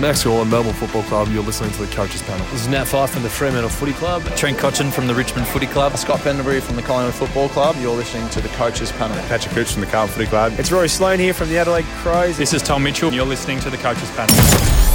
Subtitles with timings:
[0.00, 1.28] Max Gawn, Melbourne Football Club.
[1.28, 2.44] You're listening to the Coaches Panel.
[2.46, 4.24] This is Nat Fyfe from the Fremantle Footy Club.
[4.36, 5.96] Trent Cotchin from the Richmond Footy Club.
[5.96, 7.76] Scott Pendlebury from the Collingwood Football Club.
[7.78, 9.16] You're listening to the Coaches Panel.
[9.28, 10.54] Patrick Cooch from the Carlton Footy Club.
[10.58, 12.36] It's Rory Sloane here from the Adelaide Crows.
[12.36, 13.12] This is Tom Mitchell.
[13.12, 14.93] You're listening to the Coaches Panel.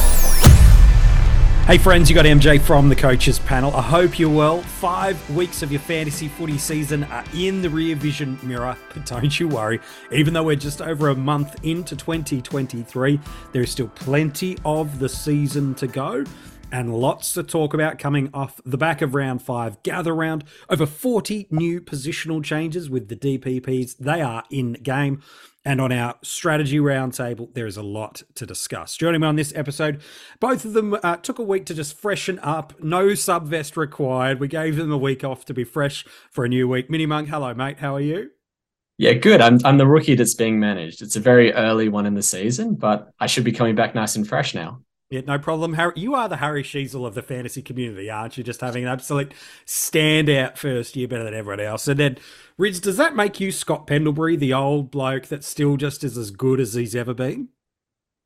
[1.70, 3.72] Hey friends, you got MJ from the coaches panel.
[3.76, 4.60] I hope you're well.
[4.60, 9.40] Five weeks of your fantasy footy season are in the rear vision mirror, but don't
[9.40, 9.80] you worry.
[10.12, 13.20] Even though we're just over a month into 2023,
[13.52, 16.24] there is still plenty of the season to go
[16.72, 19.82] and lots to talk about coming off the back of round five.
[19.84, 23.98] Gather round over 40 new positional changes with the DPPs.
[23.98, 25.22] They are in game.
[25.66, 28.96] And on our strategy roundtable, there is a lot to discuss.
[28.96, 30.02] Joining me on this episode,
[30.40, 32.82] both of them uh, took a week to just freshen up.
[32.82, 34.40] No subvest required.
[34.40, 36.90] We gave them a week off to be fresh for a new week.
[36.90, 37.80] Mini Monk, hello, mate.
[37.80, 38.32] How are you?
[38.98, 39.40] Yeah, good.
[39.40, 41.02] I'm I'm the rookie that's being managed.
[41.02, 44.18] It's a very early one in the season, but I should be coming back nice
[44.18, 44.82] and fresh now.
[45.10, 45.74] Yeah, no problem.
[45.74, 48.44] Harry, you are the Harry Sheezel of the fantasy community, aren't you?
[48.44, 49.34] Just having an absolute
[49.66, 51.88] standout first year, better than everyone else.
[51.88, 52.18] And then,
[52.60, 56.30] Rids, does that make you Scott Pendlebury, the old bloke that still just is as
[56.30, 57.50] good as he's ever been?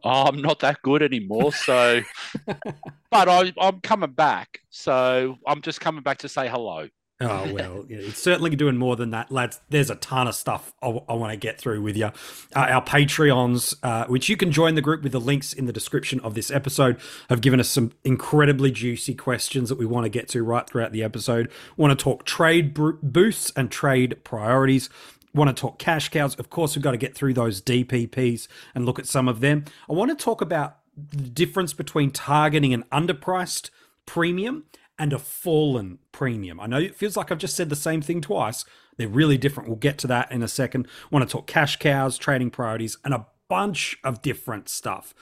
[0.03, 1.53] Oh, I'm not that good anymore.
[1.53, 2.02] So,
[2.45, 4.59] but I, I'm coming back.
[4.70, 6.90] So I'm just coming back to say hello.
[7.22, 9.59] Oh well, it's certainly doing more than that, lads.
[9.69, 12.08] There's a ton of stuff I, I want to get through with you.
[12.56, 15.73] Uh, our Patreons, uh, which you can join the group with the links in the
[15.73, 20.09] description of this episode, have given us some incredibly juicy questions that we want to
[20.09, 21.52] get to right throughout the episode.
[21.78, 24.89] Want to talk trade boosts and trade priorities.
[25.34, 26.36] Want to talk cash cows?
[26.36, 29.66] Of course, we've got to get through those DPPs and look at some of them.
[29.89, 33.72] I want to talk about the difference between targeting an underpriced
[34.06, 34.66] premium
[35.04, 36.62] and a fallen premium.
[36.62, 38.64] I know it feels like I've just said the same thing twice.
[38.96, 39.68] They're really different.
[39.68, 40.88] We'll get to that in a second.
[41.12, 45.14] Want to talk cash cows, trading priorities, and a bunch of different stuff.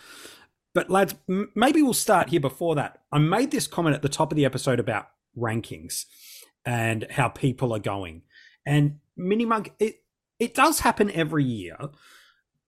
[0.76, 3.00] But lads, m- maybe we'll start here before that.
[3.12, 6.06] I made this comment at the top of the episode about rankings
[6.64, 8.22] and how people are going.
[8.68, 10.04] And Mini Monk, it
[10.38, 11.76] it does happen every year,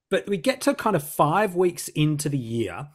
[0.09, 2.88] but we get to kind of five weeks into the year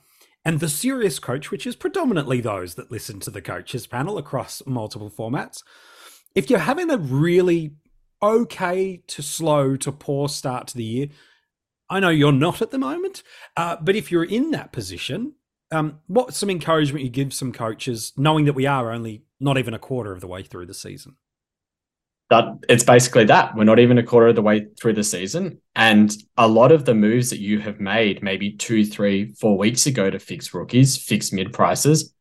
[0.48, 4.62] and the serious coach, which is predominantly those that listen to the coaches panel across
[4.64, 5.62] multiple formats,
[6.34, 7.74] if you're having a really
[8.22, 11.08] okay to slow to poor start to the year,
[11.90, 13.22] I know you're not at the moment,
[13.58, 15.34] uh, but if you're in that position,
[15.70, 19.74] um, what some encouragement you give some coaches, knowing that we are only not even
[19.74, 21.16] a quarter of the way through the season?
[22.30, 23.56] That it's basically that.
[23.56, 25.60] We're not even a quarter of the way through the season.
[25.74, 29.86] And a lot of the moves that you have made maybe two three four weeks
[29.86, 32.12] ago to fix rookies fix mid prices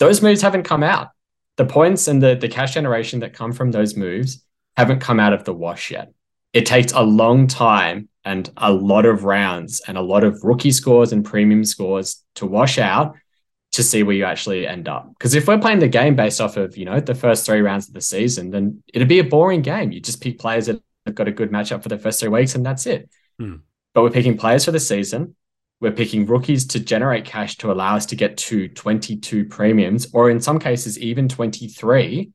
[0.00, 1.10] those moves haven't come out.
[1.56, 4.42] The points and the, the cash generation that come from those moves
[4.76, 6.12] haven't come out of the wash yet.
[6.54, 10.72] It takes a long time and a lot of rounds and a lot of rookie
[10.72, 13.14] scores and premium scores to wash out
[13.80, 15.08] to see where you actually end up.
[15.18, 17.88] Because if we're playing the game based off of, you know, the first three rounds
[17.88, 19.92] of the season, then it'd be a boring game.
[19.92, 22.54] You just pick players that have got a good matchup for the first three weeks
[22.54, 23.10] and that's it.
[23.38, 23.56] Hmm.
[23.94, 25.34] But we're picking players for the season.
[25.80, 30.28] We're picking rookies to generate cash to allow us to get to 22 premiums, or
[30.28, 32.30] in some cases, even 23.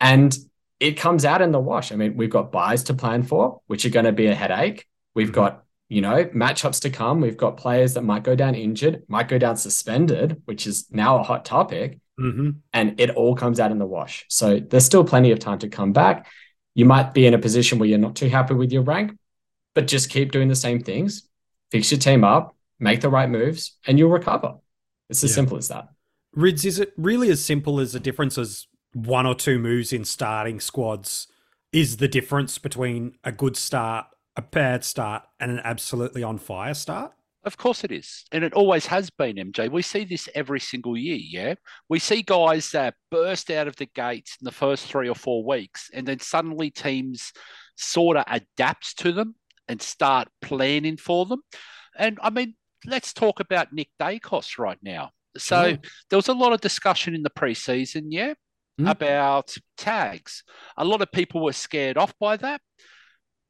[0.00, 0.36] And
[0.80, 1.92] it comes out in the wash.
[1.92, 4.88] I mean, we've got buys to plan for, which are going to be a headache.
[5.14, 5.34] We've mm-hmm.
[5.34, 7.20] got you know, matchups to come.
[7.20, 11.18] We've got players that might go down injured, might go down suspended, which is now
[11.18, 11.98] a hot topic.
[12.18, 12.50] Mm-hmm.
[12.72, 14.24] And it all comes out in the wash.
[14.28, 16.28] So there's still plenty of time to come back.
[16.74, 19.18] You might be in a position where you're not too happy with your rank,
[19.74, 21.28] but just keep doing the same things,
[21.72, 24.58] fix your team up, make the right moves, and you'll recover.
[25.08, 25.34] It's as yeah.
[25.34, 25.88] simple as that.
[26.32, 30.04] Rids, is it really as simple as the difference as one or two moves in
[30.04, 31.26] starting squads
[31.72, 34.06] is the difference between a good start
[34.40, 37.12] a bad start and an absolutely on fire start?
[37.44, 38.24] Of course it is.
[38.32, 39.70] And it always has been, MJ.
[39.70, 41.54] We see this every single year, yeah?
[41.88, 45.44] We see guys that burst out of the gates in the first three or four
[45.44, 47.32] weeks, and then suddenly teams
[47.76, 49.34] sort of adapt to them
[49.68, 51.42] and start planning for them.
[51.96, 52.54] And I mean,
[52.86, 55.10] let's talk about Nick Daicos right now.
[55.36, 55.76] So
[56.08, 58.34] there was a lot of discussion in the preseason, yeah,
[58.78, 58.90] mm.
[58.90, 60.44] about tags.
[60.76, 62.60] A lot of people were scared off by that.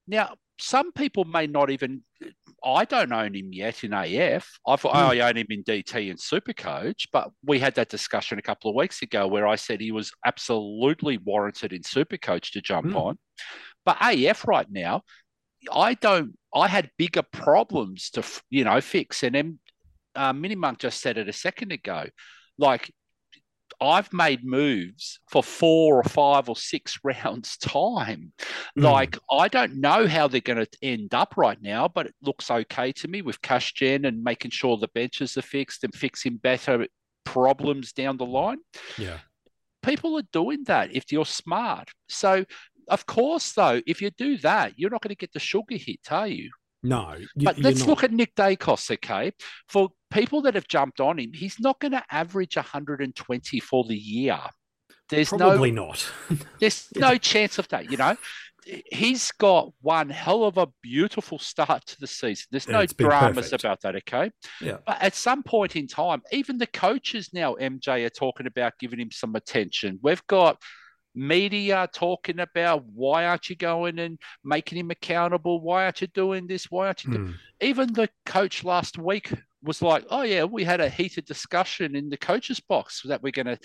[0.06, 2.02] Now, some people may not even.
[2.64, 4.58] I don't own him yet in AF.
[4.66, 4.92] I've, mm.
[4.92, 8.76] I own him in DT and Supercoach, but we had that discussion a couple of
[8.76, 12.96] weeks ago where I said he was absolutely warranted in Supercoach to jump mm.
[12.96, 13.18] on.
[13.86, 15.02] But AF right now,
[15.72, 16.36] I don't.
[16.54, 19.58] I had bigger problems to you know fix, and then
[20.14, 22.06] uh, Monk just said it a second ago.
[22.58, 22.92] Like
[23.80, 28.32] I've made moves for four or five or six rounds time.
[28.78, 28.82] Mm.
[28.82, 32.50] Like I don't know how they're going to end up right now, but it looks
[32.50, 36.36] okay to me with cash gen and making sure the benches are fixed and fixing
[36.36, 36.86] better
[37.24, 38.58] problems down the line.
[38.98, 39.18] Yeah.
[39.82, 41.88] People are doing that if you're smart.
[42.08, 42.44] So
[42.88, 46.00] of course, though, if you do that, you're not going to get the sugar hit,
[46.10, 46.50] are you?
[46.82, 47.14] No.
[47.16, 49.32] You, but let's look at Nick Daicos, okay?
[49.68, 53.96] For people that have jumped on him, he's not going to average 120 for the
[53.96, 54.40] year.
[55.08, 56.10] There's Probably no, not.
[56.60, 58.16] there's no chance of that, you know?
[58.92, 62.46] He's got one hell of a beautiful start to the season.
[62.50, 63.64] There's yeah, no dramas perfect.
[63.64, 64.30] about that, okay?
[64.60, 64.76] Yeah.
[64.86, 69.00] But at some point in time, even the coaches now, MJ, are talking about giving
[69.00, 69.98] him some attention.
[70.02, 70.62] We've got
[71.14, 75.60] media talking about why aren't you going and making him accountable?
[75.60, 76.70] Why aren't you doing this?
[76.70, 77.10] Why aren't you?
[77.10, 77.34] Mm.
[77.60, 82.08] Even the coach last week was like, "Oh yeah, we had a heated discussion in
[82.08, 83.58] the coaches box that we're going to."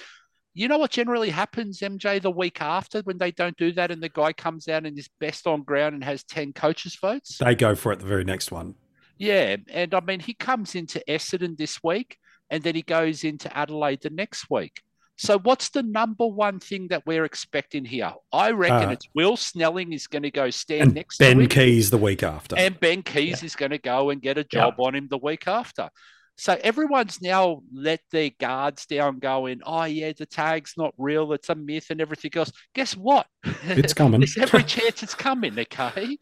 [0.57, 4.01] You know what generally happens, MJ, the week after when they don't do that and
[4.01, 7.39] the guy comes out and is best on ground and has 10 coaches' votes?
[7.39, 8.75] They go for it the very next one.
[9.17, 9.57] Yeah.
[9.69, 12.17] And I mean, he comes into Essendon this week
[12.49, 14.81] and then he goes into Adelaide the next week.
[15.17, 18.13] So, what's the number one thing that we're expecting here?
[18.33, 21.49] I reckon uh, it's Will Snelling is going to go stand next ben to Ben
[21.49, 22.57] Keays the week after.
[22.57, 23.45] And Ben Keays yeah.
[23.45, 24.85] is going to go and get a job yeah.
[24.85, 25.89] on him the week after.
[26.37, 31.47] So everyone's now let their guards down, going, "Oh yeah, the tag's not real; it's
[31.49, 33.27] a myth, and everything else." Guess what?
[33.63, 34.19] It's coming.
[34.19, 35.57] There's every chance it's coming.
[35.57, 36.17] Okay,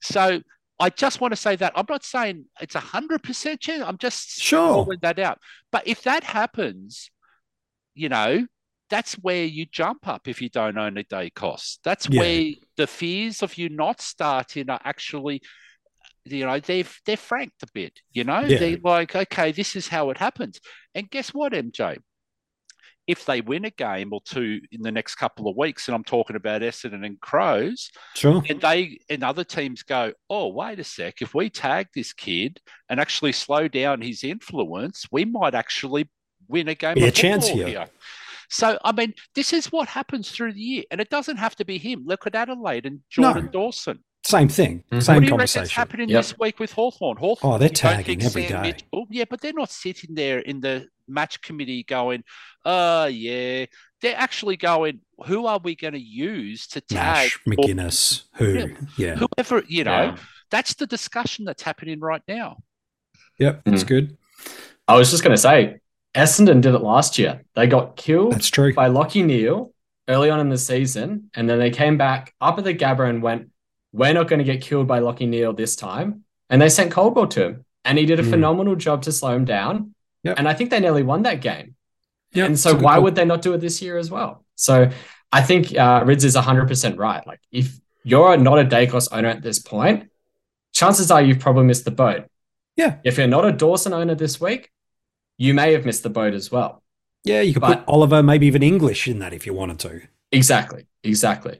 [0.00, 0.40] so
[0.80, 3.82] I just want to say that I'm not saying it's a hundred percent chance.
[3.82, 5.38] I'm just sure that out.
[5.70, 7.10] But if that happens,
[7.98, 8.46] you know,
[8.88, 11.78] that's where you jump up if you don't own a Daicos.
[11.84, 12.20] That's yeah.
[12.20, 15.42] where the fears of you not starting are actually,
[16.24, 18.00] you know, they've they're franked a bit.
[18.12, 18.58] You know, yeah.
[18.58, 20.60] they're like, okay, this is how it happens.
[20.94, 21.98] And guess what, MJ?
[23.06, 26.04] If they win a game or two in the next couple of weeks, and I'm
[26.04, 30.84] talking about Essendon and Crows, sure, and they and other teams go, oh, wait a
[30.84, 32.60] sec, if we tag this kid
[32.90, 36.10] and actually slow down his influence, we might actually
[36.48, 37.66] win a game yeah, of chance here.
[37.66, 37.86] here.
[38.50, 41.64] So, I mean, this is what happens through the year, and it doesn't have to
[41.64, 42.04] be him.
[42.06, 43.50] Look at Adelaide and Jordan no.
[43.50, 44.02] Dawson.
[44.24, 44.84] Same thing.
[44.90, 45.00] Mm-hmm.
[45.00, 45.74] Same what do you conversation.
[45.74, 46.18] happening yep.
[46.18, 47.16] this week with Hawthorn?
[47.16, 47.54] Hawthorn.
[47.54, 48.68] Oh, they're tagging every Sam day.
[48.68, 52.24] Mitchell, yeah, but they're not sitting there in the match committee going,
[52.64, 53.66] "Oh, yeah."
[54.00, 58.24] They're actually going, "Who are we going to use to tag Nash, McInnes?
[58.34, 58.52] Who?
[58.54, 58.66] Yeah,
[58.96, 59.14] yeah.
[59.16, 59.62] whoever.
[59.66, 60.16] You know, yeah.
[60.50, 62.58] that's the discussion that's happening right now.
[63.38, 63.88] Yep, that's mm.
[63.88, 64.16] good.
[64.86, 65.80] I was just going to say,
[66.14, 67.44] Essendon did it last year.
[67.54, 68.72] They got killed That's true.
[68.72, 69.72] by Lachie Neale
[70.08, 71.30] early on in the season.
[71.34, 73.50] And then they came back up at the Gabba and went,
[73.92, 76.24] We're not going to get killed by Lachie Neale this time.
[76.50, 77.64] And they sent Caldwell to him.
[77.84, 78.30] And he did a mm.
[78.30, 79.94] phenomenal job to slow him down.
[80.24, 80.38] Yep.
[80.38, 81.74] And I think they nearly won that game.
[82.32, 82.46] Yep.
[82.46, 84.44] And so why would they not do it this year as well?
[84.56, 84.90] So
[85.32, 87.26] I think uh, Rids is 100% right.
[87.26, 90.10] Like if you're not a Daicos owner at this point,
[90.72, 92.26] chances are you've probably missed the boat.
[92.76, 92.96] Yeah.
[93.04, 94.70] If you're not a Dawson owner this week,
[95.38, 96.82] you may have missed the boat as well.
[97.24, 100.02] Yeah, you could but, put Oliver, maybe even English in that if you wanted to.
[100.32, 101.58] Exactly, exactly.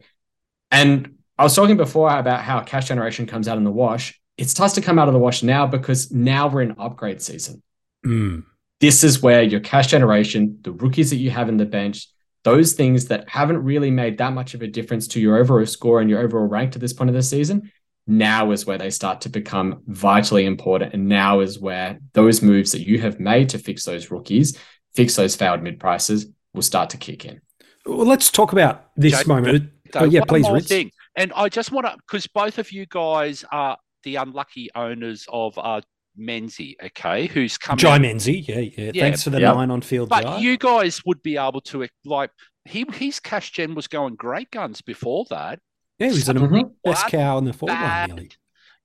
[0.71, 4.21] And I was talking before about how cash generation comes out in the wash.
[4.37, 7.63] It starts to come out of the wash now because now we're in upgrade season.
[8.05, 8.45] Mm.
[8.81, 12.09] This is where your cash generation, the rookies that you have in the bench,
[12.45, 16.01] those things that haven't really made that much of a difference to your overall score
[16.01, 17.73] and your overall rank to this point of the season,
[18.09, 20.95] now is where they start to become vitally important.
[20.95, 24.59] And now is where those moves that you have made to fix those rookies,
[24.95, 27.41] fix those failed mid prices, will start to kick in.
[27.85, 29.71] Well, let's talk about this moment.
[29.95, 30.67] oh, yeah, please, Rich.
[30.67, 30.91] Thing.
[31.17, 35.59] And I just want to, because both of you guys are the unlucky owners of
[35.59, 35.81] uh,
[36.19, 37.79] Menzie, okay, who's come.
[37.79, 39.03] Jye Menzie, yeah, yeah, yeah.
[39.03, 40.09] Thanks for the nine on field.
[40.09, 40.39] But Jye.
[40.39, 42.31] you guys would be able to like
[42.65, 45.61] he his cash gen was going great guns before that.
[45.99, 48.31] Yeah, he was the best cow in the forward line nearly.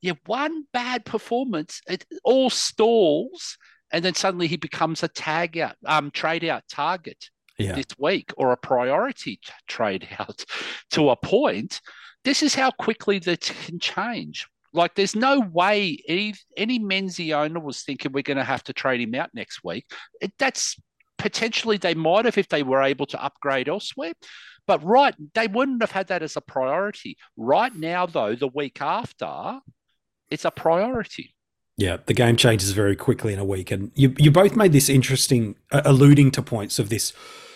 [0.02, 3.58] Yeah, one bad performance, it all stalls,
[3.92, 7.74] and then suddenly he becomes a tag out, um, trade out target yeah.
[7.74, 10.44] this week or a priority trade out
[10.92, 11.80] to a point.
[12.24, 14.48] This is how quickly that can change.
[14.74, 18.74] Like, there's no way any, any Menzie owner was thinking we're going to have to
[18.74, 19.86] trade him out next week.
[20.20, 20.76] It, that's
[21.20, 24.14] potentially they might have if they were able to upgrade elsewhere.
[24.66, 27.18] But right, they wouldn't have had that as a priority.
[27.36, 29.60] Right now, though, the week after,
[30.30, 31.36] it's a priority.
[31.76, 34.90] Yeah, the game changes very quickly in a week, and you you both made this
[34.90, 37.14] interesting, uh, alluding to points of this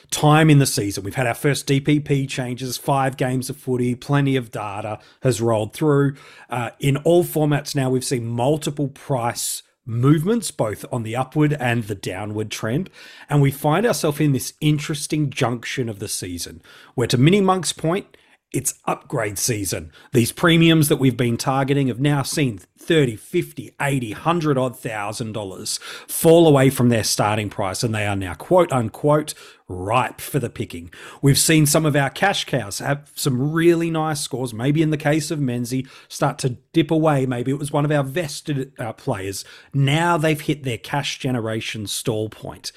[0.09, 1.03] time in the season.
[1.03, 5.73] We've had our first DPP changes, five games of footy, plenty of data has rolled
[5.73, 6.15] through.
[6.49, 11.85] Uh, in all formats now, we've seen multiple price movements, both on the upward and
[11.85, 12.89] the downward trend.
[13.29, 16.61] And we find ourselves in this interesting junction of the season
[16.93, 18.05] where, to Mini Monk's point,
[18.53, 19.91] it's upgrade season.
[20.13, 25.33] These premiums that we've been targeting have now seen 30, 50, 80, 100 odd thousand
[25.33, 29.33] dollars fall away from their starting price and they are now quote unquote
[29.67, 30.89] ripe for the picking.
[31.21, 34.53] We've seen some of our cash cows have some really nice scores.
[34.53, 37.25] Maybe in the case of Menzie, start to dip away.
[37.25, 39.43] Maybe it was one of our vested uh, players.
[39.73, 42.71] Now they've hit their cash generation stall point.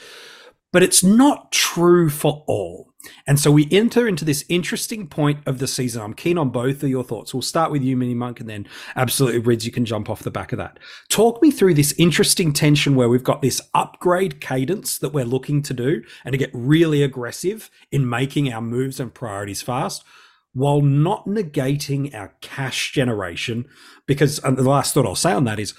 [0.73, 2.90] But it's not true for all.
[3.27, 6.03] And so we enter into this interesting point of the season.
[6.03, 7.33] I'm keen on both of your thoughts.
[7.33, 10.31] We'll start with you, Mini Monk, and then absolutely, Rids, you can jump off the
[10.31, 10.79] back of that.
[11.09, 15.63] Talk me through this interesting tension where we've got this upgrade cadence that we're looking
[15.63, 20.05] to do and to get really aggressive in making our moves and priorities fast
[20.53, 23.65] while not negating our cash generation.
[24.07, 25.75] Because the last thought I'll say on that is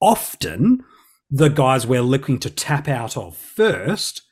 [0.00, 0.84] often
[1.30, 4.22] the guys we're looking to tap out of first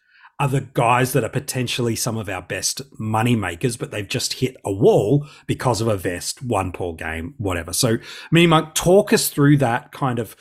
[0.41, 4.35] are the guys that are potentially some of our best money makers, but they've just
[4.35, 7.73] hit a wall because of a vest, one poor game, whatever.
[7.73, 7.99] So,
[8.33, 10.35] Mini Monk, talk us through that kind of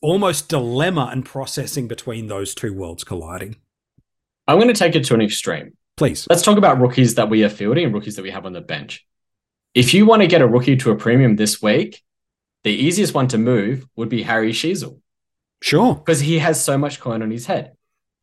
[0.00, 3.56] almost dilemma and processing between those two worlds colliding.
[4.46, 5.76] I'm going to take it to an extreme.
[5.96, 6.26] Please.
[6.28, 8.60] Let's talk about rookies that we are fielding and rookies that we have on the
[8.60, 9.06] bench.
[9.74, 12.02] If you want to get a rookie to a premium this week,
[12.62, 15.00] the easiest one to move would be Harry Sheezel.
[15.62, 15.94] Sure.
[15.94, 17.72] Because he has so much coin on his head.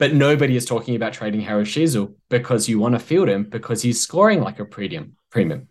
[0.01, 3.83] But nobody is talking about trading Harry Sheezel because you want to field him because
[3.83, 5.15] he's scoring like a premium.
[5.29, 5.67] Premium.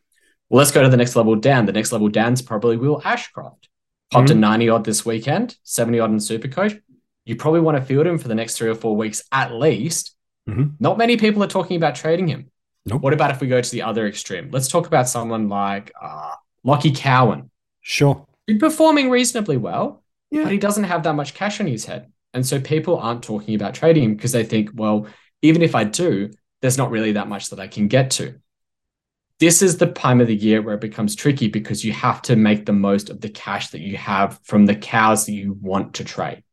[0.48, 1.66] Well, let's go to the next level down.
[1.66, 3.68] The next level down is probably Will Ashcroft.
[4.12, 4.38] Popped mm-hmm.
[4.38, 6.76] a 90 odd this weekend, 70 odd in Super Coach.
[7.24, 10.14] You probably want to field him for the next three or four weeks at least.
[10.48, 10.74] Mm-hmm.
[10.78, 12.52] Not many people are talking about trading him.
[12.86, 13.02] Nope.
[13.02, 14.50] What about if we go to the other extreme?
[14.52, 16.34] Let's talk about someone like uh,
[16.64, 17.50] Lachie Cowan.
[17.80, 18.28] Sure.
[18.46, 20.44] He's performing reasonably well, yeah.
[20.44, 22.12] but he doesn't have that much cash on his head.
[22.32, 25.06] And so people aren't talking about trading him because they think, well,
[25.42, 28.34] even if I do, there's not really that much that I can get to.
[29.38, 32.36] This is the time of the year where it becomes tricky because you have to
[32.36, 35.94] make the most of the cash that you have from the cows that you want
[35.94, 36.44] to trade.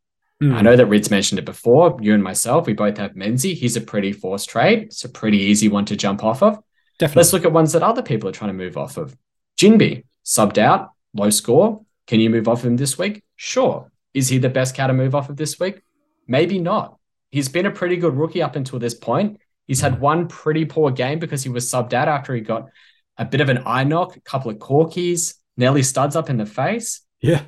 [0.42, 0.54] Mm.
[0.54, 1.98] I know that Rids mentioned it before.
[2.00, 3.56] You and myself, we both have Menzie.
[3.56, 4.84] He's a pretty forced trade.
[4.84, 6.60] It's a pretty easy one to jump off of.
[7.00, 7.20] Definitely.
[7.20, 9.16] Let's look at ones that other people are trying to move off of.
[9.58, 11.84] Ginbey, subbed out, low score.
[12.06, 13.24] Can you move off him this week?
[13.36, 13.92] Sure.
[14.14, 15.82] Is he the best cow to move off of this week?
[16.28, 16.98] Maybe not.
[17.32, 19.40] He's been a pretty good rookie up until this point.
[19.68, 22.70] He's had one pretty poor game because he was subbed out after he got
[23.18, 26.46] a bit of an eye knock, a couple of corkies, nearly studs up in the
[26.46, 27.02] face.
[27.20, 27.44] Yeah.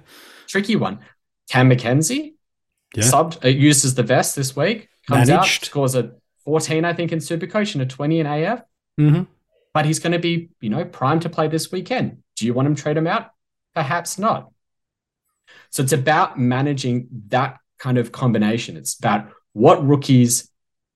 [0.47, 0.99] Tricky one.
[1.49, 2.35] Cam Mackenzie
[2.95, 3.03] yeah.
[3.03, 5.63] subbed, uh, used as the vest this week, comes Managed.
[5.63, 6.11] out, scores a
[6.45, 8.61] 14, I think, in Supercoach and a 20 in AF.
[8.99, 9.23] Mm-hmm.
[9.73, 12.23] But he's going to be, you know, primed to play this weekend.
[12.35, 13.31] Do you want him to trade him out?
[13.75, 14.51] Perhaps not.
[15.69, 18.77] So it's about managing that kind of combination.
[18.77, 20.49] It's about what rookies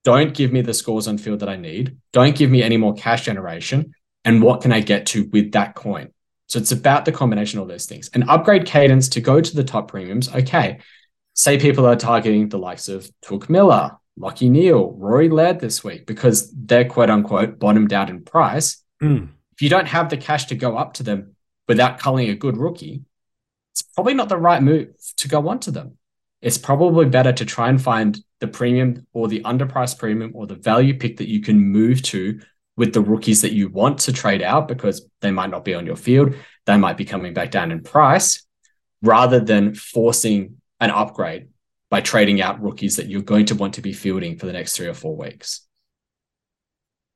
[0.04, 2.94] don't give me the scores on field that I need, don't give me any more
[2.94, 3.94] cash generation,
[4.24, 6.10] and what can I get to with that coin?
[6.48, 8.10] So it's about the combination of those things.
[8.12, 10.28] And upgrade cadence to go to the top premiums.
[10.32, 10.78] Okay.
[11.32, 16.06] Say people are targeting the likes of Touk Miller, Lachie Neale, Rory Laird this week
[16.06, 18.82] because they're quote unquote bottomed out in price.
[19.02, 19.30] Mm.
[19.54, 21.34] If you don't have the cash to go up to them
[21.66, 23.02] without culling a good rookie,
[23.74, 25.98] it's probably not the right move to go onto them.
[26.40, 30.54] It's probably better to try and find the premium or the underpriced premium or the
[30.54, 32.40] value pick that you can move to
[32.76, 35.86] with the rookies that you want to trade out because they might not be on
[35.86, 36.34] your field.
[36.66, 38.46] They might be coming back down in price
[39.02, 41.48] rather than forcing an upgrade
[41.90, 44.76] by trading out rookies that you're going to want to be fielding for the next
[44.76, 45.66] three or four weeks.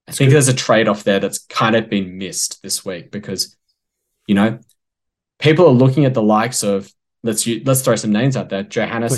[0.09, 3.57] I think there's a trade off there that's kind of been missed this week because,
[4.27, 4.59] you know,
[5.39, 6.93] people are looking at the likes of
[7.23, 8.65] let's let's throw some names out there: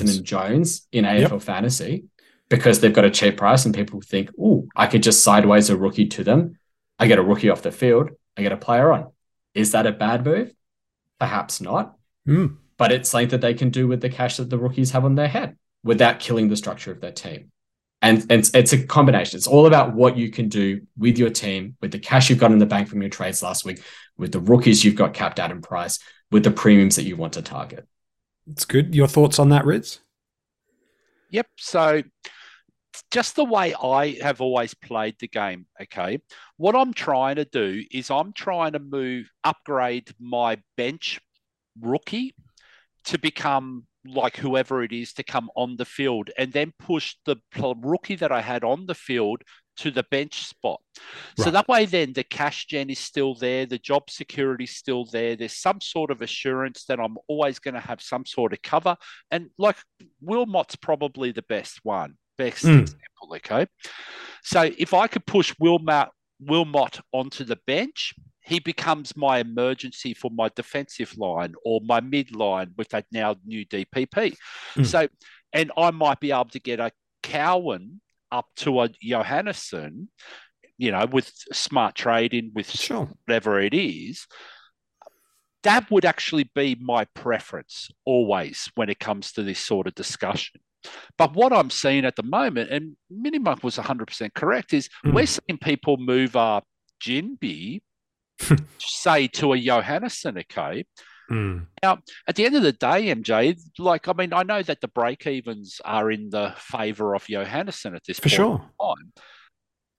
[0.00, 0.16] Please.
[0.18, 1.42] and Jones in AFL yep.
[1.42, 2.04] fantasy
[2.48, 5.76] because they've got a cheap price, and people think, "Oh, I could just sideways a
[5.76, 6.58] rookie to them.
[6.98, 8.10] I get a rookie off the field.
[8.36, 9.12] I get a player on."
[9.54, 10.52] Is that a bad move?
[11.18, 11.96] Perhaps not.
[12.26, 12.56] Mm.
[12.76, 15.14] But it's something that they can do with the cash that the rookies have on
[15.14, 17.50] their head without killing the structure of their team.
[18.02, 19.36] And, and it's, it's a combination.
[19.36, 22.52] It's all about what you can do with your team, with the cash you've got
[22.52, 23.82] in the bank from your trades last week,
[24.16, 25.98] with the rookies you've got capped out in price,
[26.30, 27.86] with the premiums that you want to target.
[28.50, 28.94] It's good.
[28.94, 30.00] Your thoughts on that, Rids?
[31.30, 31.46] Yep.
[31.58, 32.02] So
[33.10, 36.20] just the way I have always played the game, okay?
[36.56, 41.20] What I'm trying to do is I'm trying to move, upgrade my bench
[41.80, 42.34] rookie
[43.04, 47.36] to become like whoever it is to come on the field and then push the
[47.82, 49.42] rookie that I had on the field
[49.76, 50.80] to the bench spot.
[51.38, 55.06] So that way, then the cash gen is still there, the job security is still
[55.06, 55.36] there.
[55.36, 58.96] There's some sort of assurance that I'm always going to have some sort of cover.
[59.30, 59.76] And like
[60.20, 62.80] Wilmot's probably the best one, best Mm.
[62.82, 63.36] example.
[63.36, 63.66] Okay.
[64.42, 66.08] So if I could push Wilmot,
[66.40, 72.34] Wilmot onto the bench, he becomes my emergency for my defensive line or my mid
[72.34, 74.34] line with that now new DPP.
[74.74, 74.86] Mm.
[74.86, 75.08] So,
[75.52, 76.90] and I might be able to get a
[77.22, 78.00] Cowan
[78.32, 80.06] up to a Johannisen,
[80.78, 83.10] you know, with smart trading, with Sure.
[83.26, 84.26] whatever it is.
[85.62, 90.60] That would actually be my preference always when it comes to this sort of discussion.
[91.18, 95.12] But what I'm seeing at the moment, and MiniMonk was 100% correct, is Mm.
[95.12, 96.64] we're seeing people move up
[97.02, 97.82] Ginbey,
[98.78, 100.84] say to a Johannisen, okay?
[101.30, 101.66] Mm.
[101.82, 105.26] At the end of the day, MJ, like, I mean, I know that the break
[105.26, 108.70] evens are in the favour of Johannisen at this For point sure.
[108.80, 109.12] time.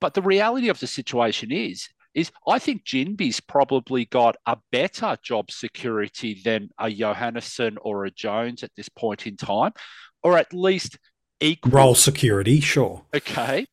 [0.00, 5.16] But the reality of the situation is, is I think Ginbey's probably got a better
[5.22, 9.72] job security than a Johannisen or a Jones at this point in time,
[10.22, 10.98] or at least
[11.40, 11.72] equal.
[11.72, 13.06] Role security, sure.
[13.14, 13.66] Okay.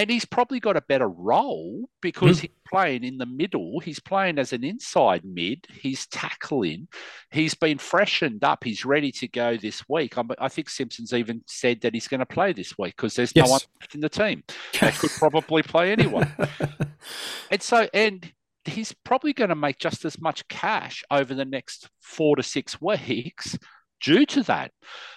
[0.00, 2.46] And he's probably got a better role because hmm.
[2.46, 3.80] he's playing in the middle.
[3.80, 5.66] He's playing as an inside mid.
[5.70, 6.88] He's tackling.
[7.30, 8.64] He's been freshened up.
[8.64, 10.16] He's ready to go this week.
[10.16, 13.32] I'm, I think Simpson's even said that he's going to play this week because there's
[13.34, 13.46] Yes.
[13.46, 13.60] no one
[13.92, 14.42] in the team
[14.80, 16.32] that could probably play anyone.
[17.50, 18.30] And so, and
[18.64, 22.80] he's probably going to make just as much cash over the next four to six
[22.80, 23.58] weeks
[24.00, 24.72] due to that.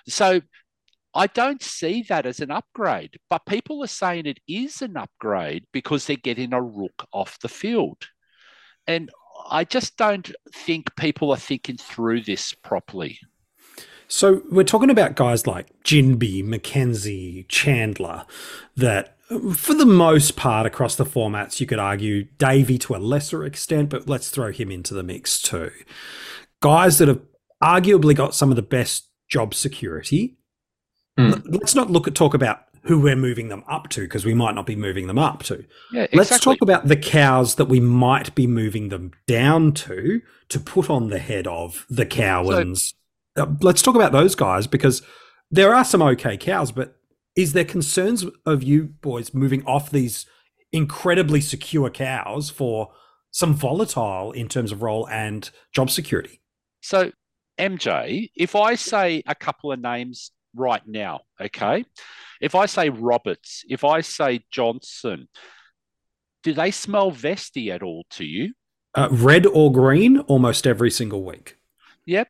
[0.08, 0.42] So
[1.16, 5.66] I don't see that as an upgrade, but people are saying it is an upgrade
[5.72, 8.08] because they're getting a rook off the field.
[8.88, 9.12] And
[9.50, 13.20] I just don't think people are thinking through this properly.
[14.08, 18.26] So we're talking about guys like Ginbey, Mackenzie, Chandler,
[18.76, 19.18] that
[19.56, 23.90] for the most part across the formats, you could argue Davey to a lesser extent,
[23.90, 25.72] but let's throw him into the mix too.
[26.60, 27.22] Guys that have
[27.62, 30.38] arguably got some of the best job security.
[31.18, 34.34] L- Let's not look at talk about who we're moving them up to because we
[34.34, 35.64] might not be moving them up to.
[35.92, 40.60] Yeah, Let's talk about the cows that we might be moving them down to to
[40.60, 42.94] put on the head of the Cowans.
[43.36, 45.02] Uh, let's talk about those guys because
[45.50, 46.98] there are some okay cows, but
[47.36, 50.26] is there concerns of you boys moving off these
[50.72, 52.92] incredibly secure cows for
[53.32, 56.42] some volatile in terms of role and job security?
[56.82, 57.12] So,
[57.58, 61.86] MJ, if I say a couple of names right now, okay,
[62.42, 65.28] if I say Roberts, if I say Johnson,
[66.44, 68.54] do they smell vesty at all to you?
[68.96, 71.58] Uh, red or green almost every single week.
[72.06, 72.28] Yep.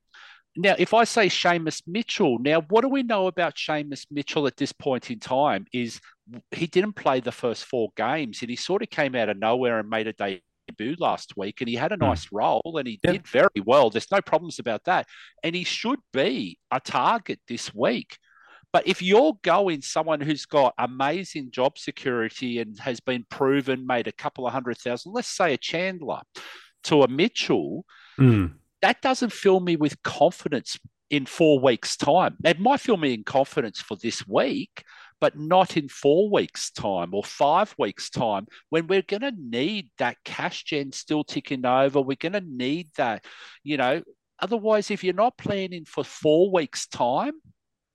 [0.55, 4.55] Now, if I say Seamus Mitchell, now what do we know about Seamus Mitchell at
[4.55, 5.65] this point in time?
[5.73, 5.99] Is
[6.51, 9.79] he didn't play the first four games and he sort of came out of nowhere
[9.79, 10.13] and made a
[10.77, 13.13] debut last week and he had a nice role and he Yep.
[13.13, 13.89] did very well.
[13.89, 15.07] There's no problems about that.
[15.43, 18.17] And he should be a target this week.
[18.71, 24.07] But if you're going someone who's got amazing job security and has been proven, made
[24.07, 26.21] a couple of hundred thousand, let's say a Chandler
[26.85, 27.85] to a Mitchell,
[28.19, 28.53] Mm.
[28.81, 30.77] that doesn't fill me with confidence
[31.09, 32.35] in four weeks' time.
[32.43, 34.83] It might fill me in confidence for this week,
[35.23, 39.89] but not in four weeks' time or five weeks' time when we're going to need
[39.97, 42.01] that cash gen still ticking over.
[42.01, 43.23] We're going to need that,
[43.63, 44.03] you know.
[44.39, 47.31] Otherwise, if you're not planning for four weeks' time,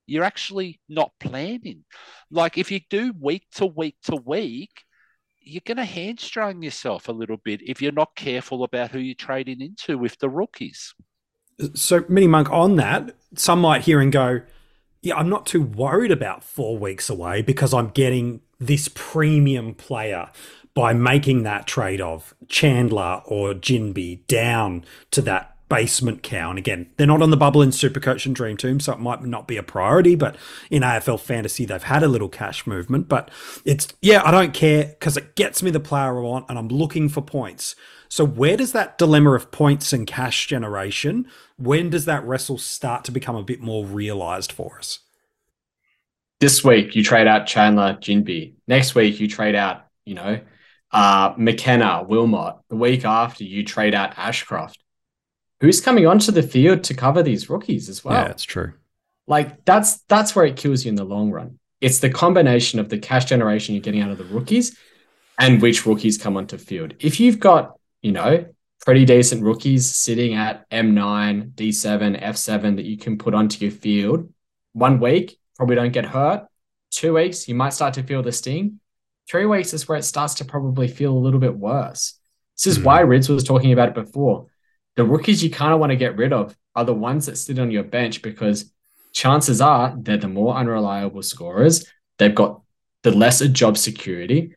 [0.07, 1.85] you're actually not planning.
[2.31, 4.85] Like if you do week to week to week,
[5.39, 9.15] you're going to hamstring yourself a little bit if you're not careful about who you're
[9.15, 10.95] trading into with the rookies.
[11.75, 14.41] So, Mini Monk, on that, some might hear and go,
[15.03, 20.31] Yeah, I'm not too worried about four weeks away because I'm getting this premium player
[20.75, 26.51] by making that trade of Chandler or Ginbey down to that basement cow.
[26.51, 29.23] And again, they're not on the bubble in Supercoach and Dream Team, so it might
[29.23, 30.37] not be a priority, but
[30.71, 33.09] in AFL fantasy, they've had a little cash movement.
[33.09, 33.31] But
[33.65, 36.69] it's, yeah, I don't care because it gets me the player I want and I'm
[36.69, 37.75] looking for points.
[38.09, 41.27] So where does that dilemma of points and cash generation,
[41.59, 45.01] when does that wrestle start to become a bit more realized for us?
[46.41, 48.55] This week you trade out Chandler, Ginbey.
[48.67, 50.41] Next week you trade out, you know,
[50.93, 52.57] uh, McKenna, Wilmot.
[52.69, 54.79] The week after you trade out Ashcroft.
[55.61, 58.15] Who's coming onto the field to cover these rookies as well?
[58.15, 58.75] yeah, it's true.
[59.27, 61.59] Like that's that's where it kills you in the long run.
[61.81, 64.77] It's the combination of the cash generation you're getting out of the rookies
[65.39, 66.95] and which rookies come onto field.
[67.01, 68.47] If you've got, you know,
[68.85, 74.33] pretty decent rookies sitting at M9, D7, F7 that you can put onto your field,
[74.73, 76.47] one week, probably don't get hurt.
[76.91, 78.81] Two weeks, you might start to feel the sting.
[79.31, 82.19] three weeks is where it starts to probably feel a little bit worse.
[82.57, 82.85] This is Mhm.
[82.85, 84.47] why Rids was talking about it before.
[84.97, 87.59] The rookies you kind of want to get rid of are the ones that sit
[87.59, 88.73] on your bench because
[89.13, 91.85] chances are they're the more unreliable scorers.
[92.19, 92.63] They've got
[93.03, 94.55] the lesser job security.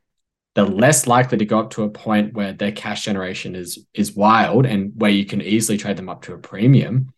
[0.54, 4.16] They're less likely to go up to a point where their cash generation is is
[4.16, 7.14] wild and where you can easily trade them up to a premium.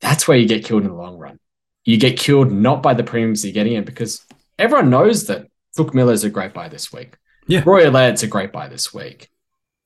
[0.00, 1.38] That's where you get killed in the long run.
[1.84, 4.24] You get killed not by the premiums you're getting in because
[4.58, 7.14] everyone knows that Touk Miller's a great buy this week.
[7.46, 7.62] Yeah.
[7.64, 9.28] Rory Laird's a great buy this week.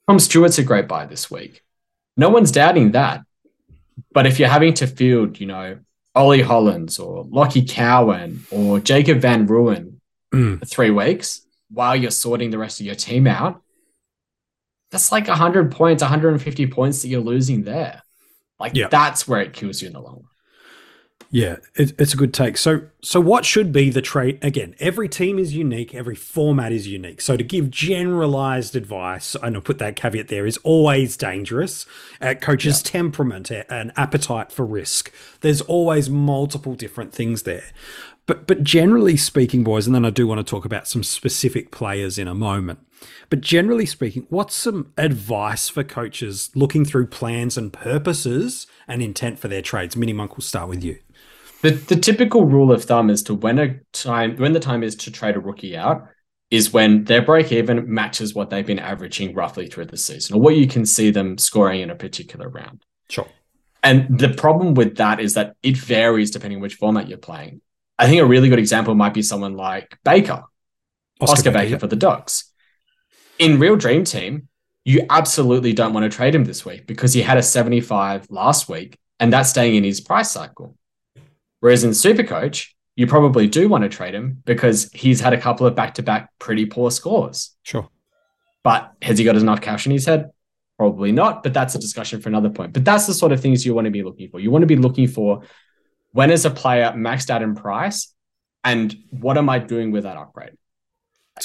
[0.08, 1.62] Tom Stewart's a great buy this week.
[2.16, 3.22] No one's doubting that.
[4.12, 5.78] But if you're having to field, you know,
[6.14, 9.90] Ollie Hollands or Lachie Cowan or Jacob van Rooyen
[10.32, 10.58] Mm.
[10.58, 11.43] for three weeks
[11.74, 13.60] while you're sorting the rest of your team out,
[14.90, 18.02] that's like 100 points, 150 points that you're losing there.
[18.60, 18.88] Like Yeah.
[18.88, 20.24] that's where it kills you in the long run.
[21.30, 22.56] Yeah, it, it's a good take.
[22.56, 24.38] So, so what should be the trade?
[24.40, 27.20] Again, every team is unique, every format is unique.
[27.20, 31.86] So, to give generalized advice, and I'll put that caveat there, is always dangerous.
[32.20, 35.12] Uh, coach's temperament a- and appetite for risk.
[35.40, 37.64] There's always multiple different things there.
[38.26, 41.70] But, but generally speaking, boys, and then I do want to talk about some specific
[41.70, 42.78] players in a moment.
[43.28, 49.38] But generally speaking, what's some advice for coaches looking through plans and purposes and intent
[49.38, 49.96] for their trades?
[49.96, 50.98] Mini Monk will start with you.
[51.62, 54.94] The the typical rule of thumb is to when a time when the time is
[54.96, 56.06] to trade a rookie out
[56.50, 60.42] is when their break even matches what they've been averaging roughly through the season or
[60.42, 62.84] what you can see them scoring in a particular round.
[63.08, 63.26] Sure.
[63.82, 67.60] And the problem with that is that it varies depending which format you're playing.
[67.98, 70.44] I think a really good example might be someone like Baker,
[71.20, 71.78] Oscar, Baker, yeah.
[71.78, 72.52] for the Ducks.
[73.38, 74.48] In Real Dream Team,
[74.84, 78.68] you absolutely don't want to trade him this week because he had a 75 last
[78.68, 80.76] week and that's staying in his price cycle.
[81.60, 85.66] Whereas in Supercoach, you probably do want to trade him because he's had a couple
[85.66, 87.56] of back to back pretty poor scores.
[87.62, 87.88] Sure.
[88.62, 90.30] But has he got enough cash in his head?
[90.78, 92.72] Probably not, but that's a discussion for another point.
[92.72, 94.40] But that's the sort of things you want to be looking for.
[94.40, 95.42] You want to be looking for
[96.14, 98.14] when is a player maxed out in price
[98.62, 100.52] and what am I doing with that upgrade?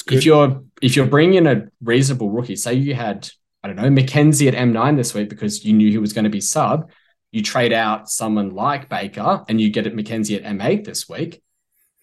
[0.08, 3.28] If you're if you're bringing in a reasonable rookie, say you had
[3.64, 6.30] I don't know Mackenzie at M9 this week because you knew he was going to
[6.30, 6.88] be sub,
[7.32, 11.42] you trade out someone like Baker and you get it Mackenzie at M8 this week.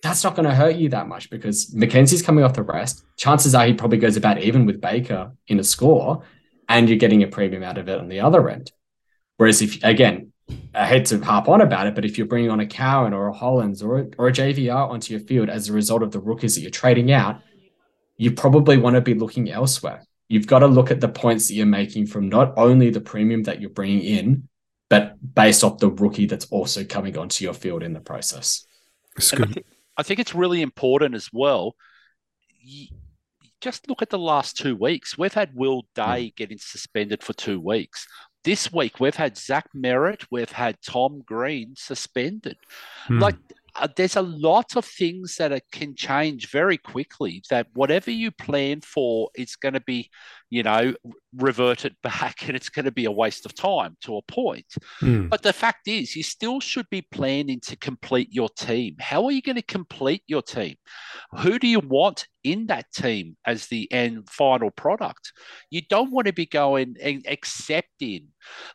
[0.03, 3.01] That's not going to hurt you that much because Mackenzie's coming off the rest.
[3.15, 6.23] Chances are he probably goes about even with Baker in a score,
[6.67, 8.73] and you're getting a premium out of it on the other end.
[9.37, 12.49] Whereas if again, Uh, I hate to harp on about it, but if you're bringing
[12.49, 15.69] on a Cowan or a Hollands or a, or a JVR onto your field as
[15.69, 17.41] a result of the rookies that you're trading out,
[18.17, 20.03] you probably want to be looking elsewhere.
[20.27, 23.43] You've got to look at the points that you're making from not only the premium
[23.43, 24.49] that you're bringing in,
[24.89, 28.65] but based off the rookie that's also coming onto your field in the process.
[29.15, 29.65] It's And I think,
[29.97, 31.75] I think it's really important as well.
[32.65, 32.89] y-
[33.61, 35.17] Just look at the last two weeks.
[35.17, 36.01] We've had Will hmm.
[36.01, 38.07] Day getting suspended for two weeks.
[38.47, 42.55] This week, we've had Zach Merrett, we've had Tom Green suspended.
[43.07, 43.19] Hmm.
[43.19, 43.35] Like,
[43.75, 47.43] uh, there's a lot of things that can change very quickly.
[47.49, 50.09] That whatever you plan for, it's going to be,
[50.49, 50.93] you know,
[51.35, 54.65] revert it back, and it's going to be a waste of time to a point.
[54.99, 55.27] Hmm.
[55.27, 58.95] But the fact is, you still should be planning to complete your team.
[58.99, 60.75] How are you going to complete your team?
[61.39, 65.33] Who do you want in that team as the end final product?
[65.69, 68.27] You don't want to be going and accepting.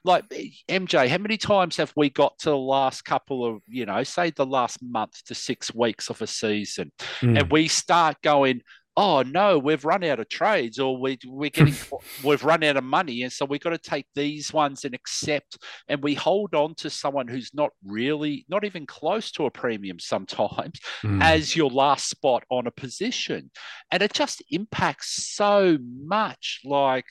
[0.05, 0.25] Like
[0.69, 4.31] MJ, how many times have we got to the last couple of, you know, say
[4.31, 7.37] the last month to six weeks of a season, Hmm.
[7.37, 8.63] and we start going,
[8.97, 11.75] oh no, we've run out of trades, or we we're getting
[12.25, 15.59] we've run out of money, and so we've got to take these ones and accept,
[15.89, 19.99] and we hold on to someone who's not really, not even close to a premium
[19.99, 21.23] sometimes, Hmm.
[21.23, 23.51] as your last spot on a position,
[23.91, 26.61] and it just impacts so much.
[26.65, 27.07] Like,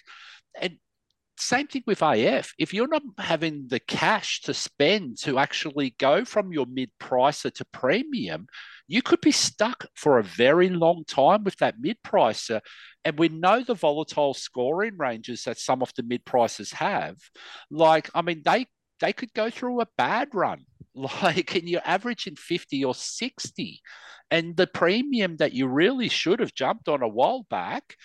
[0.59, 0.77] and
[1.41, 2.53] same thing with AF.
[2.57, 7.53] If you're not having the cash to spend to actually go from your mid pricer
[7.53, 8.47] to premium,
[8.87, 12.61] you could be stuck for a very long time with that mid pricer.
[13.03, 17.17] And we know the volatile scoring ranges that some of the mid prices have.
[17.69, 18.67] Like, I mean, they
[18.99, 20.65] they could go through a bad run.
[20.93, 23.81] Like, and you're averaging 50 or 60.
[24.29, 27.95] And the premium that you really should have jumped on a while back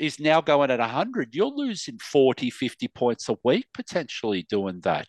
[0.00, 5.08] is now going at 100 you're losing 40 50 points a week potentially doing that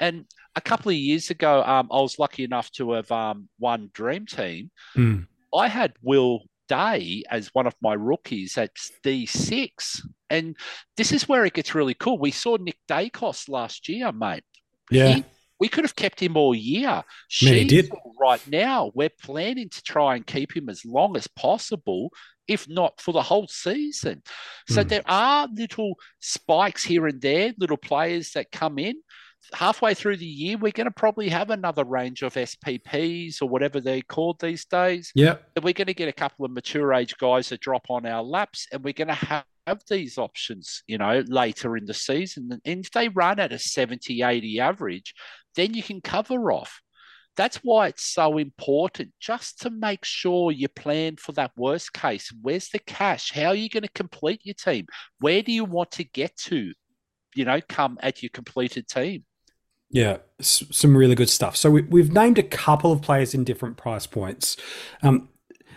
[0.00, 0.24] and
[0.56, 4.26] a couple of years ago um, i was lucky enough to have um, won dream
[4.26, 5.20] team Hmm.
[5.54, 8.70] i had will day as one of my rookies at
[9.04, 10.00] d6
[10.30, 10.56] and
[10.96, 14.44] this is where it gets really cool we saw nick daicos last year mate
[14.90, 15.14] Yeah.
[15.14, 15.24] he
[15.60, 17.04] We could have kept him all year.
[17.40, 17.88] Many did.
[18.20, 22.10] Right now, we're planning to try and keep him as long as possible,
[22.48, 24.22] if not for the whole season.
[24.68, 24.88] So Mm.
[24.88, 28.96] there are little spikes here and there, little players that come in.
[29.54, 33.80] Halfway through the year, we're going to probably have another range of SPPs or whatever
[33.80, 35.10] they're called these days.
[35.14, 35.36] Yeah.
[35.60, 38.68] We're going to get a couple of mature age guys that drop on our laps,
[38.72, 42.60] and we're going to have, have these options, you know, later in the season.
[42.64, 45.14] And if they run at a 70, 80 average,
[45.56, 46.81] then you can cover off.
[47.36, 52.32] That's why it's so important just to make sure you plan for that worst case.
[52.42, 53.32] Where's the cash?
[53.32, 54.86] How are you going to complete your team?
[55.18, 56.72] Where do you want to get to,
[57.34, 59.24] you know, come at your completed team?
[59.90, 61.56] Yeah, some really good stuff.
[61.56, 64.56] So we, we've named a couple of players in different price points.
[65.02, 65.28] Um,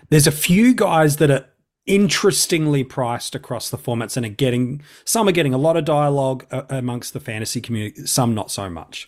[0.10, 1.46] there's a few guys that are
[1.86, 6.46] interestingly priced across the formats and are getting some are getting a lot of dialogue
[6.50, 9.08] uh, amongst the fantasy community, some not so much.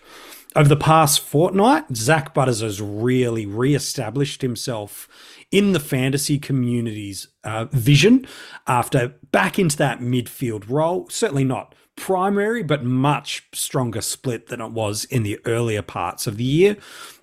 [0.58, 5.08] Over the past fortnight, Zach Butters has really re-established himself
[5.52, 8.26] in the fantasy community's uh, vision
[8.66, 11.08] after back into that midfield role.
[11.10, 16.38] Certainly not primary, but much stronger split than it was in the earlier parts of
[16.38, 16.76] the year.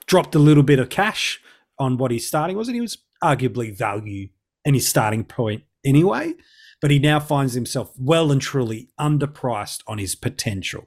[0.07, 1.41] Dropped a little bit of cash
[1.77, 4.29] on what he's starting was, and he was arguably value
[4.65, 6.35] in his starting point anyway.
[6.81, 10.87] But he now finds himself well and truly underpriced on his potential.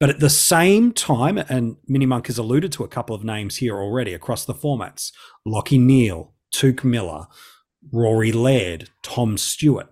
[0.00, 3.76] But at the same time, and Minimonk has alluded to a couple of names here
[3.76, 5.12] already across the formats
[5.46, 7.26] Lachie Neale, Touk Miller,
[7.92, 9.88] Rory Laird, Tom Stewart.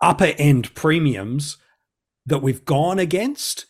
[0.00, 1.56] Upper end premiums
[2.26, 3.66] that we've gone against,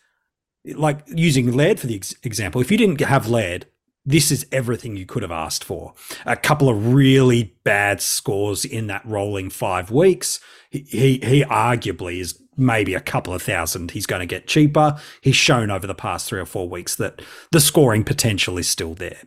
[0.65, 3.67] like using Laird for the ex- example, if you didn't have Laird,
[4.05, 5.95] this is everything you could have asked for.
[6.25, 10.41] A couple of really bad scores in that rolling five weeks.
[10.71, 13.93] He, he, he arguably is maybe a couple of thousand.
[13.93, 14.99] He's going to get cheaper.
[15.21, 18.95] He's shown over the past three or four weeks that the scoring potential is still
[18.95, 19.23] there.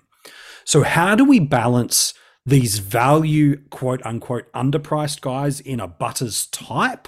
[0.65, 2.13] So, how do we balance
[2.45, 7.07] these value, quote unquote, underpriced guys in a Butters type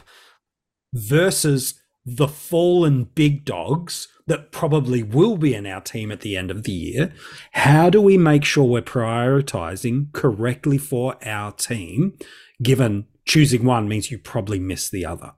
[0.93, 6.51] versus the fallen big dogs that probably will be in our team at the end
[6.51, 7.13] of the year.
[7.51, 12.17] How do we make sure we're prioritizing correctly for our team,
[12.61, 15.33] given choosing one means you probably miss the other?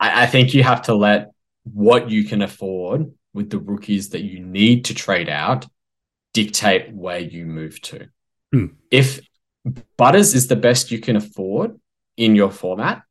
[0.00, 1.30] I, I think you have to let
[1.64, 5.66] what you can afford with the rookies that you need to trade out
[6.32, 8.08] dictate where you move to.
[8.52, 8.66] Hmm.
[8.90, 9.20] If
[9.96, 11.78] Butters is the best you can afford
[12.16, 13.02] in your format,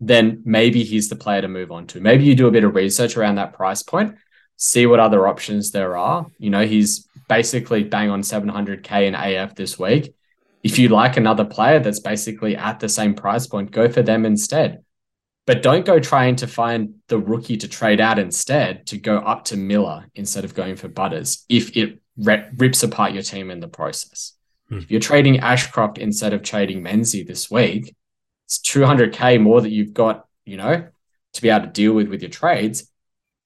[0.00, 2.00] then maybe he's the player to move on to.
[2.00, 4.16] Maybe you do a bit of research around that price point,
[4.56, 6.26] see what other options there are.
[6.38, 10.14] You know, he's basically bang on 700K in AF this week.
[10.62, 14.24] If you like another player that's basically at the same price point, go for them
[14.24, 14.82] instead.
[15.48, 19.46] But don't go trying to find the rookie to trade out instead to go up
[19.46, 23.66] to Miller instead of going for Butters if it rips apart your team in the
[23.66, 24.34] process.
[24.68, 24.80] Hmm.
[24.80, 27.96] If you're trading Ashcroft instead of trading Menzie this week,
[28.44, 30.86] it's 200k more that you've got, you know,
[31.32, 32.92] to be able to deal with with your trades,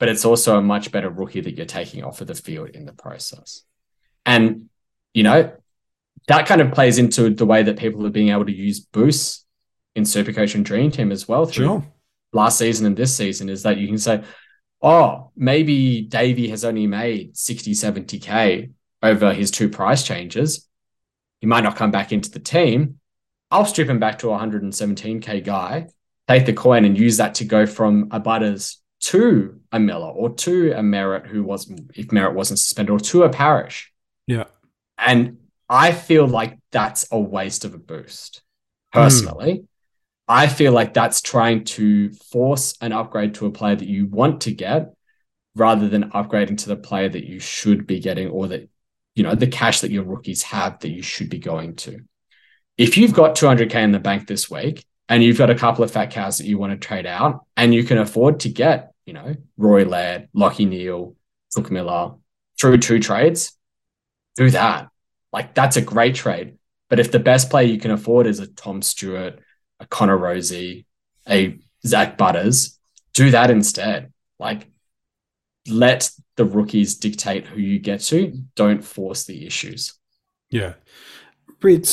[0.00, 2.84] but it's also a much better rookie that you're taking off of the field in
[2.84, 3.62] the process.
[4.26, 4.68] And,
[5.14, 5.52] you know,
[6.26, 9.42] that kind of plays into the way that people are being able to use boosts
[9.94, 11.86] in Supercoach and Dream Team as well through Sure.
[12.32, 14.22] last season and this season is that you can say,
[14.80, 18.70] oh, maybe Davey has only made 60, 70K
[19.02, 20.68] over his two price changes.
[21.40, 22.98] He might not come back into the team.
[23.50, 25.88] I'll strip him back to a 117K guy,
[26.26, 30.30] take the coin and use that to go from a Butters to a Miller or
[30.30, 33.92] to a Merrett who wasn't, if Merrett wasn't suspended, or to a Parish.
[34.26, 34.44] Yeah.
[34.96, 38.42] And I feel like that's a waste of a boost.
[38.92, 39.64] Personally, hmm.
[40.28, 44.42] I feel like that's trying to force an upgrade to a player that you want
[44.42, 44.94] to get
[45.54, 48.70] rather than upgrading to the player that you should be getting or that,
[49.14, 52.00] you know, the cash that your rookies have that you should be going to.
[52.78, 55.90] If you've got 200K in the bank this week and you've got a couple of
[55.90, 59.12] fat cows that you want to trade out and you can afford to get, you
[59.12, 61.14] know, Rory Laird, Lachie Neale,
[61.54, 62.14] Touk Miller
[62.58, 63.52] through two trades,
[64.36, 64.88] do that.
[65.32, 66.56] Like that's a great trade.
[66.88, 69.40] But if the best player you can afford is a Tom Stewart,
[69.82, 70.86] a Connor Rosie,
[71.28, 72.78] a Zach Butters,
[73.14, 74.12] do that instead.
[74.38, 74.68] Like
[75.68, 78.32] let the rookies dictate who you get to.
[78.54, 79.94] Don't force the issues.
[80.50, 80.74] Yeah.
[81.60, 81.88] Th-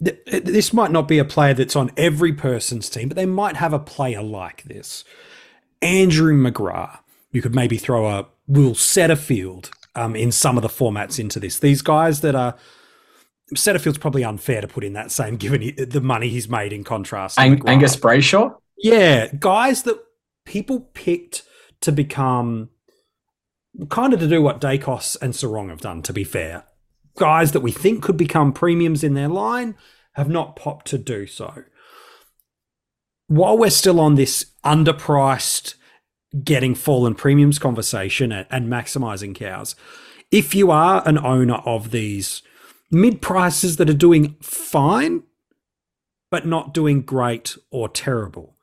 [0.00, 3.72] this might not be a player that's on every person's team, but they might have
[3.72, 5.04] a player like this.
[5.82, 7.00] Andrew McGrath.
[7.32, 11.58] You could maybe throw a Will Setterfield um, in some of the formats into this.
[11.58, 12.54] These guys that are
[13.54, 16.84] Setterfield's probably unfair to put in that same, given he, the money he's made in
[16.84, 17.38] contrast.
[17.38, 17.66] Ang-.
[17.66, 18.54] Angus Brayshaw.
[18.76, 19.98] Yeah, guys that
[20.44, 21.42] people picked
[21.80, 22.70] to become
[23.88, 26.64] kind of to do what Daicos and Serong have done, to be fair.
[27.16, 29.76] Guys that we think could become premiums in their line
[30.12, 31.64] have not popped to do so.
[33.26, 35.74] While we're still on this underpriced
[36.44, 39.74] getting fallen premiums conversation and, and maximizing cows,
[40.30, 42.42] if you are an owner of these
[42.90, 45.22] mid prices that are doing fine,
[46.30, 48.56] but not doing great or terrible,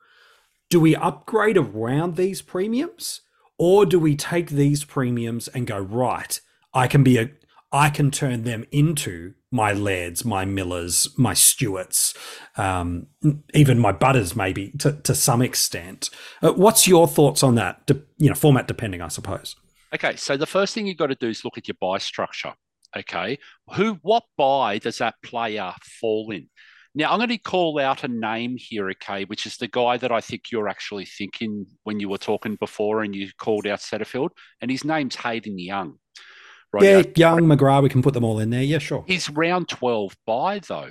[0.70, 3.22] do we upgrade around these premiums?
[3.58, 6.38] Or do we take these premiums and go, right,
[6.74, 7.30] I can be a
[7.72, 12.14] I can turn them into my Lairds, my Millers, my Stewarts,
[12.56, 13.08] um,
[13.54, 16.08] even my Butters, maybe to, to some extent.
[16.42, 17.84] Uh, what's your thoughts on that?
[17.86, 19.56] De- you know, format depending, I suppose.
[19.92, 22.54] Okay, so the first thing you've got to do is look at your buy structure.
[22.96, 23.38] Okay,
[23.74, 26.48] who, what buy does that player fall in?
[26.94, 30.10] Now, I'm going to call out a name here, okay, which is the guy that
[30.10, 34.30] I think you're actually thinking when you were talking before and you called out Setterfield,
[34.62, 35.98] and his name's Hayden Young.
[36.72, 38.62] Right yeah, Young, McGrath, we can put them all in there.
[38.62, 39.04] Yeah, sure.
[39.06, 40.90] He's round 12 by, though.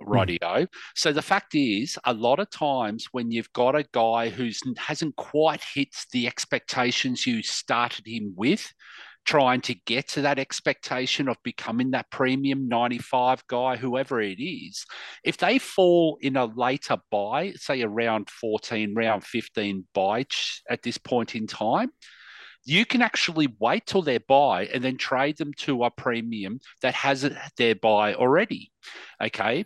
[0.00, 0.38] Rightio.
[0.40, 0.68] Mm.
[0.94, 5.16] So the fact is, a lot of times when you've got a guy who hasn't
[5.16, 8.72] quite hit the expectations you started him with,
[9.26, 14.86] trying to get to that expectation of becoming that premium 95 guy, whoever it is,
[15.24, 20.24] if they fall in a later buy, say around 14, round 15 buy
[20.70, 21.90] at this point in time,
[22.64, 26.94] you can actually wait till their buy and then trade them to a premium that
[26.94, 28.72] has their buy already.
[29.22, 29.64] Okay.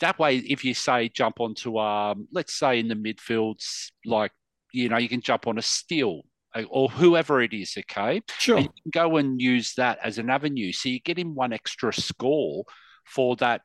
[0.00, 4.32] That way, if you say jump onto, um, let's say in the midfields, like,
[4.72, 6.22] you know, you can jump on a Steele
[6.68, 8.22] or whoever it is, okay?
[8.38, 8.56] Sure.
[8.56, 10.72] And you can go and use that as an avenue.
[10.72, 12.64] So you get him one extra score
[13.04, 13.62] for that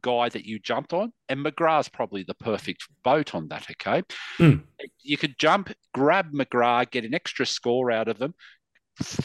[0.00, 1.12] guy that you jumped on.
[1.28, 4.02] And McGrath's probably the perfect boat on that, okay?
[4.38, 4.62] Mm.
[5.02, 8.34] You could jump, grab McGrath, get an extra score out of them,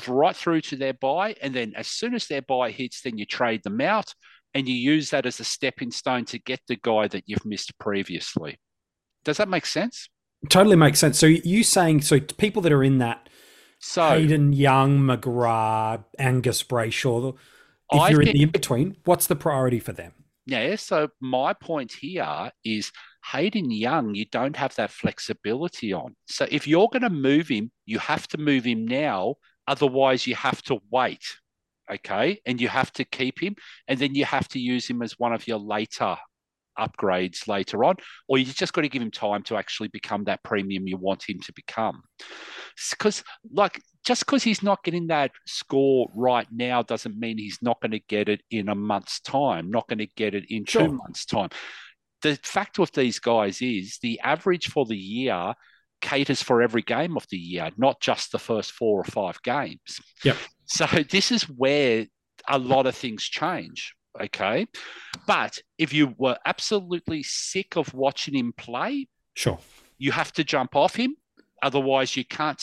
[0.07, 1.35] right through to their buy.
[1.41, 4.13] And then as soon as their buy hits, then you trade them out
[4.53, 7.77] and you use that as a stepping stone to get the guy that you've missed
[7.79, 8.57] previously.
[9.23, 10.09] Does that make sense?
[10.49, 11.17] Totally makes sense.
[11.17, 13.29] So you saying so people that are in that
[13.79, 17.35] so Hayden Young, McGrath, Angus Brayshaw,
[17.91, 20.13] if I you're think, in the in between, what's the priority for them?
[20.45, 20.75] Yeah.
[20.75, 22.91] So my point here is
[23.31, 26.15] Hayden Young, you don't have that flexibility on.
[26.27, 29.35] So if you're going to move him, you have to move him now.
[29.67, 31.23] Otherwise, you have to wait.
[31.91, 32.39] Okay.
[32.45, 33.55] And you have to keep him.
[33.87, 36.15] And then you have to use him as one of your later
[36.79, 37.95] upgrades later on,
[38.27, 41.27] or you just got to give him time to actually become that premium you want
[41.27, 42.01] him to become.
[42.91, 47.81] Because, like, just because he's not getting that score right now doesn't mean he's not
[47.81, 50.87] going to get it in a month's time, not going to get it in sure.
[50.87, 51.49] two months' time.
[52.21, 55.53] The fact with these guys is the average for the year
[56.01, 59.99] caters for every game of the year, not just the first four or five games.
[60.23, 60.37] Yep.
[60.65, 62.05] So this is where
[62.47, 64.67] a lot of things change okay?
[65.25, 69.59] But if you were absolutely sick of watching him play, sure,
[69.97, 71.15] you have to jump off him.
[71.61, 72.61] Otherwise, you can't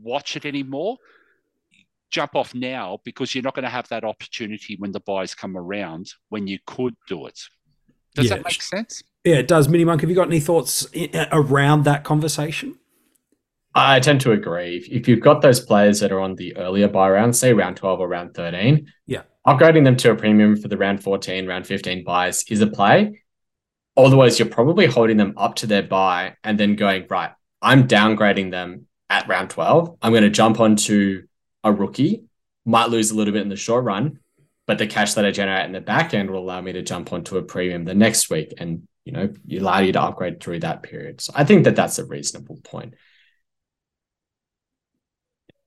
[0.00, 0.96] watch it anymore.
[2.10, 5.56] Jump off now because you're not going to have that opportunity when the buys come
[5.56, 7.40] around when you could do it.
[8.14, 8.36] Does yeah.
[8.36, 9.02] that make sense?
[9.24, 9.68] Yeah, it does.
[9.68, 12.78] Mini Monk, have you got any thoughts eh, eh, around that conversation?
[13.74, 14.86] I tend to agree.
[14.90, 18.00] If you've got those players that are on the earlier buy round, say round 12
[18.00, 22.04] or round 13, yeah, upgrading them to a premium for the round 14, round 15
[22.04, 23.22] buys is a play.
[23.96, 28.50] Otherwise, you're probably holding them up to their buy and then going, right, I'm downgrading
[28.50, 29.98] them at round 12.
[30.00, 31.26] I'm going to jump onto
[31.62, 32.24] a rookie,
[32.64, 34.20] might lose a little bit in the short run,
[34.66, 37.12] but the cash that I generate in the back end will allow me to jump
[37.12, 40.82] onto a premium the next week and, you know, allow you to upgrade through that
[40.82, 41.20] period.
[41.20, 42.94] So I think that that's a reasonable point.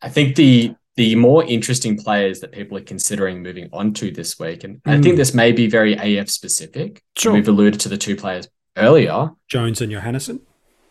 [0.01, 4.39] I think the the more interesting players that people are considering moving on to this
[4.39, 4.91] week, and mm.
[4.91, 5.17] I think hmm.
[5.17, 7.01] this may be very AF specific.
[7.17, 7.33] Sure.
[7.33, 10.41] We've alluded to the two players earlier Jones and Johannisen.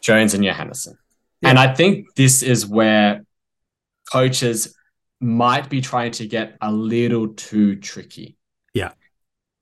[0.01, 0.97] Jones and Johannisen.
[1.41, 1.51] Yeah.
[1.51, 3.25] And I think this is where
[4.13, 4.75] coaches
[5.21, 8.37] might be trying to get a little too tricky.
[8.75, 8.93] Yeah.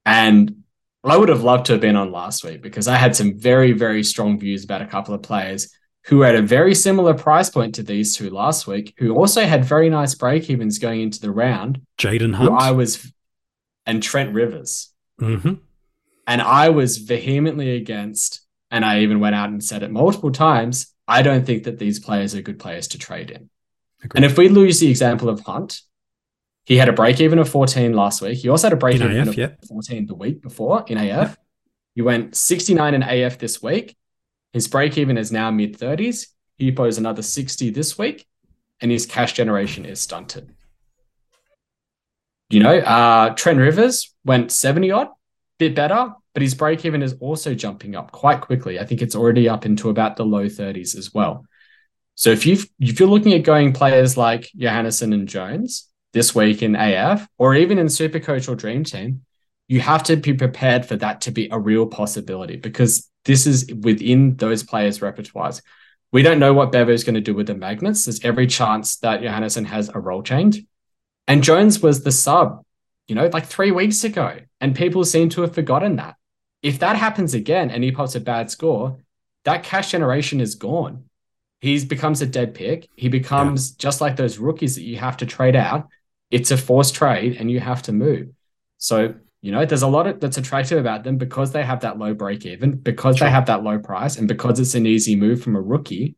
[0.04, 0.62] And
[1.04, 3.72] I would have loved to have been on last week because I had some very,
[3.72, 5.72] very strong views about a couple of players
[6.06, 9.64] who had a very similar price point to these two last week, who also had
[9.64, 11.80] very nice break evens going into the round.
[11.98, 12.50] Jayden Hunt.
[12.50, 13.12] I was,
[13.86, 14.90] and Trent Rivers.
[15.20, 15.54] Mm-hmm.
[16.26, 20.92] And I was vehemently against, and I even went out and said it multiple times.
[21.06, 23.50] I don't think that these players are good players to trade in.
[24.02, 24.16] Agreed.
[24.16, 25.80] And if we lose the example of Hunt,
[26.64, 28.38] he had a break even of 14 last week.
[28.38, 29.34] He also had a break even of
[29.68, 31.36] 14 the week before in AF.
[31.94, 33.96] He went 69 in AF this week.
[34.52, 36.26] His break even is now mid 30s.
[36.56, 38.26] He posed another 60 this week.
[38.80, 40.50] and his cash generation is stunted.
[42.50, 45.08] You know, uh, Trent Rivers went 70 odd,
[45.58, 48.80] bit better, but his break even is also jumping up quite quickly.
[48.80, 51.46] I think it's already up into about the low 30s as well.
[52.16, 56.62] So if you if you're looking at going players like Johannisen and Jones this week
[56.62, 59.22] in AF or even in Supercoach or Dream Team,
[59.68, 63.72] you have to be prepared for that to be a real possibility because this is
[63.72, 65.62] within those players' repertoires.
[66.12, 68.04] We don't know what Bevo is going to do with the magnets.
[68.04, 70.62] There's every chance that Johannisen has a role change.
[71.26, 72.64] And Jones was the sub,
[73.08, 74.38] you know, like three weeks ago.
[74.60, 76.16] And people seem to have forgotten that.
[76.62, 78.98] If that happens again and he pops a bad score,
[79.44, 81.04] that cash generation is gone.
[81.60, 82.88] He becomes a dead pick.
[82.96, 83.76] He becomes yeah.
[83.78, 85.88] just like those rookies that you have to trade out.
[86.30, 88.30] It's a forced trade and you have to move.
[88.78, 91.98] So, you know, there's a lot of, that's attractive about them because they have that
[91.98, 93.26] low break even, because sure.
[93.26, 96.16] they have that low price, and because it's an easy move from a rookie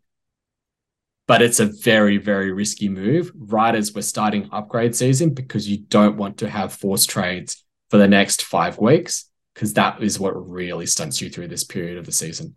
[1.26, 5.78] but it's a very, very risky move right as we're starting upgrade season because you
[5.78, 10.32] don't want to have forced trades for the next five weeks because that is what
[10.32, 12.56] really stunts you through this period of the season.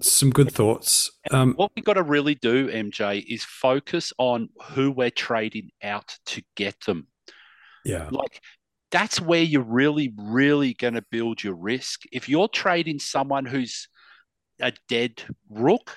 [0.00, 1.12] Some good thoughts.
[1.30, 6.18] Um, what we've got to really do, MJ, is focus on who we're trading out
[6.26, 7.06] to get them.
[7.84, 8.08] Yeah.
[8.10, 8.40] Like
[8.94, 12.02] that's where you're really, really going to build your risk.
[12.12, 13.88] If you're trading someone who's
[14.60, 15.20] a dead
[15.50, 15.96] rook,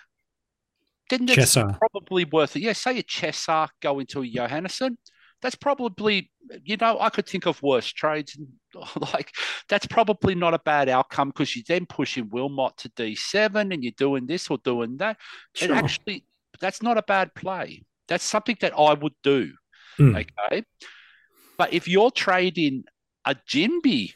[1.12, 1.78] then that's Chesser.
[1.78, 2.62] probably worth it.
[2.62, 4.96] Yeah, say a Chesser go into a Johannisen.
[5.44, 6.32] That's probably,
[6.64, 8.36] you know, I could think of worse trades.
[8.36, 8.48] And
[9.14, 9.32] Like,
[9.70, 13.94] that's probably not a bad outcome because you're then pushing Wilmot to D7 and you're
[13.96, 15.18] doing this or doing that.
[15.54, 15.70] Sure.
[15.70, 16.26] And actually,
[16.60, 17.84] that's not a bad play.
[18.08, 19.52] That's something that I would do.
[20.00, 20.26] Mm.
[20.26, 20.64] Okay.
[21.58, 22.84] But if you're trading
[23.26, 24.14] a Ginbey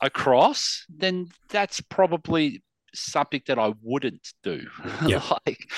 [0.00, 2.62] across, then that's probably
[2.94, 4.66] something that I wouldn't do.
[5.06, 5.22] Yeah.
[5.46, 5.68] like,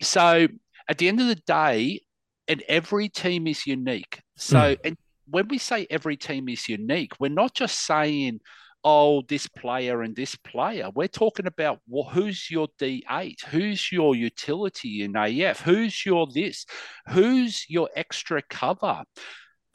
[0.00, 0.48] so
[0.88, 2.00] at the end of the day,
[2.48, 4.20] and every team is unique.
[4.36, 4.78] So, mm.
[4.84, 4.96] and
[5.28, 8.40] when we say every team is unique, we're not just saying,
[8.84, 10.90] oh, this player and this player.
[10.94, 16.66] We're talking about well, who's your D8, who's your utility in AF, who's your this,
[17.08, 19.02] who's your extra cover.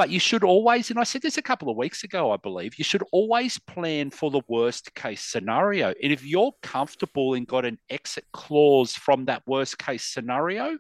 [0.02, 2.80] But you should always, and I said this a couple of weeks ago, I believe,
[2.80, 5.94] you should always plan for the worst case scenario.
[6.02, 10.80] And if you're comfortable and got an exit clause from that worst case scenario,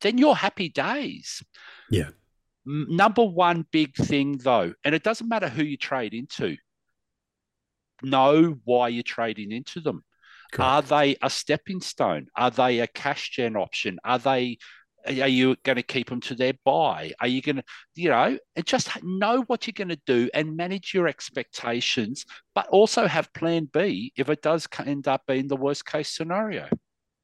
[0.00, 1.42] then you're happy days.
[1.90, 2.08] Yeah.
[2.64, 6.56] Number one big thing, though, and it doesn't matter who you trade into,
[8.02, 10.02] know why you're trading into them.
[10.52, 10.66] Correct.
[10.66, 12.28] Are they a stepping stone?
[12.34, 13.98] Are they a cash gen option?
[14.04, 14.56] Are they
[15.08, 17.12] are you going to keep them to their buy?
[17.20, 20.56] Are you going to, you know, and just know what you're going to do and
[20.56, 25.56] manage your expectations, but also have plan B if it does end up being the
[25.56, 26.68] worst case scenario.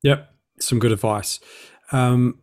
[0.03, 0.31] Yep.
[0.61, 1.41] Some good advice.
[1.93, 2.41] Um,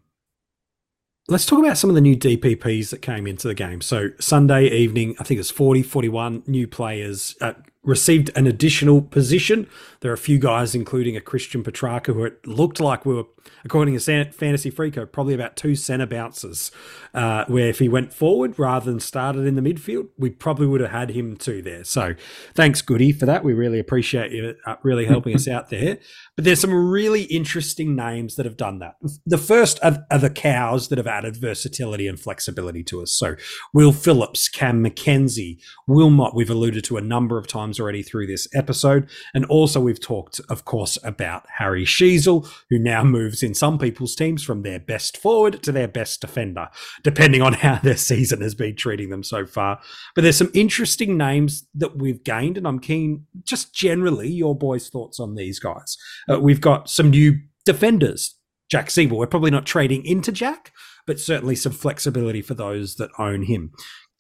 [1.28, 3.82] let's talk about some of the new DPPs that came into the game.
[3.82, 9.68] So, Sunday evening, I think it's 40, 41 new players uh, received an additional position.
[10.02, 13.26] There are a few guys, including a Christian Petracca, who it looked like we were,
[13.66, 16.72] according to Fantasy Freako, probably about two centre bounces.
[17.14, 20.82] Uh, where if he went forward rather than started in the midfield, we probably would
[20.82, 21.84] have had him too there.
[21.84, 22.14] So
[22.54, 23.44] thanks, Goody, for that.
[23.44, 25.98] We really appreciate you uh, really helping us out there.
[26.36, 28.96] But there's some really interesting names that have done that.
[29.26, 33.12] The first are, are the cows that have added versatility and flexibility to us.
[33.12, 33.36] So
[33.74, 38.48] Will Phillips, Cam Mackenzie, Wilmot, we've alluded to a number of times already through this
[38.56, 39.10] episode.
[39.34, 44.16] And also, we've talked, of course, about Harry Sheezel, who now moves in some people's
[44.16, 46.70] teams from their best forward to their best defender,
[47.04, 49.82] depending on how their season has been treating them so far.
[50.16, 54.90] But there's some interesting names that we've gained, and I'm keen, just generally, your boys'
[54.90, 55.98] thoughts on these guys.
[56.30, 58.36] Uh, we've got some new defenders.
[58.70, 59.18] Jack Ziebell.
[59.18, 60.72] We're probably not trading into Jack,
[61.06, 63.72] but certainly some flexibility for those that own him.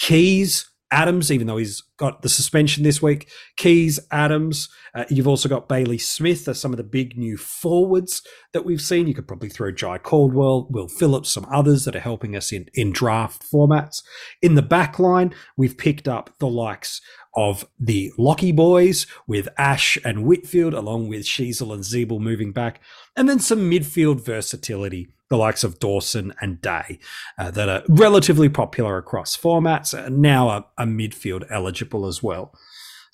[0.01, 3.29] Keays, Adams, even though he's got the suspension this week.
[3.57, 4.69] Keays, Adams.
[4.93, 8.21] Uh, you've also got Bailey Smith as some of the big new forwards
[8.53, 9.07] that we've seen.
[9.07, 12.67] You could probably throw Jye Caldwell, Will Phillips, some others that are helping us in,
[12.73, 14.03] in draft formats.
[14.41, 17.01] In the back line, we've picked up the likes
[17.33, 22.81] of the Lachie boys with Ash and Whitfield, along with Sheezel and Ziebell moving back,
[23.15, 26.99] and then some midfield versatility the likes of Dawson and Day,
[27.39, 32.53] uh, that are relatively popular across formats and now are, are, midfield eligible as well.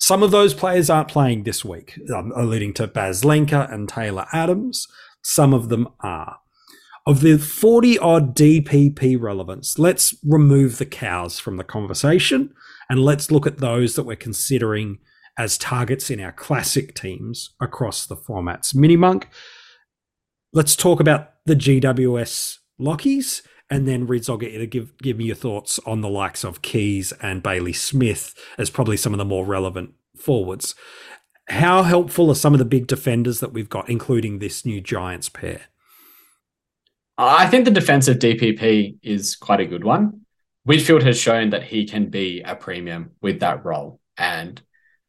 [0.00, 4.26] Some of those players aren't playing this week, um, alluding to Baz Lenker and Taylor
[4.32, 4.88] Adams.
[5.22, 6.38] Some of them are.
[7.06, 12.52] Of the 40 odd DPP relevance, let's remove the cows from the conversation
[12.90, 14.98] and let's look at those that we're considering
[15.38, 18.74] as targets in our classic teams across the formats.
[18.74, 19.28] Mini Monk,
[20.52, 25.16] let's talk about the GWS Lachies And then Rids, I'll get you to give give
[25.16, 29.18] me your thoughts on the likes of Keays and Bailey Smith as probably some of
[29.18, 30.74] the more relevant forwards.
[31.48, 35.28] How helpful are some of the big defenders that we've got, including this new Giants
[35.28, 35.62] pair?
[37.16, 40.20] I think the defensive DPP is quite a good one.
[40.64, 44.00] Whitfield has shown that he can be a premium with that role.
[44.18, 44.60] And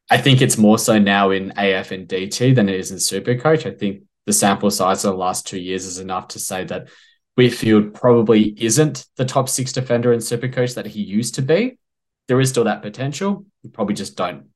[0.10, 3.66] I think it's more so now in AF and DT than it is in Supercoach.
[3.66, 6.88] I think the sample size of the last two years is enough to say that
[7.34, 11.80] Whitfield probably isn't the top six defender in Supercoach that he used to be.
[12.28, 13.48] There is still that potential.
[13.64, 14.50] You probably just don't.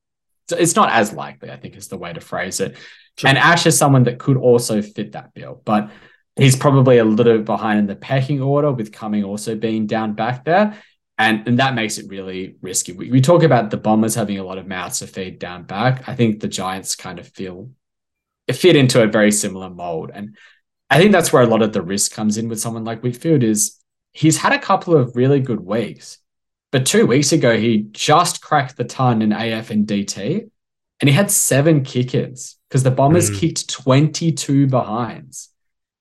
[0.52, 2.78] It's not as likely, I think, is the way to phrase it.
[3.18, 3.30] Sure.
[3.30, 5.90] And Ash is someone that could also fit that bill, but
[6.36, 10.14] he's probably a little bit behind in the pecking order with Cumming also being down
[10.14, 10.78] back there.
[11.18, 12.92] And, and that makes it really risky.
[12.92, 16.08] We, we talk about the Bombers having a lot of mouths to feed down back.
[16.08, 17.72] I think the Giants kind of feel
[18.52, 20.12] fit into a very similar mold.
[20.14, 20.36] And
[20.90, 23.44] I think that's where a lot of the risk comes in with someone like Whitfield
[23.44, 23.80] is
[24.12, 26.20] he's had a couple of really good weeks.
[26.72, 30.50] But two weeks ago, he just cracked the ton in AF and DT,
[31.00, 33.40] and he had seven kick-ins because the Bombers mm.
[33.40, 35.50] kicked 22 behinds.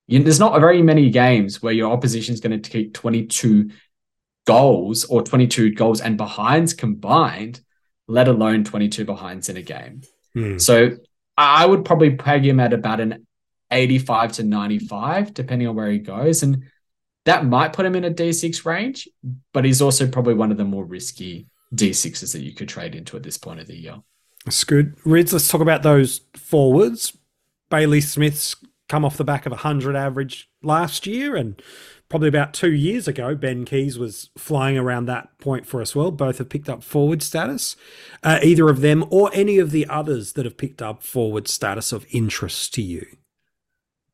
[0.07, 3.71] You, there's not very many games where your opposition is going to kick 22
[4.47, 7.61] goals or 22 goals and behinds combined,
[8.09, 10.03] let alone 22 behinds in a game.
[10.35, 10.59] Hmm.
[10.59, 10.97] So
[11.37, 13.27] I would probably peg him at about an
[13.71, 16.43] 85 to 95, depending on where he goes.
[16.43, 16.65] And
[17.25, 19.09] that might put him in a D6 range,
[19.53, 23.17] but he's also probably one of the more risky D6s that you could trade into
[23.17, 23.97] at this point of the year.
[24.45, 24.95] That's good.
[25.05, 27.17] Rids, let's talk about those forwards.
[27.71, 28.57] Bailey Smith's
[28.89, 31.63] come off the back of a 100 average last year and
[32.13, 36.11] probably about two years ago, Ben Keays was flying around that point for us well.
[36.11, 37.75] Both have picked up forward status.
[38.23, 41.91] Uh, either of them or any of the others that have picked up forward status
[41.91, 43.07] of interest to you?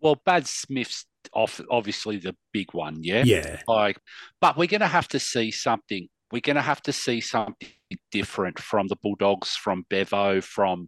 [0.00, 3.24] Well, Baz Smith's off, obviously the big one, yeah?
[3.26, 3.62] Yeah.
[3.66, 3.98] Like,
[4.40, 6.08] but we're going to have to see something.
[6.30, 7.68] We're going to have to see something
[8.12, 10.86] different from the Bulldogs, from Bevo, from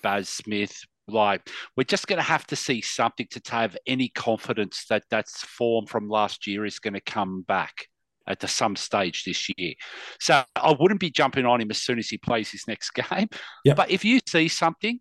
[0.00, 0.78] Baz Smith,
[1.08, 5.42] like we're just going to have to see something to have any confidence that that's
[5.42, 7.86] form from last year is going to come back
[8.26, 9.74] at the, some stage this year.
[10.20, 13.28] So I wouldn't be jumping on him as soon as he plays his next game.
[13.64, 13.76] Yep.
[13.76, 15.00] But if you see something,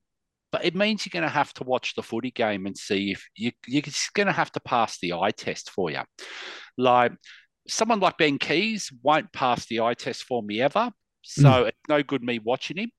[0.51, 3.25] but it means you're going to have to watch the footy game and see if
[3.35, 3.83] you, you're
[4.13, 6.01] going to have to pass the eye test for you.
[6.77, 7.13] Like
[7.67, 10.91] someone like Ben Keays won't pass the eye test for me ever.
[11.21, 11.67] So mm.
[11.67, 12.91] it's no good me watching him.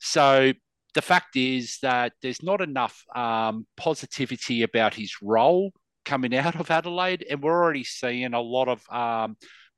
[0.00, 0.52] So
[0.96, 5.70] the fact is that there's not enough um, positivity about his role
[6.06, 9.36] coming out of Adelaide, and we're already seeing a lot of, um,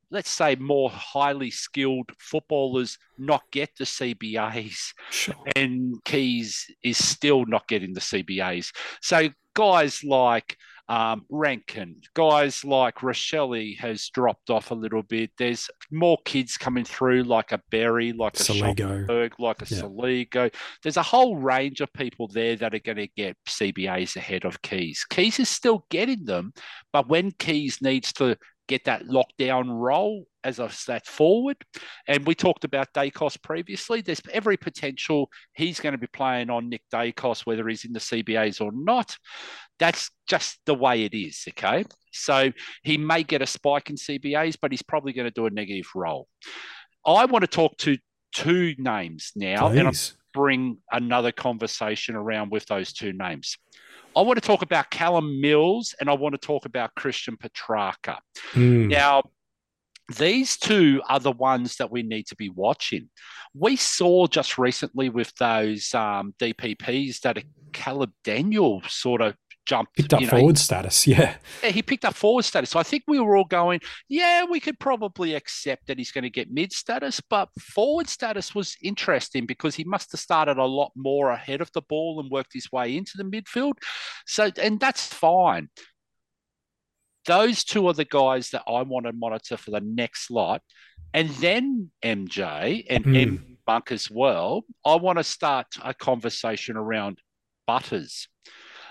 [0.09, 5.35] let's say, more highly skilled footballers not get the CBAs, sure.
[5.57, 8.71] and Keays is still not getting the CBAs.
[9.01, 10.55] So guys like
[10.89, 15.29] um, Rankine, guys like Rachele has dropped off a little bit.
[15.37, 19.81] There's more kids coming through, like a Berry, like a Soligo, like a yeah.
[19.81, 20.53] Soligo.
[20.81, 24.63] There's a whole range of people there that are going to get CBAs ahead of
[24.63, 25.01] Keays.
[25.11, 26.53] Keays is still getting them,
[26.91, 28.35] but when Keays needs to
[28.69, 31.57] get that lockdown role as a that forward.
[32.07, 34.01] And we talked about Daicos previously.
[34.01, 37.99] There's every potential he's going to be playing on Nick Daicos, whether he's in the
[37.99, 39.17] CBAs or not.
[39.79, 41.43] That's just the way it is.
[41.49, 41.83] Okay.
[42.13, 42.51] So
[42.83, 45.89] he may get a spike in CBAs, but he's probably going to do a negative
[45.95, 46.27] role.
[47.05, 47.97] I want to talk to
[48.33, 49.79] two names now Please.
[49.79, 49.93] and I'll
[50.33, 53.57] bring another conversation around with those two names.
[54.15, 58.17] I want to talk about Callum Mills and I want to talk about Christian Petracca.
[58.53, 58.89] Mm.
[58.89, 59.23] Now,
[60.17, 63.09] these two are the ones that we need to be watching.
[63.53, 69.35] We saw just recently with those um, DPPs that a Caleb Daniel sort of
[69.69, 69.95] jumped.
[69.95, 71.35] Picked up forward know, status, yeah.
[71.63, 71.69] yeah.
[71.69, 72.71] He picked up forward status.
[72.71, 76.23] So I think we were all going, yeah, we could probably accept that he's going
[76.23, 80.65] to get mid status, but forward status was interesting because he must have started a
[80.65, 83.73] lot more ahead of the ball and worked his way into the midfield.
[84.25, 85.69] So, and that's fine.
[87.27, 90.63] Those two are the guys that I want to monitor for the next lot.
[91.13, 93.21] And then MJ and mm.
[93.21, 94.63] M Monk as well.
[94.83, 97.19] I want to start a conversation around
[97.67, 98.27] Butters.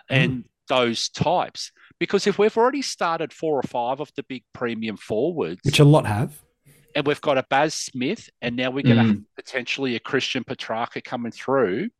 [0.08, 1.72] And mm those types.
[1.98, 5.84] Because if we've already started four or five of the big premium forwards, which a
[5.84, 6.40] lot have,
[6.94, 9.24] and we've got a Baz Smith, and now we're going to mm.
[9.36, 11.90] potentially a Christian Petracca coming through.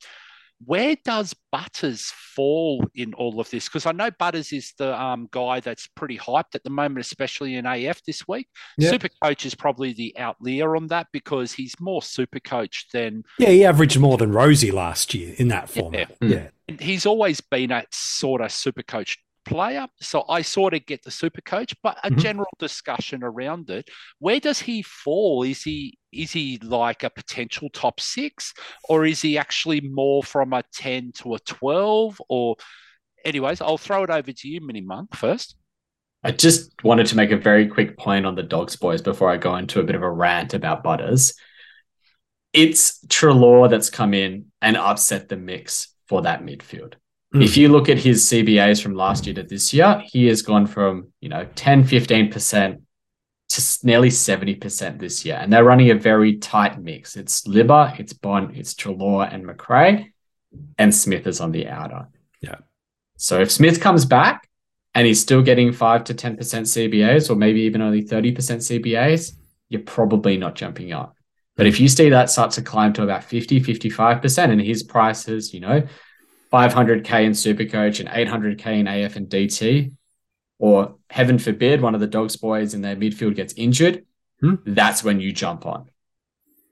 [0.65, 3.67] Where does Butters fall in all of this?
[3.67, 7.55] Because I know Butters is the um, guy that's pretty hyped at the moment, especially
[7.55, 8.49] in AF this week.
[8.79, 8.91] Yep.
[8.91, 13.23] Super Coach is probably the outlier on that because he's more Super Coach than.
[13.39, 16.17] Yeah, he averaged more than Rozee last year in that format.
[16.21, 16.49] Yeah.
[16.69, 16.77] yeah.
[16.81, 19.19] He's always been a sort of Super Coach
[19.49, 19.87] player.
[20.01, 22.19] So I sort of get the super coach, but a Mhm.
[22.19, 23.89] general discussion around it.
[24.19, 25.43] Where does he fall?
[25.43, 28.55] Is he is he like a potential top six,
[28.89, 32.21] or is he actually more from a 10 to a 12?
[32.31, 32.57] Or
[33.25, 35.57] anyways, I'll throw it over to you, Mini Monk, first.
[36.25, 39.37] I just wanted to make a very quick point on the Dogs boys before I
[39.37, 41.35] go into a bit of a rant about Butters.
[42.53, 46.95] It's Treloar that's come in and upset the mix for that midfield.
[47.35, 47.45] Mm.
[47.45, 50.67] If you look at his CBAs from last year to this year, he has gone
[50.67, 52.81] from, you know, 10, 15%
[53.51, 55.37] to nearly 70% this year.
[55.37, 57.17] And they're running a very tight mix.
[57.17, 60.13] It's Libba, it's Bont, it's Treloar and McRae,
[60.79, 62.09] and Smith is on the outer.
[62.41, 62.57] Yeah.
[63.17, 64.49] So if Smith comes back
[64.95, 69.33] and he's still getting 5 to 10% CBAs or maybe even only 30% CBAs,
[69.69, 71.15] you're probably not jumping up.
[71.57, 75.27] But if you see that start to climb to about 50, 55%, and his price
[75.53, 75.83] you know,
[76.53, 79.93] 500K in Supercoach and 800K in AF and DT,
[80.59, 84.05] or heaven forbid, one of the Dogs boys in their midfield gets injured,
[84.41, 84.55] Hmm.
[84.65, 85.91] that's when you jump on.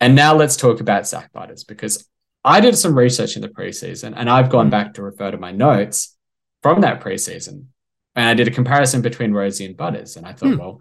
[0.01, 2.07] And now let's talk about Zak Butters because
[2.45, 5.51] I did some research in the preseason and I've gone back to refer to my
[5.51, 6.17] notes
[6.63, 7.65] from that preseason.
[8.15, 10.17] And I did a comparison between Rozee and Butters.
[10.17, 10.59] And I thought, Hmm.
[10.59, 10.81] well,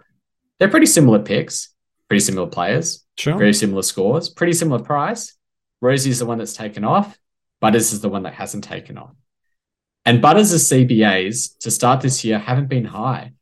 [0.59, 1.69] they're pretty similar picks,
[2.07, 3.37] pretty similar players, Sure.
[3.37, 5.35] very similar scores, pretty similar price.
[5.83, 7.17] Rozee's the one that's taken off.
[7.65, 9.15] Butters is the one that hasn't taken off.
[10.05, 13.33] And Butters' CBAs to start this year haven't been high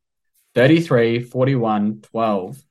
[0.56, 2.64] 33, 41, 12.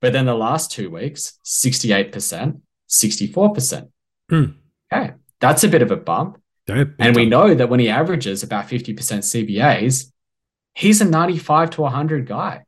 [0.00, 3.88] But then the last two weeks, 68%, 64%.
[4.30, 4.44] Hmm.
[4.92, 5.14] Okay.
[5.40, 6.40] That's a bit of a bump.
[6.68, 10.12] Don't- And we know that when he averages about 50% CBAs,
[10.74, 12.62] he's a 95 to 100 guy.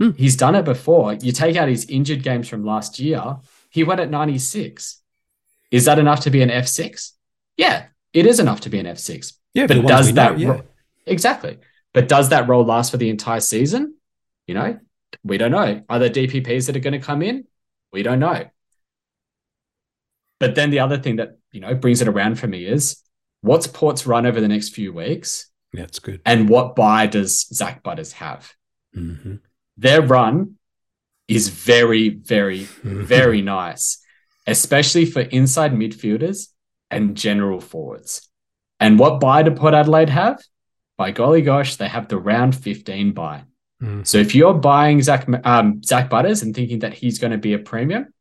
[0.00, 0.10] Hmm.
[0.16, 1.12] He's done it before.
[1.14, 3.36] You take out his injured games from last year,
[3.70, 5.00] he went at 96.
[5.70, 7.12] Is that enough to be an F6?
[7.56, 9.32] Yeah, it is enough to be an F6.
[9.54, 10.60] yeah, But does we know, that yeah.
[11.06, 11.58] exactly?
[11.94, 13.94] But does that role last for the entire season?
[14.46, 14.78] You know,
[15.24, 15.82] we don't know.
[15.88, 17.44] Are there DPPs that are going to come in?
[17.92, 18.44] We don't know.
[20.38, 23.02] But then the other thing that you know brings it around for me is
[23.40, 26.20] what's Port's run over the next few weeks, Yeah, it's good.
[26.26, 28.52] and what buy does Zak Butters have?
[28.94, 29.40] Mhm.
[29.78, 30.56] Their run
[31.28, 33.98] is very, very, very nice,
[34.46, 36.48] especially for inside midfielders
[36.90, 38.28] and general forwards.
[38.78, 40.42] And what buy do Port Adelaide have?
[40.96, 43.44] By golly gosh, they have the round 15 buy.
[43.82, 44.06] Mm.
[44.06, 47.52] So if you're buying Zak um, Zak Butters and thinking that he's going to be
[47.52, 48.12] a premium,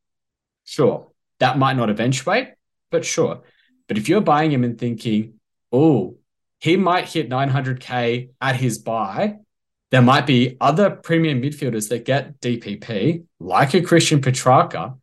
[0.66, 2.50] sure, that might not eventuate,
[2.92, 3.42] but sure.
[3.88, 5.36] But if you're buying him and thinking,
[5.72, 6.18] oh,
[6.60, 9.38] he might hit 900k at his buy,
[9.92, 14.98] there might be other premium midfielders that get DPP, like a Christian Petracca,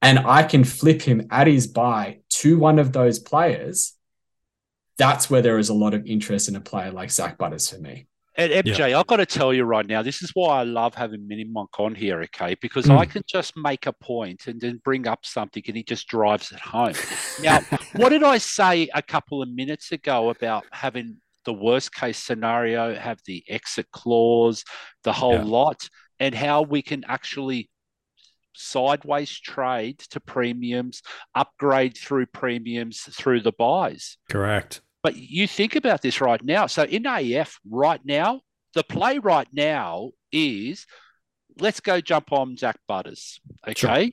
[0.00, 3.94] and I can flip him at his buy to one of those players.
[4.96, 7.78] That's where there is a lot of interest in a player like Zak Butters for
[7.78, 8.06] me.
[8.36, 11.28] And MJ, I've got to tell you right now, this is why I love having
[11.28, 12.54] Minimonk on here, okay?
[12.60, 12.96] Because Mm.
[12.96, 16.52] I can just make a point and then bring up something and he just drives
[16.52, 16.94] it home.
[17.38, 17.64] now,
[17.94, 22.94] what did I say a couple of minutes ago about having the worst case scenario,
[22.94, 24.62] have the exit clause,
[25.02, 25.42] the whole Yeah.
[25.44, 25.88] lot,
[26.20, 27.70] and how we can actually
[28.58, 31.02] sideways trade to premiums,
[31.34, 34.18] upgrade through premiums through the buys?
[34.28, 34.80] Correct.
[35.02, 36.66] But you think about this right now.
[36.66, 38.40] So in AF right now,
[38.74, 40.86] the play right now is
[41.60, 43.40] let's go jump on Zak Butters.
[43.66, 44.12] Okay.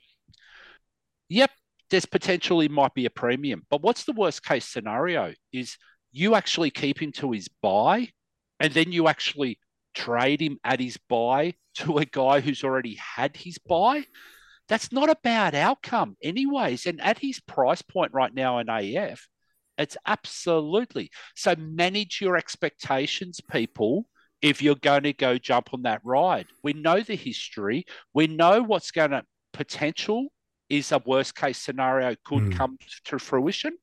[1.30, 1.52] Yep,
[1.90, 3.64] there's potentially might be a premium.
[3.70, 5.78] But what's the worst case scenario is
[6.12, 8.10] you actually keep him to his buy
[8.60, 9.60] and then you actually
[9.94, 14.06] trade him at his buy to a guy who's already had his buy.
[14.68, 16.86] That's not a bad outcome, anyways.
[16.86, 19.28] And at his price point right now in AF,
[19.78, 21.56] it's absolutely so.
[21.58, 24.08] Manage your expectations, people.
[24.42, 27.86] If you're going to go jump on that ride, we know the history.
[28.14, 30.28] We know what's going to potential
[30.70, 32.58] is a worst case scenario could Mm.
[32.58, 33.78] come to fruition.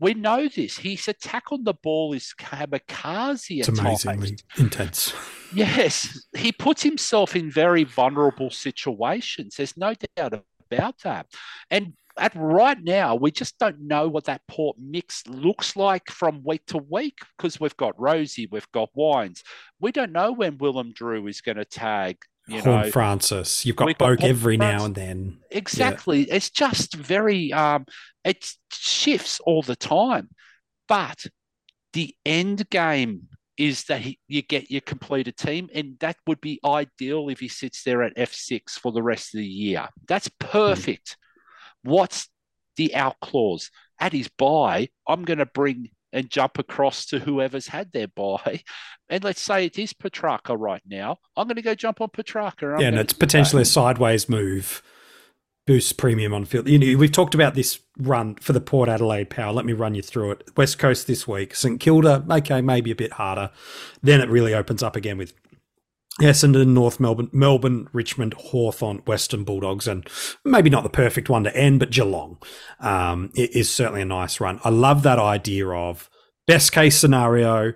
[0.00, 0.78] We know this.
[0.78, 4.44] His attack on the ball is kamikaze It's amazingly times.
[4.56, 5.14] intense.
[5.54, 9.54] Yes, he puts himself in very vulnerable situations.
[9.56, 11.26] There's no doubt about that.
[11.70, 16.42] And at right now, we just don't know what that port mix looks like from
[16.44, 19.44] week to week because we've got Rozee, we've got Wines.
[19.78, 22.16] We don't know when Willem Drew is going to tag.
[22.48, 23.64] You Horn know, Francis.
[23.64, 25.38] You've got got every now and then.
[25.50, 26.22] Exactly.
[26.24, 27.86] It's just very um
[28.24, 30.30] it shifts all the time.
[30.88, 31.26] But
[31.92, 36.60] the end game is that he, you get your completed team, and that would be
[36.64, 39.88] ideal if he sits there at F6 for the rest of the year.
[40.08, 40.46] That's hmm.
[40.46, 41.16] perfect.
[41.82, 42.28] What's
[42.76, 43.70] the out clause?
[44.00, 48.62] At his buy, I'm going to bring and jump across to whoever's had their buy.
[49.10, 51.18] And let's say it is Petracca right now.
[51.36, 52.80] I'm going to go jump on Petracca.
[52.80, 54.82] yeah, and it's potentially a sideways move.
[55.66, 56.68] Boost premium on field.
[56.68, 59.52] You know, we've talked about this run for the Port Adelaide Power.
[59.52, 60.50] Let me run you through it.
[60.56, 61.54] West Coast this week.
[61.54, 63.50] St Kilda, okay, maybe a bit harder.
[64.02, 65.32] Then it really opens up again with
[66.20, 70.08] Essendon, North Melbourne, Melbourne, Richmond, Hawthorn, Western Bulldogs, and
[70.44, 72.38] maybe not the perfect one to end, but Geelong
[72.80, 74.60] um, is certainly a nice run.
[74.64, 76.08] I love that idea of
[76.46, 77.72] best case scenario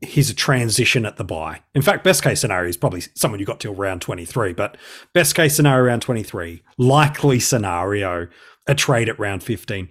[0.00, 1.60] here's a transition at the buy.
[1.74, 4.76] In fact, best case scenario is probably someone you got till round 23, but
[5.12, 8.28] best case scenario round 23, likely scenario,
[8.66, 9.90] a trade at round 15.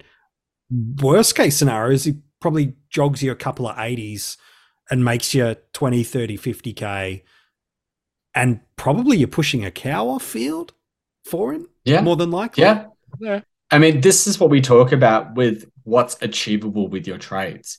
[1.02, 4.38] Worst case scenario is he probably jogs you a couple of 80s
[4.90, 7.22] and makes you 20, 30, 50K.
[8.34, 10.72] And probably you're pushing a cow off field
[11.26, 11.68] for him.
[11.84, 12.00] Yeah.
[12.00, 12.62] More than likely.
[12.62, 12.86] Yeah.
[13.20, 13.40] Yeah.
[13.70, 17.78] I mean, this is what we talk about with what's achievable with your trades.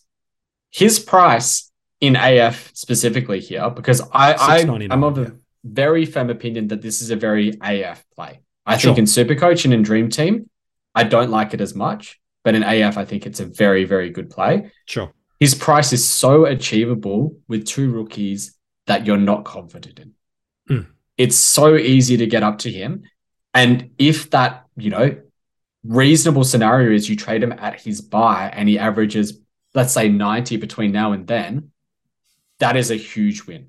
[0.69, 1.71] His price
[2.03, 4.59] in AF specifically here because I, I
[4.91, 8.41] I'm of a very firm opinion that this is a very AF play.
[8.65, 8.89] I sure.
[8.89, 10.49] think in Supercoach and in Dream Team,
[10.93, 14.09] I don't like it as much, but in AF, I think it's a very very
[14.09, 14.69] good play.
[14.85, 20.13] Sure, his price is so achievable with two rookies that you're not confident in.
[20.69, 20.87] Mm.
[21.17, 23.03] It's so easy to get up to him,
[23.53, 25.15] and if that you know
[25.85, 29.39] reasonable scenario is you trade him at his buy and he averages
[29.73, 31.72] let's say 90 between now and then
[32.63, 33.67] that is a huge win.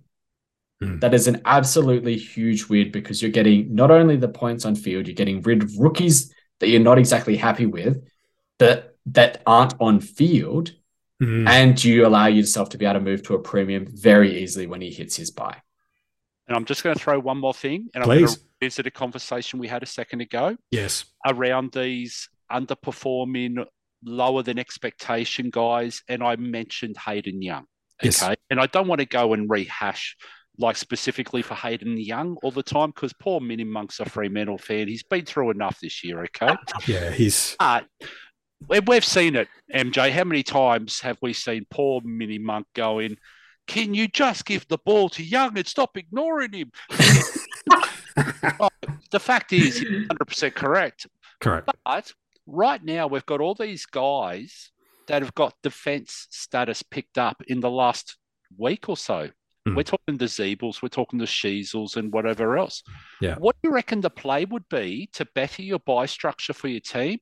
[0.81, 1.01] Mm.
[1.01, 5.09] That is an absolutely huge win because you're getting not only the points on field,
[5.09, 8.07] you're getting rid of rookies that you're not exactly happy with
[8.61, 10.73] that that aren't on field,
[11.21, 11.47] mm.
[11.49, 14.81] and you allow yourself to be able to move to a premium very easily when
[14.81, 15.57] he hits his buy.
[16.47, 18.15] And I'm just going to throw one more thing, and Please.
[18.15, 20.57] I'm going to visit a conversation we had a second ago.
[20.71, 23.67] Yes, around these underperforming,
[24.05, 27.67] lower than expectation guys, and I mentioned Hayden Young.
[28.03, 28.23] Yes.
[28.23, 28.35] Okay.
[28.51, 30.17] And I don't want to go and rehash
[30.59, 34.89] like specifically for Hayden Young all the time because poor Mini Monk's a Fremantle fan.
[34.89, 36.55] He's been through enough this year, okay?
[36.87, 37.57] Yeah, he's.
[37.59, 37.81] Uh,
[38.69, 40.11] we've seen it, MJ.
[40.11, 43.17] How many times have we seen poor Mini Monk going,
[43.67, 46.71] Can you just give the ball to Young and stop ignoring him?
[48.61, 48.69] oh,
[49.11, 51.07] the fact is, 100% correct.
[51.41, 51.69] Correct.
[51.85, 52.13] But
[52.47, 54.71] right now, we've got all these guys
[55.07, 58.17] that have got defense status picked up in the last
[58.57, 59.31] week or so.
[59.67, 59.77] Mm.
[59.77, 62.83] We're talking the Ziebells, we're talking the Sheezels and whatever else.
[63.21, 63.37] Yeah.
[63.37, 66.81] What do you reckon the play would be to better your buy structure for your
[66.81, 67.19] team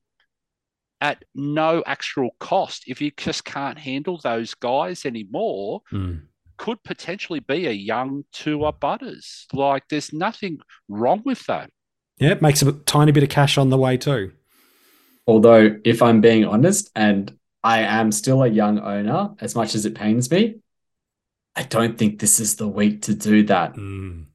[0.99, 5.81] at no actual cost if you just can't handle those guys anymore?
[5.91, 6.23] Mm.
[6.57, 9.47] Could potentially be a young Tua Butters.
[9.53, 10.59] Like there's nothing
[10.89, 11.69] wrong with that.
[12.19, 14.33] Yeah, it makes a tiny bit of cash on the way too.
[15.25, 19.85] Although, if I'm being honest, and I am still a young owner, as much as
[19.85, 20.55] it pains me.
[21.55, 23.75] I don't think this is the week to do that.
[23.75, 24.25] Mm.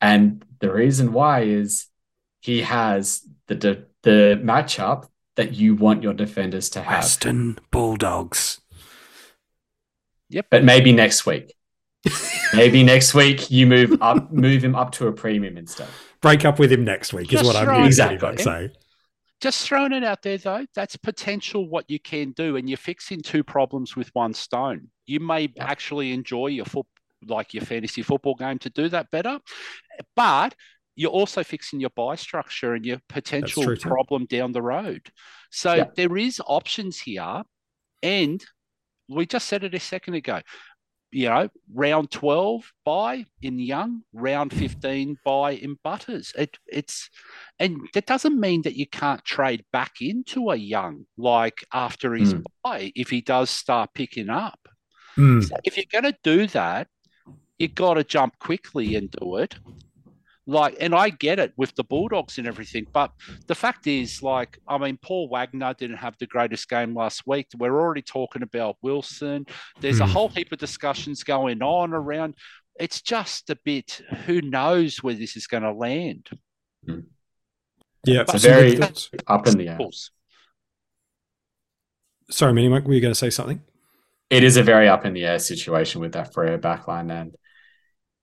[0.00, 1.86] And the reason why is
[2.40, 6.98] he has the de- the matchup that you want your defenders to have.
[6.98, 8.60] Western Bulldogs.
[10.28, 10.46] Yep.
[10.50, 11.54] But maybe next week.
[12.54, 15.88] maybe next week you move up, move him up to a premium instead.
[16.20, 17.86] Break up with him next week is Just what I'm right.
[17.86, 18.36] Exactly.
[18.38, 18.70] say.
[19.40, 23.20] Just throwing it out there, though, that's potential what you can do, and you're fixing
[23.20, 24.88] two problems with one stone.
[25.06, 25.66] You may Yeah.
[25.66, 26.86] actually enjoy your foot,
[27.26, 29.38] like your fantasy football game, to do that better,
[30.14, 30.54] but
[30.94, 35.10] you're also fixing your buy structure and your potential true problem down the road.
[35.50, 35.84] So Yeah.
[35.96, 37.42] there is options here,
[38.02, 38.42] and
[39.08, 40.40] we just said it a second ago.
[41.12, 46.32] You know, round twelve buy in Young, round fifteen buy in Butters.
[46.36, 47.08] It, it's
[47.58, 52.34] and that doesn't mean that you can't trade back into a Young like after his
[52.34, 52.44] Mm.
[52.62, 54.58] buy if he does start picking up.
[55.16, 55.42] Mm.
[55.42, 56.88] So if you're going to do that,
[57.58, 59.54] you've got to jump quickly and do it.
[60.48, 63.10] Like, and I get it with the Bulldogs and everything, but
[63.48, 67.48] the fact is, like, I mean, Paul Wagner didn't have the greatest game last week.
[67.58, 69.46] We're already talking about Wilson.
[69.80, 70.12] There's a Hmm.
[70.12, 72.34] whole heap of discussions going on around.
[72.78, 74.02] It's just a bit.
[74.26, 76.28] Who knows where this is going to land?
[78.04, 78.80] Yeah, It's a very
[79.26, 79.78] up in the air.
[82.30, 83.62] Sorry, Minnie, were you going to say something?
[84.30, 87.10] It is a very up in the air situation with that Freo backline.
[87.10, 87.34] And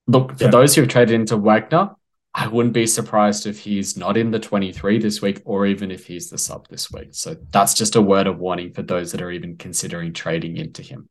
[0.07, 0.51] look, for Yeah.
[0.51, 1.95] those who have traded into Wagner,
[2.35, 6.07] I wouldn't be surprised if he's not in the 23 this week or even if
[6.07, 7.09] he's the sub this week.
[7.11, 10.81] So that's just a word of warning for those that are even considering trading into
[10.81, 11.09] him.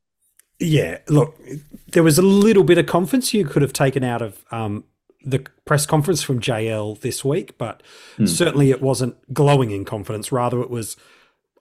[0.59, 1.39] Yeah, look,
[1.87, 4.83] there was a little bit of confidence you could have taken out of um,
[5.23, 7.81] the press conference from JL this week, but
[8.17, 8.25] Hmm.
[8.25, 10.31] certainly it wasn't glowing in confidence.
[10.31, 10.97] Rather, it was,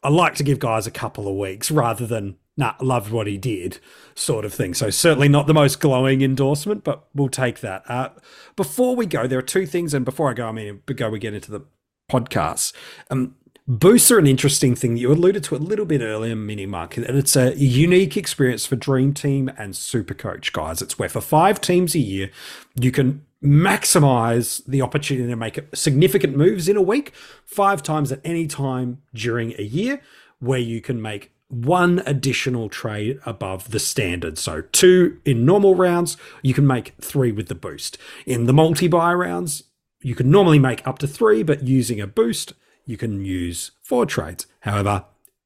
[0.02, 3.38] I like to give guys a couple of weeks rather than nah, loved what he
[3.38, 3.78] did,
[4.14, 4.74] sort of thing.
[4.74, 7.82] So certainly not the most glowing endorsement, but we'll take that.
[7.88, 8.10] Uh,
[8.56, 11.18] before we go, there are two things, and before I go, I mean, before we
[11.18, 11.62] get into the
[12.10, 12.74] podcast,
[13.10, 13.36] um,
[13.66, 16.96] boosts are an interesting thing that you alluded to a little bit earlier, Mini Mark,
[16.96, 20.82] and it's a unique experience for Dream Team and Super Coach guys.
[20.82, 22.30] It's where for five teams a year,
[22.74, 27.12] you can maximize the opportunity to make significant moves in a week,
[27.44, 30.00] five times at any time during a year,
[30.38, 34.38] where you can make one additional trade above the standard.
[34.38, 37.98] So two in normal rounds, you can make three with the boost.
[38.24, 39.64] In the multi buy rounds,
[40.00, 42.54] you can normally make up to three, but using a boost,
[42.86, 44.46] you can use four trades.
[44.60, 45.04] However,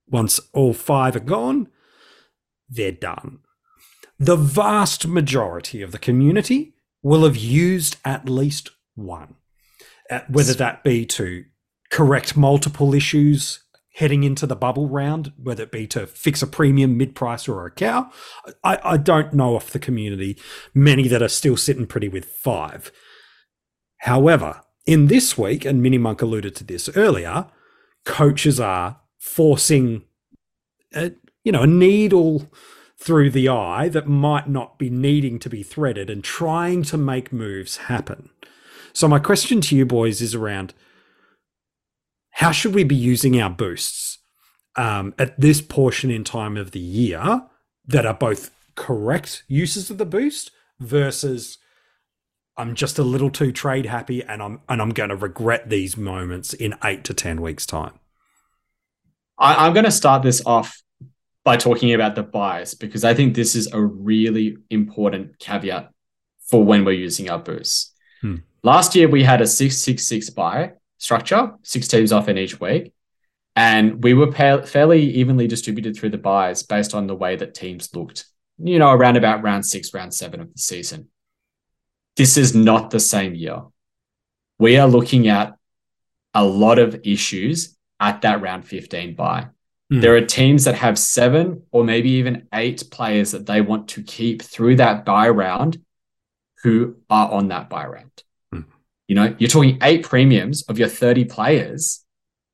[0.09, 1.69] once all five are gone,
[2.69, 3.41] they're done.
[4.19, 6.76] The vast majority of the community
[7.07, 9.37] will have used at least one,
[10.11, 11.45] uh, whether that be to
[11.89, 13.61] correct multiple issues
[13.95, 17.65] heading into the bubble round, whether it be to fix a premium mid price or
[17.65, 18.11] a cow.
[18.65, 20.37] I, I don't know off the community
[20.75, 22.91] many that are still sitting pretty with five.
[23.99, 27.47] However, in this week, and Mini Monk alluded to this earlier,
[28.05, 30.03] coaches are forcing
[30.93, 31.13] a,
[31.45, 32.51] you know, a needle
[33.07, 37.33] through the eye that might not be needing to be threaded and trying to make
[37.33, 38.31] moves happen.
[38.93, 40.75] So my question to you boys is around
[42.31, 44.19] how should we be using our boosts
[44.75, 47.43] um, at this portion in time of the year
[47.87, 50.51] that are both correct uses of the boost
[50.81, 51.59] versus
[52.57, 55.97] I'm just a little too trade happy and I'm and I'm going to regret these
[55.97, 58.01] moments in eight to ten weeks time.
[59.39, 60.83] I, I'm going to start this off
[61.47, 65.91] by talking about the bias because I think this is a really important caveat
[66.41, 67.95] for when we're using our boosts.
[68.21, 68.39] Hmm.
[68.65, 72.59] Last year we had a six six six buy structure, six teams off in each
[72.61, 72.93] week.
[73.55, 77.55] And we were pa- fairly evenly distributed through the buys based on the way that
[77.55, 78.27] teams looked,
[78.59, 81.09] you know, around about round six, round seven of the season.
[82.17, 83.63] This is not the same year.
[84.59, 85.55] We are looking at
[86.35, 89.47] a lot of issues at that round 15 buy.
[89.93, 90.01] Mm.
[90.01, 94.03] There are teams that have seven or maybe even eight players that they want to
[94.03, 95.83] keep through that buy round
[96.63, 98.11] who are on that buy round.
[99.09, 102.05] You know, you're talking eight premiums of your 30 players.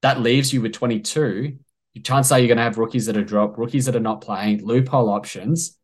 [0.02, 1.56] That leaves you with 22.
[2.02, 4.64] Chances are you're going to have rookies that are dropped, rookies that are not playing,
[4.64, 5.78] loophole options.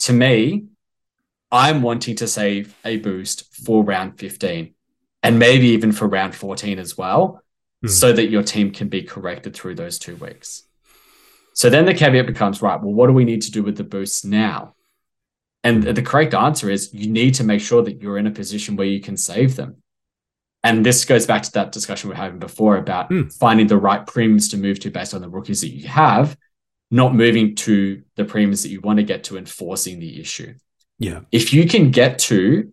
[0.00, 0.66] To me,
[1.50, 4.74] I'm wanting to save a boost for round 15
[5.22, 7.42] and maybe even for round 14 as well,
[7.84, 7.90] mm.
[7.90, 10.64] so that your team can be corrected through those two weeks.
[11.54, 13.84] So then the caveat becomes right, well, what do we need to do with the
[13.84, 14.74] boosts now?
[15.62, 18.76] And the correct answer is you need to make sure that you're in a position
[18.76, 19.82] where you can save them.
[20.62, 23.32] And this goes back to that discussion we are having before about mm.
[23.32, 26.36] finding the right premiums to move to based on the rookies that you have,
[26.90, 30.54] not moving to the premiums that you want to get to and forcing the issue.
[30.98, 31.20] Yeah.
[31.32, 32.72] If you can get to,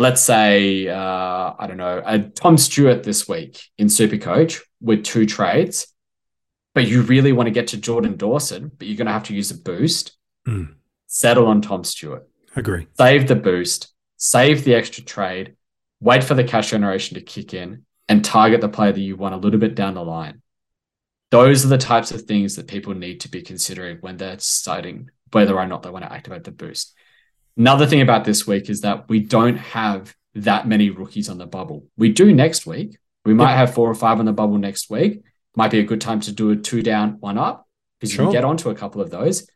[0.00, 5.26] let's say, uh, I don't know, a Tom Stewart this week in Supercoach with two
[5.26, 5.86] trades,
[6.74, 9.34] but you really want to get to Jordan Dawson, but you're going to have to
[9.34, 10.16] use a boost.
[10.48, 10.74] Mm
[11.10, 12.26] settle on Tom Stewart.
[12.56, 12.86] Agree.
[12.96, 15.56] Save the boost, save the extra trade,
[16.00, 19.34] wait for the cash generation to kick in, and target the player that you want
[19.34, 20.40] a little bit down the line.
[21.30, 25.10] Those are the types of things that people need to be considering when they're deciding
[25.32, 26.94] whether or not they want to activate the boost.
[27.56, 31.46] Another thing about this week is that we don't have that many rookies on the
[31.46, 31.86] bubble.
[31.96, 32.96] We do next week.
[33.24, 35.22] We might have four or five on the bubble next week.
[35.56, 37.66] Might be a good time to do a two down, one up
[37.98, 38.24] because sure.
[38.24, 39.46] you can get onto a couple of those.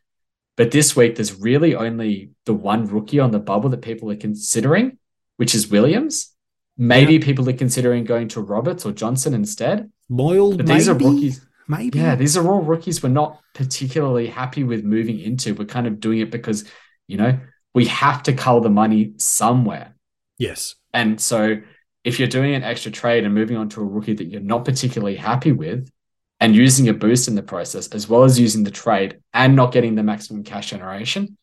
[0.57, 4.15] But this week, there's really only the one rookie on the bubble that people are
[4.15, 4.97] considering,
[5.37, 6.33] which is Williams.
[6.77, 7.25] Maybe yeah.
[7.25, 9.91] people are considering going to Roberts or Johnson instead.
[10.09, 11.05] Moyle, but these maybe?
[11.05, 11.45] are rookies.
[11.67, 11.99] Maybe.
[11.99, 15.55] Yeah, these are all rookies we're not particularly happy with moving into.
[15.55, 16.63] We're kind of doing it because,
[17.07, 17.39] you know,
[17.75, 19.93] we have to cull the money somewhere.
[20.39, 20.75] Yes.
[20.93, 21.57] And so
[22.03, 24.65] if you're doing an extra trade and moving on to a rookie that you're not
[24.65, 25.91] particularly happy with,
[26.39, 29.71] and using a boost in the process, as well as using the trade and not
[29.71, 31.37] getting the maximum cash generation,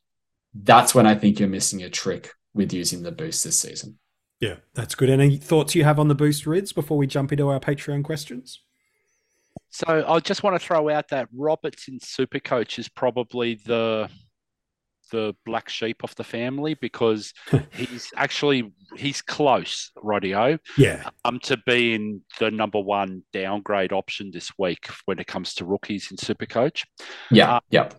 [0.55, 3.99] that's when I think you're missing a trick with using the boost this season.
[4.39, 5.09] Yeah, that's good.
[5.09, 8.61] Any thoughts you have on the boost rids before we jump into our Patreon questions?
[9.71, 14.11] So I just want to throw out that Roberts in Supercoach is probably the
[15.13, 17.33] the black sheep of the family because
[17.73, 20.59] he's actually he's close, Radio.
[20.77, 21.09] Yeah.
[21.25, 26.11] Um, to being the number one downgrade option this week when it comes to rookies
[26.11, 26.85] in Supercoach.
[27.31, 27.57] Yeah.
[27.57, 27.95] Um, yep.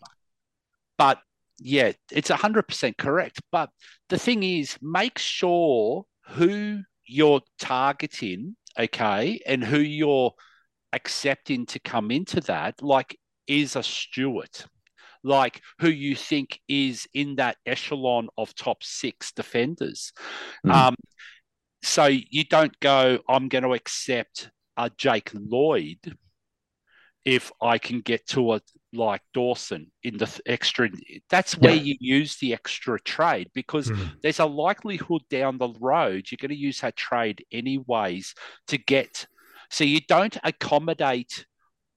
[0.97, 1.19] But
[1.59, 3.39] yeah, it's hundred percent correct.
[3.51, 3.69] But
[4.09, 10.33] the thing is, make sure who you're targeting, okay, and who you're
[10.93, 14.65] accepting to come into that, like, is a Stewart,
[15.23, 20.11] like who you think is in that echelon of top six defenders.
[20.65, 20.71] Mm.
[20.71, 20.95] Um,
[21.81, 25.99] so you don't go, I'm going to accept a Jake Lloyd
[27.25, 28.61] if I can get to a
[28.93, 30.89] like Dawson in the extra.
[31.29, 31.81] That's where yeah.
[31.81, 34.11] you use the extra trade because mm.
[34.21, 38.35] there's a likelihood down the road you're going to use that trade anyways
[38.67, 39.25] to get.
[39.69, 41.45] So you don't accommodate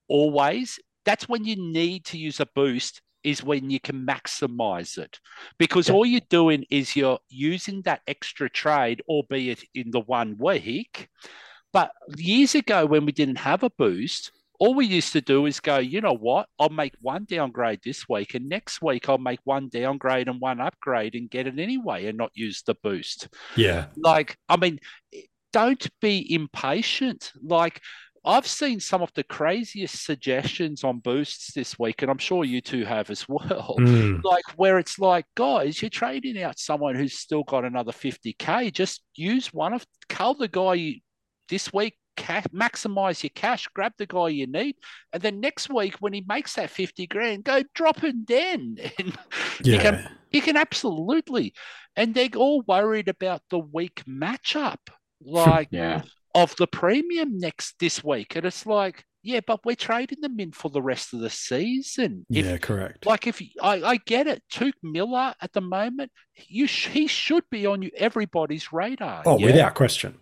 [0.09, 0.79] always.
[1.05, 5.19] That's when you need to use a boost is when you can maximize it
[5.59, 5.95] because yeah.
[5.95, 11.09] all you're doing is you're using that extra trade, albeit in the one week.
[11.73, 15.59] But years ago, when we didn't have a boost, all we used to do is
[15.59, 16.49] go, you know what?
[16.61, 20.61] I'll make one downgrade this week, and next week I'll make one downgrade and one
[20.61, 23.29] upgrade and get it anyway and not use the boost.
[23.57, 23.87] Yeah.
[23.97, 24.79] Like, I mean,
[25.53, 27.33] don't be impatient.
[27.43, 27.83] Like,
[28.27, 32.61] I've seen some of the craziest suggestions on boosts this week, and I'm sure you
[32.61, 33.77] two have as well.
[33.79, 34.23] Mm.
[34.25, 38.73] Like where it's like, guys, you're trading out someone who's still got another 50k.
[38.73, 41.01] Just use one of cull the guy
[41.49, 44.75] this week, cash, maximize your cash, grab the guy you need,
[45.13, 48.77] and then next week when he makes that 50 grand, go drop him then.
[48.99, 49.17] And
[49.63, 49.75] yeah.
[49.75, 51.55] you can you can absolutely.
[51.95, 54.79] And they're all worried about the weak matchup.
[55.23, 56.03] Like yeah
[56.37, 58.37] of the premium next this week.
[58.37, 62.27] And it's like, yeah, but we're trading them in for the rest of the season.
[62.31, 63.07] If, yeah, correct.
[63.07, 66.13] Like if I, I get it, Touk Miller at the moment,
[66.47, 69.23] you sh- he should be on you everybody's radar.
[69.25, 69.47] Oh, yeah?
[69.47, 70.19] without question.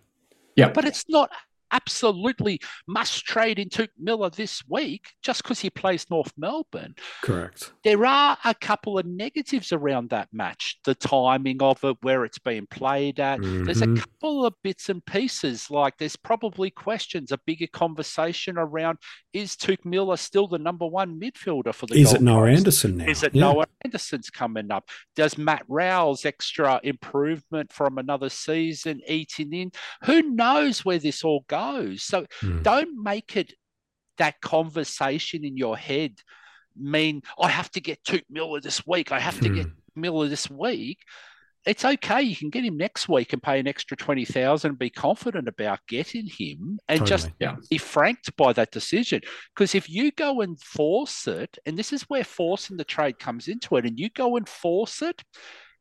[0.55, 1.29] Yeah, but it's not
[1.71, 6.95] absolutely must trade in Touk Miller this week just because he plays North Melbourne.
[7.21, 7.73] Correct.
[7.83, 10.79] There are a couple of negatives around that match.
[10.85, 13.39] The timing of it, where it's being played at.
[13.39, 13.63] Mm-hmm.
[13.65, 13.97] There's a mm-hmm.
[13.97, 15.69] couple of bits and pieces.
[15.69, 18.99] Like there's probably questions, a bigger conversation around
[19.33, 22.57] is Touk Miller still the number one midfielder for the Is Gold it Noah Coast?
[22.57, 23.05] Anderson now?
[23.05, 23.41] Is it yeah.
[23.41, 24.89] Noah Anderson's coming up?
[25.15, 29.71] Does Matt Rowell's extra improvement from another season eating in?
[30.05, 31.54] Who knows where this all goes?
[31.55, 32.03] Goes.
[32.03, 32.63] So mm.
[32.63, 33.53] don't make it
[34.17, 36.13] that conversation in your head
[36.77, 39.11] mean I have to get Touk Miller this week.
[39.11, 39.55] I have to mm.
[39.55, 40.01] get hmm.
[40.01, 40.99] Miller this week.
[41.65, 42.21] It's okay.
[42.21, 45.47] You can get him next week and pay an extra twenty thousand and be confident
[45.47, 47.09] about getting him, and totally.
[47.09, 47.55] just yeah.
[47.71, 49.21] be franked by that decision.
[49.55, 53.47] Because if you go and force it, and this is where forcing the trade comes
[53.47, 55.23] into it, and you go and force it,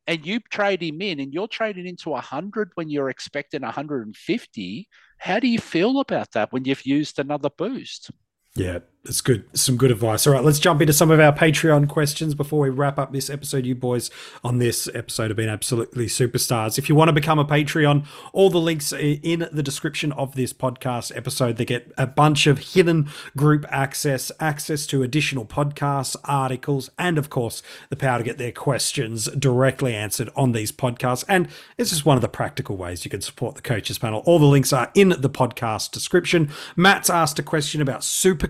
[0.07, 4.89] and you trade him in, and you're trading into 100 when you're expecting 150,
[5.19, 8.11] how do you feel about that when you've used another boost?
[8.57, 9.45] Yeah, it's good.
[9.57, 10.27] Some good advice.
[10.27, 13.29] All right, let's jump into some of our Patreon questions before we wrap up this
[13.29, 13.67] episode.
[13.67, 14.11] You boys
[14.43, 16.79] on this episode have been absolutely superstars.
[16.79, 20.35] If you want to become a Patreon, all the links are in the description of
[20.35, 21.57] this podcast episode.
[21.57, 27.29] They get a bunch of hidden group access, access to additional podcasts, articles, and of
[27.29, 31.25] course, the power to get their questions directly answered on these podcasts.
[31.29, 34.23] And it's just one of the practical ways you can support the coaches panel.
[34.25, 36.51] All the links are in the podcast description.
[36.75, 38.49] Matt's asked a question about Super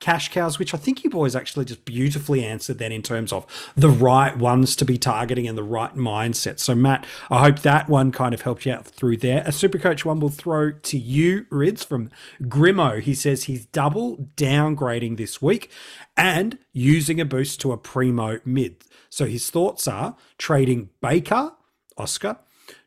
[0.00, 3.46] Cash cows, which I think you boys actually just beautifully answered then in terms of
[3.76, 6.58] the right ones to be targeting and the right mindset.
[6.58, 9.42] So, Matt, I hope that one kind of helped you out through there.
[9.46, 12.10] A super coach one will throw to you, Rids, from
[12.42, 13.00] Grimo.
[13.00, 15.70] He says he's double downgrading this week
[16.16, 18.84] and using a boost to a primo mid.
[19.10, 21.52] So, his thoughts are trading Baker,
[21.96, 22.38] Oscar,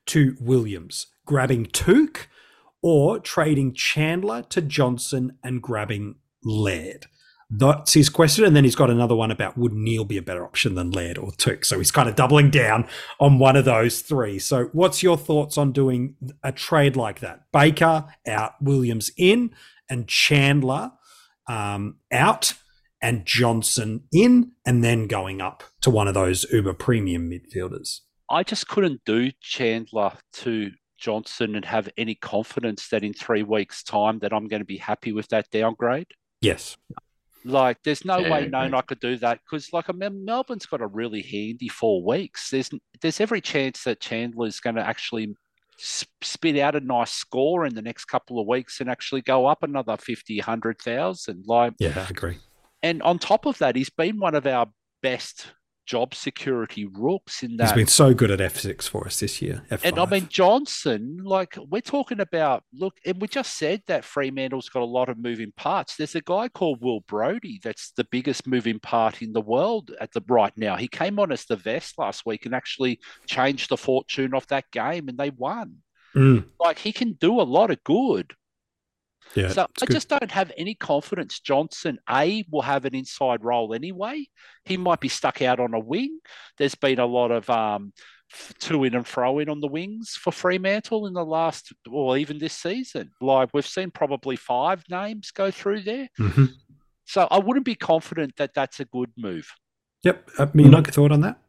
[0.07, 2.27] to Williams, grabbing Touk,
[2.81, 7.07] or trading Chandler to Johnson and grabbing Laird?
[7.51, 8.45] That's his question.
[8.45, 11.17] And then he's got another one about would Neale be a better option than Laird
[11.17, 11.65] or Touk?
[11.65, 12.87] So he's kind of doubling down
[13.19, 14.37] on one of those three.
[14.37, 17.51] So what's your thoughts on doing a trade like that?
[17.51, 19.55] Baker out, Williams in,
[19.89, 20.91] and Chandler
[21.47, 22.53] um, out,
[23.01, 28.01] and Johnson in, and then going up to one of those uber premium midfielders.
[28.29, 33.81] I just couldn't do Chandler to Johnson and have any confidence that in three weeks'
[33.81, 36.07] time that I'm going to be happy with that downgrade.
[36.41, 36.77] Yes.
[37.45, 40.65] Like, there's no yeah, way known I could do that because, like, I mean, Melbourne's
[40.65, 42.49] got a really handy four weeks.
[42.49, 42.69] There's
[43.01, 45.35] there's every chance that Chandler's going to actually
[45.77, 49.63] spit out a nice score in the next couple of weeks and actually go up
[49.63, 51.45] another 50, 100,000.
[51.47, 52.37] Like, yeah, I agree.
[52.83, 54.67] And on top of that, he's been one of our
[55.01, 55.47] best
[55.89, 57.63] job security rooks in that.
[57.63, 59.63] He's been so good at F6 for us this year.
[59.71, 59.79] F5.
[59.83, 64.69] And I mean, Johnson, like we're talking about, look, and we just said that Fremantle's
[64.69, 65.95] got a lot of moving parts.
[65.95, 70.11] There's a guy called Will Brodie that's the biggest moving part in the world at
[70.13, 70.75] the right now.
[70.75, 74.65] He came on as the vest last week and actually changed the fortune of that
[74.71, 75.77] game and they won.
[76.15, 76.45] Mm.
[76.59, 78.33] Like he can do a lot of good.
[79.35, 79.93] Yeah, so I good.
[79.93, 84.25] just don't have any confidence Johnson, A, will have an inside role anyway.
[84.65, 86.19] He might be stuck out on a wing.
[86.57, 87.93] There's been a lot of um,
[88.33, 92.17] f- to in and fro in on the wings for Fremantle in the last, or
[92.17, 93.11] even this season.
[93.21, 96.09] Like we've seen probably five names go through there.
[96.17, 96.49] Mhm.
[97.05, 99.51] So I wouldn't be confident that that's a good move.
[100.03, 100.29] Yep.
[100.37, 101.39] Uh, me, mm thought on that?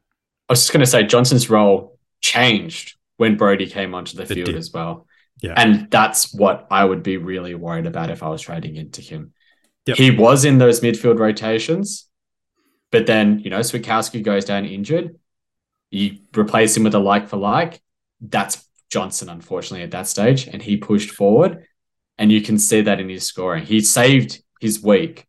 [0.48, 4.28] I was just going to say Johnson's role changed when Brodie came onto the It
[4.28, 4.56] field did.
[4.56, 5.06] as well.
[5.42, 5.54] Yeah.
[5.56, 9.32] And that's what I would be really worried about if I was trading into him.
[9.86, 9.96] Yep.
[9.96, 12.06] He was in those midfield rotations,
[12.90, 15.16] but then, you know, Switkowski goes down injured.
[15.90, 17.80] You replace him with a like for like.
[18.20, 20.46] That's Johnson, unfortunately, at that stage.
[20.46, 21.64] And he pushed forward.
[22.18, 23.64] And you can see that in his scoring.
[23.64, 25.26] He saved his week.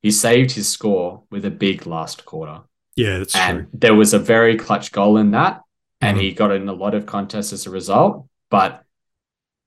[0.00, 2.62] He saved his score with a big last quarter.
[2.96, 3.68] Yeah, that's and true.
[3.74, 5.60] there was a very clutch goal in that.
[6.00, 6.20] And Mhm.
[6.22, 8.26] he got in a lot of contests as a result.
[8.50, 8.82] But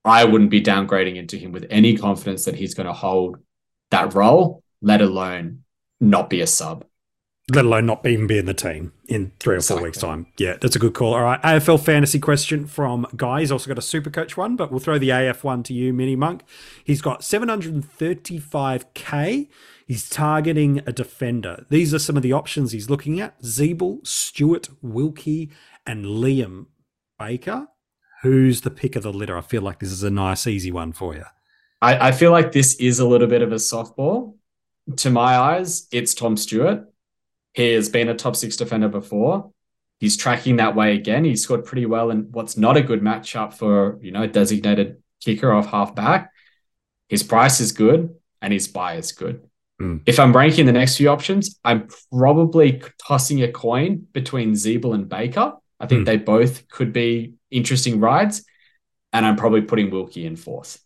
[0.06, 3.38] I wouldn't be downgrading into him with any confidence that he's going to hold
[3.90, 5.64] that role, let alone
[6.00, 6.84] not be a sub.
[7.52, 9.84] Let alone not even be in the team in three or four Exactly.
[9.84, 10.26] weeks' time.
[10.36, 11.14] Yeah, that's a good call.
[11.14, 11.40] All right.
[11.42, 13.38] AFL fantasy question from Guy.
[13.40, 15.92] He's also got a super coach one, but we'll throw the AF one to you,
[15.92, 16.42] Mini Monk.
[16.82, 19.48] He's got 735K.
[19.86, 21.64] He's targeting a defender.
[21.70, 25.50] These are some of the options he's looking at Zeeble, Stewart, Wilkie,
[25.86, 26.66] and Liam
[27.16, 27.68] Baker.
[28.26, 29.38] Who's the pick of the litter?
[29.38, 31.22] I feel like this is a nice, easy one for you.
[31.80, 34.34] I, I feel like this is a little bit of a softball.
[34.96, 36.92] To my eyes, it's Tom Stewart.
[37.54, 39.52] He has been a top six defender before.
[40.00, 41.24] He's tracking that way again.
[41.24, 45.52] He scored pretty well in what's not a good matchup for, you know, designated kicker
[45.52, 46.32] off half back.
[47.08, 48.12] His price is good
[48.42, 49.46] and his buy is good.
[49.80, 50.02] Mm.
[50.04, 55.08] If I'm ranking the next few options, I'm probably tossing a coin between Zeeble and
[55.08, 55.52] Baker.
[55.78, 56.06] I think Mm.
[56.06, 58.44] they both could be interesting rides.
[59.12, 60.82] And I'm probably putting Wilkie in fourth.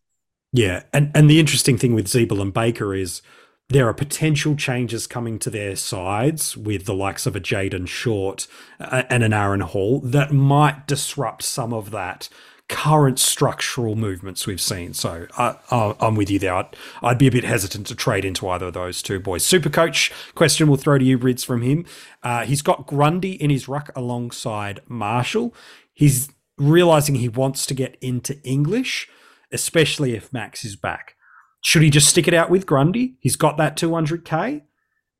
[0.52, 3.22] Yeah, and and the interesting thing with Zeeble and Baker is
[3.68, 8.48] there are potential changes coming to their sides with the likes of a Jayden Short
[8.80, 12.28] and an Aaron Hall that might disrupt some of that
[12.68, 14.92] current structural movements we've seen.
[14.92, 15.56] So I,
[16.00, 16.54] I'm with you there.
[16.54, 19.44] I'd, I'd be a bit hesitant to trade into either of those two boys.
[19.44, 21.84] Super coach question we'll throw to you, Rids, from him.
[22.22, 25.54] Uh, he's got Grundy in his ruck alongside Marshall.
[25.92, 26.28] He's
[26.60, 29.08] realizing he wants to get into English
[29.52, 31.16] especially if Max is back.
[31.62, 33.16] Should he just stick it out with Grundy?
[33.20, 34.62] He's got that 200k.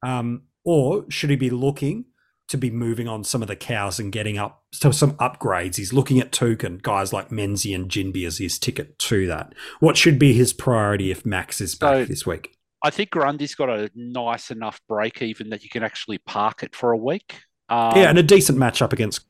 [0.03, 2.07] Um, or should he be looking
[2.49, 5.76] to be moving on some of the cows and getting up to some upgrades?
[5.76, 9.55] He's looking at Tukin, guys like Menzie and Ginbey as his ticket to that.
[9.80, 12.57] What should be his priority if Max is back So- this week?
[12.82, 16.74] I think Grundy's got a nice enough break even that you can actually park it
[16.74, 17.34] for a week.
[17.68, 19.20] Um, yeah, and a decent matchup against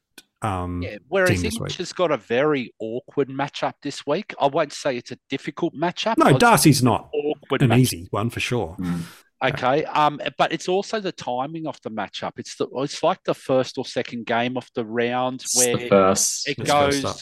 [0.42, 4.34] um, Yeah, whereas team this has got a very awkward matchup this week.
[4.40, 6.16] I won't say it's a difficult matchup.
[6.18, 7.78] No, Darcy's not awkward an matchup.
[7.78, 8.76] easy one for sure.
[9.42, 12.32] Okay, um, but it's also the timing of the matchup.
[12.36, 15.88] It's the it's like the first or second game of the round It's where the
[15.88, 16.46] first.
[16.48, 17.16] it It's goes up.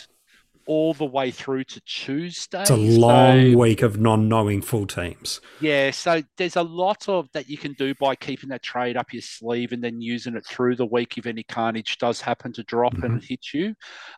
[0.68, 2.60] All the way through to Tuesday.
[2.60, 5.40] It's a long So- week of non-knowing full teams.
[5.62, 9.10] Yeah, so there's a lot of that you can do by keeping that trade up
[9.14, 12.62] your sleeve and then using it through the week if any carnage does happen to
[12.64, 13.74] drop and hit you.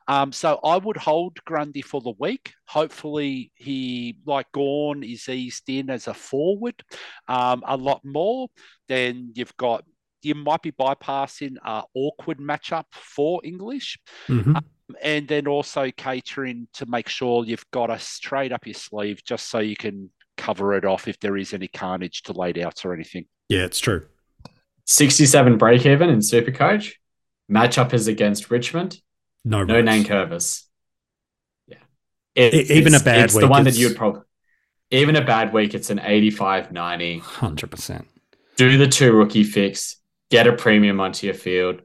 [0.09, 2.53] Um, so I would hold Grundy for the week.
[2.67, 6.83] Hopefully, he, like Gawn, is eased in as a forward
[7.29, 8.49] um, a lot more.
[8.89, 9.85] Then you've got,
[10.23, 13.99] you might be bypassing a awkward matchup for English
[14.29, 14.63] Mhm.
[15.03, 19.49] and then also catering to make sure you've got a straight up your sleeve just
[19.49, 22.93] so you can cover it off if there is any carnage to laid outs or
[22.95, 23.27] anything.
[23.49, 24.07] Yeah, it's true.
[24.87, 26.95] 67 break even in Supercoach.
[27.51, 29.01] Matchup is against Richmond.
[29.45, 29.85] No, No rush.
[29.85, 30.69] name Curvis.
[31.67, 31.79] Yeah.
[32.35, 34.23] It- E- even a it's- bad it's week, the one that you'd probably
[34.93, 37.19] even a bad week, it's an 85 90.
[37.19, 38.09] Hundred percent.
[38.57, 39.97] Do the two rookie fix,
[40.31, 41.83] get a premium onto your field,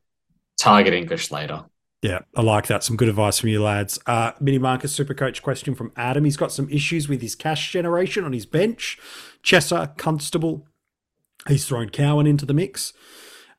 [0.57, 1.65] target English later.
[2.01, 2.83] Yeah, I like that.
[2.83, 3.97] Some good advice from you lads.
[4.05, 6.23] Uh, Mini Marcus Super Coach question from Adam.
[6.23, 8.99] He's got some issues with his cash generation on his bench.
[9.43, 10.67] Chesser, Constable.
[11.47, 12.93] He's thrown Cowan into the mix.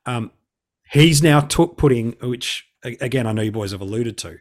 [0.05, 0.31] Um,
[0.91, 4.37] he's now took putting, which again I know you boys have alluded to,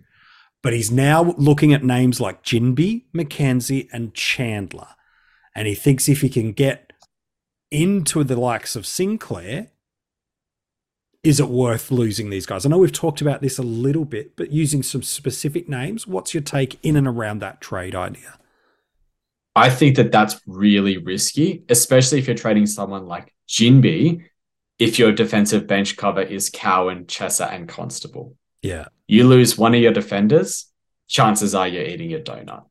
[0.63, 4.89] but he's now looking at names like Ginbey, Mackenzie, and Chandler,
[5.55, 6.93] and he thinks if he can get
[7.71, 9.73] into the likes of Sinclair,
[11.27, 12.65] is it worth losing these guys?
[12.65, 16.33] I know we've talked about this a little bit, but using some specific names, what's
[16.33, 18.39] your take in and around that trade idea?
[19.55, 24.25] I think that that's really risky, especially if you're trading someone like Ginbey,
[24.79, 28.37] if your defensive bench cover is Cowan, Chesser, and Constable.
[28.63, 28.87] Yeah.
[29.09, 30.67] You lose one of your defenders,
[31.09, 32.65] chances are you're eating a donut.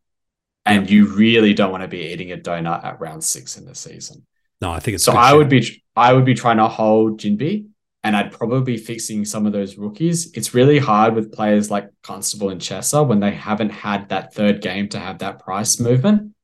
[0.66, 3.76] and you really don't want to be eating a donut at round six in the
[3.76, 4.26] season.
[4.62, 5.38] No, I think it's So I shit.
[5.38, 7.68] would be I would be trying to hold Ginbey
[8.06, 10.32] and I'd probably be fixing some of those rookies.
[10.34, 14.62] It's really hard with players like Constable and Chesser when they haven't had that third
[14.62, 16.36] game to have that price movement.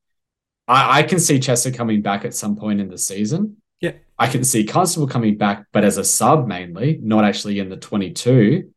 [0.67, 3.57] I, I can see Chesser coming back at some point in the season.
[3.79, 3.91] Yeah.
[4.17, 7.77] I can see Constable coming back, but as a sub mainly, not actually in the
[7.77, 8.71] 22.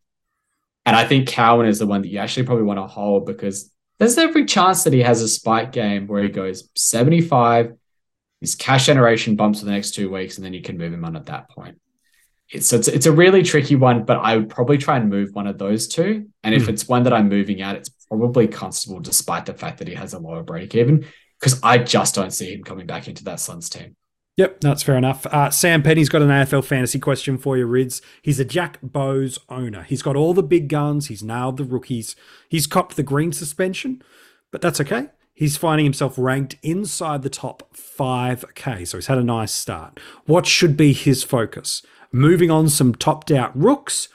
[0.85, 3.73] And I think Cowan is the one that you actually probably want to hold because
[3.99, 7.73] there's every chance that he has a spike game where he goes 75,
[8.43, 11.07] his cash generation bumps for the next two weeks, and then you can move him
[11.07, 11.79] on at that point.
[12.55, 15.47] It's, it's it's a really tricky one, but I would probably try and move one
[15.47, 16.29] of those two.
[16.43, 16.71] And if Hmm.
[16.71, 20.13] it's one that I'm moving out, it's probably Constable, despite the fact that he has
[20.15, 21.05] a lower break even,
[21.41, 23.97] because I just don't see him coming back into that Suns team.
[24.37, 25.27] Yep, that's fair enough.
[25.27, 28.03] Uh, Sam Penny's got an AFL fantasy question for you, Rids.
[28.21, 29.83] He's a Jack Bowes owner.
[29.85, 31.07] He's got all the big guns.
[31.07, 32.17] He's nailed the rookies.
[32.49, 34.03] He's copped the green suspension,
[34.51, 35.09] but that's okay.
[35.35, 39.99] He's finding himself ranked inside the top 5K, so he's had a nice start.
[40.27, 41.83] What should be his focus?
[42.15, 44.09] Moving on some topped out rooks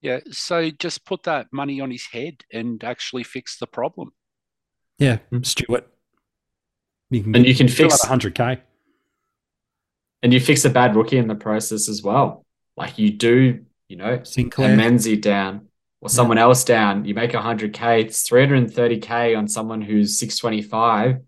[0.00, 4.12] Yeah, so just put that money on his head and actually fix the problem.
[4.98, 5.88] Yeah, Stuart.
[7.10, 8.60] You can And you can fix- have 100K.
[10.22, 12.44] And you fix a bad rookie in the process as well.
[12.76, 14.70] Like you do, you know, Sinclair.
[14.70, 15.68] and Menzie down
[16.00, 21.20] or someone else down, you make 100K, it's 330K on someone who's 625.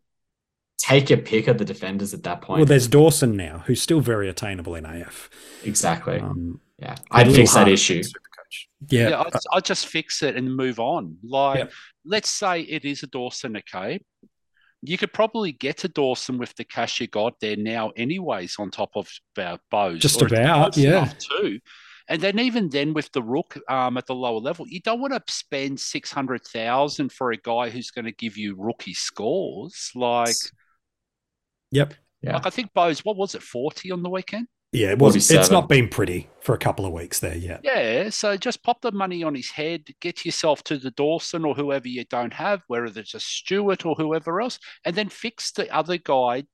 [0.78, 2.59] Take your pick of the defenders at that point.
[2.60, 5.30] Well, there's Dawson now, who's still very attainable in AF.
[5.64, 6.20] exactly.
[6.20, 6.97] Um, yeah.
[7.10, 8.02] I'd fix that issue.
[8.51, 8.93] For Supercoach.
[8.93, 11.16] Yeah, Yeah, I'd, I'd just fix it and move on.
[11.23, 11.73] Like, Yep.
[12.05, 14.01] let's say it is a Dawson, okay?
[14.82, 18.70] You could probably get to Dawson with the cash you got there now, anyways, on
[18.70, 19.09] top of
[19.39, 20.01] uh, Bowes.
[20.01, 21.12] Just or about, yeah.
[21.18, 21.59] Too.
[22.09, 25.12] And then even then with the rook um, at the lower level, you don't want
[25.12, 29.90] to spend six hundred thousand for a guy who's going to give you rookie scores.
[29.93, 30.36] Like,
[31.73, 31.94] yep.
[32.23, 32.35] Yeah.
[32.35, 34.47] like I think Bowes, what was it, forty on the weekend?
[34.72, 35.30] Yeah, it was.
[35.30, 37.60] It's not been pretty for a couple of weeks there yet.
[37.64, 41.55] Yeah, so just pop the money on his head, get yourself to the Dawson or
[41.55, 45.72] whoever you don't have, whether it's a Stewart or whoever else, and then fix the
[45.74, 46.44] other guy,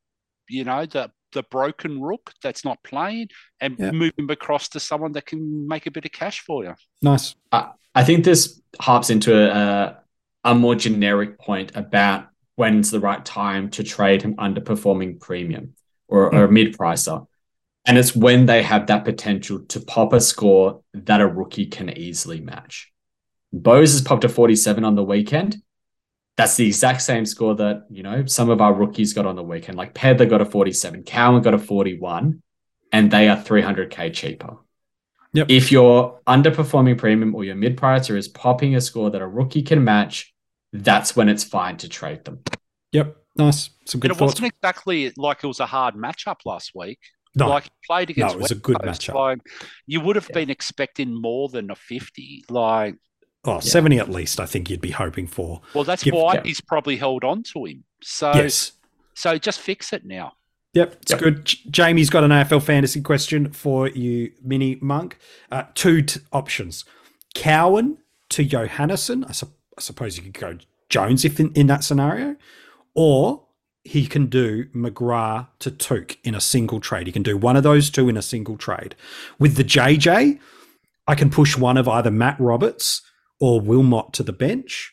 [0.48, 3.28] you know, the the broken rook that's not playing,
[3.60, 3.90] and Yeah.
[3.90, 6.74] move him across to someone that can make a bit of cash for you.
[7.00, 7.34] Nice.
[7.50, 9.98] I think this harps into a,
[10.44, 15.74] a more generic point about when's the right time to trade an underperforming premium
[16.08, 16.36] or, or hmm.
[16.36, 17.26] a mid pricer.
[17.84, 21.90] And it's when they have that potential to pop a score that a rookie can
[21.90, 22.92] easily match.
[23.52, 25.56] Bowes has popped a 47 on the weekend.
[26.36, 29.42] That's the exact same score that, you know, some of our rookies got on the
[29.42, 29.76] weekend.
[29.76, 32.40] Like Pedler got a 47, Cowan got a 41,
[32.92, 34.56] and they are 300K cheaper.
[35.34, 35.50] Yep.
[35.50, 39.62] If your underperforming premium or your mid pricer is popping a score that a rookie
[39.62, 40.32] can match,
[40.72, 42.40] that's when it's fine to trade them.
[42.92, 43.16] Yep.
[43.36, 43.70] Nice.
[43.86, 44.40] Some good and it thoughts.
[44.40, 46.98] wasn't exactly like it was a hard matchup last week.
[47.34, 49.14] No, Like played against No, it was a good Coast, matchup.
[49.14, 49.38] Like
[49.86, 52.44] you would have been expecting more than a fifty.
[52.50, 52.96] Like,
[53.44, 55.62] oh, 70 at least, I think you'd be hoping for.
[55.74, 56.42] well, that's Give- why yeah.
[56.44, 57.84] he's probably held on to him.
[58.02, 58.72] So, yes.
[59.14, 60.32] so just fix it now.
[60.74, 61.20] Yep, it's Yep.
[61.20, 61.44] good.
[61.44, 65.18] J- Jamie's got an AFL fantasy question for you, Mini Monk.
[65.50, 66.84] Uh, two t- options
[67.34, 67.98] Cowan
[68.30, 69.24] to Johannisen.
[69.28, 72.36] I, sup- I suppose you could go Jones if in, in that scenario,
[72.94, 73.42] or
[73.84, 77.06] he can do McGrath to Touk in a single trade.
[77.06, 78.94] He can do one of those two in a single trade.
[79.38, 80.38] With the JJ,
[81.06, 83.02] I can push one of either Matt Roberts
[83.40, 84.92] or Wilmot to the bench.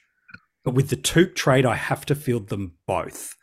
[0.63, 3.35] But with the Touk trade, I have to field them both.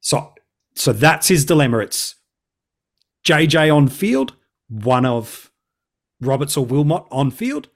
[0.00, 0.34] So
[0.74, 1.78] so that's his dilemma.
[1.78, 2.14] It's
[3.24, 4.34] JJ on field,
[4.68, 5.50] one of
[6.20, 7.68] Roberts or Wilmot on field,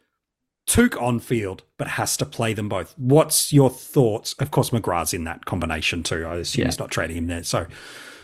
[0.66, 2.94] Touk on field, but has to play them both.
[2.96, 4.34] What's your thoughts?
[4.38, 6.24] Of course, McGrath's in that combination too.
[6.26, 6.68] I assume Yeah.
[6.68, 7.42] he's not trading him there.
[7.42, 7.66] So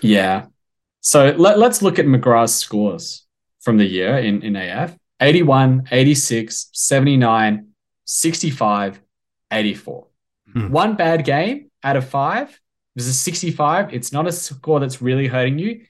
[0.01, 0.47] Yeah.
[1.01, 3.27] So let, let's look at McGrath's scores
[3.61, 7.67] from the year in, in AF 81, 86, 79,
[8.05, 9.01] 65,
[9.53, 10.07] 84.
[10.53, 10.71] Hmm.
[10.71, 12.59] One bad game out of five.
[12.97, 13.93] This is 65.
[13.95, 15.85] It's not a score that's really hurting you.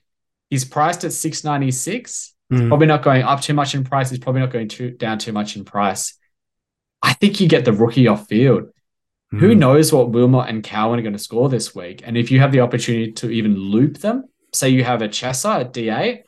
[0.51, 2.35] He's priced at 696.
[2.53, 4.11] mm, Probably not going up too much in price.
[4.11, 6.15] He's probably not going too, down too much in price.
[7.03, 8.71] I think you get the rookie off field.
[9.39, 12.03] Who mm, knows what Wilmot and Cowan are going to score this week?
[12.05, 15.61] And if you have the opportunity to even loop them, say you have a Chesser
[15.61, 16.25] at D8,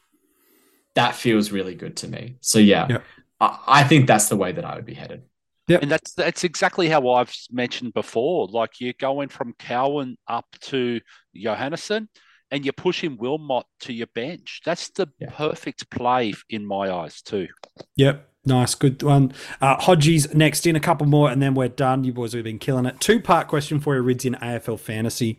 [0.94, 2.36] that feels really good to me.
[2.40, 3.00] So yeah, Yeah.
[3.40, 5.22] I, I think that's the way that I would be headed.
[5.68, 8.46] Yeah, And that's that's exactly how I've mentioned before.
[8.48, 11.00] Like you're going from Cowan up to
[11.36, 12.08] Johannisen,
[12.50, 14.60] and you're pushing Wilmot to your bench.
[14.64, 15.30] That's the Yeah.
[15.30, 17.48] perfect play in my eyes too.
[17.96, 18.31] Yep.
[18.44, 19.32] Nice, good one.
[19.60, 22.02] Uh, Hodgie's next in a couple more, and then we're done.
[22.05, 22.98] You boys have been killing it.
[22.98, 25.39] Two part question for you, Rids, in AFL fantasy.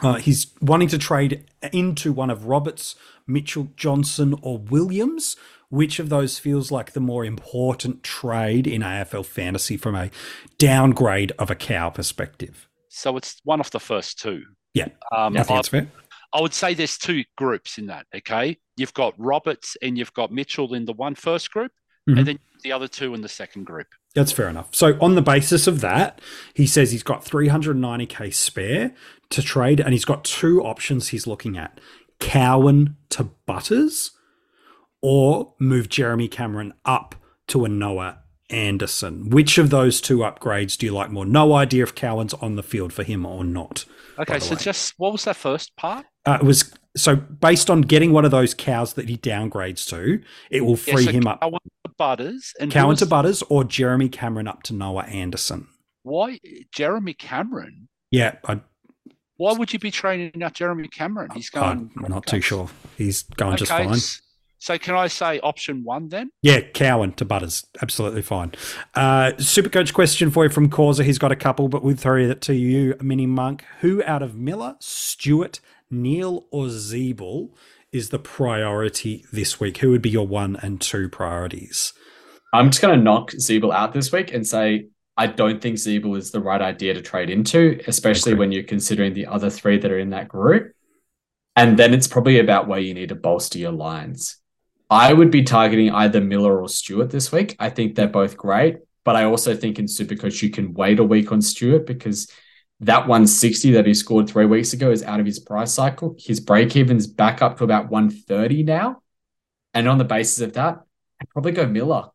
[0.00, 2.94] Uh, he's wanting to trade into one of Roberts,
[3.26, 5.36] Mitchell, Johnson, or Williams.
[5.70, 10.10] Which of those feels like the more important trade in AFL fantasy from a
[10.56, 12.68] downgrade of a cow perspective?
[12.90, 14.44] So it's one of the first two.
[14.72, 15.88] Yeah, Um, I think I, that's fair.
[16.32, 18.06] I would say there's two groups in that.
[18.14, 21.72] Okay, you've got Roberts and you've got Mitchell in the one first group,
[22.08, 22.18] Mhm.
[22.18, 23.88] and then the other two in the second group.
[24.14, 24.68] That's fair enough.
[24.74, 26.20] So on the basis of that,
[26.54, 28.94] he says he's got 390k spare
[29.30, 31.80] to trade, and he's got two options he's looking at:
[32.20, 34.12] Cowan to Butters,
[35.02, 37.14] or move Jeremy Cameron up
[37.48, 38.18] to a Noah
[38.50, 39.30] Anderson.
[39.30, 41.26] Which of those two upgrades do you like more?
[41.26, 43.84] No idea if Cowan's on the field for him or not.
[44.18, 44.60] Okay, so way.
[44.60, 46.06] just what was that first part?
[46.24, 50.22] Uh, it was so based on getting one of those cows that he downgrades to,
[50.50, 51.40] it will Yeah, free so him up.
[51.40, 55.66] Cowan to Butters and Cowan was- to Butters or Jeremy Cameron up to Noah Anderson.
[56.02, 56.38] Why
[56.72, 57.88] Jeremy Cameron?
[58.10, 58.60] Yeah, I,
[59.36, 61.30] Why would you be training out Jeremy Cameron?
[61.34, 61.90] He's going.
[61.96, 62.68] I'm not too sure.
[62.96, 63.96] He's going just fine.
[64.58, 66.30] So can I say option one then?
[66.40, 67.66] Yeah, Cowan to Butters.
[67.82, 68.52] Absolutely fine.
[68.94, 71.04] Uh, Super coach question for you from Causa.
[71.04, 73.64] He's got a couple, but we'll throw it to you, Mini Monk.
[73.80, 75.60] Who out of Miller, Stewart,
[76.02, 77.50] Neale, or Zeeble
[77.92, 79.78] is the priority this week?
[79.78, 81.92] Who would be your one and two priorities?
[82.52, 86.16] I'm just going to knock Zeeble out this week and say I don't think Zeeble
[86.18, 88.38] is the right idea to trade into, especially Okay.
[88.38, 90.72] when you're considering the other three that are in that group.
[91.56, 94.38] And then it's probably about where you need to bolster your lines.
[94.90, 97.54] I would be targeting either Miller or Stewart this week.
[97.60, 101.04] I think they're both great, but I also think in Supercoach you can wait a
[101.04, 102.28] week on Stewart because
[102.80, 106.14] that 160 that he scored three weeks ago is out of his price cycle.
[106.18, 109.02] His break even's back up to about 130 now.
[109.72, 110.84] And on the basis of that,
[111.20, 112.10] I'd probably go Miller.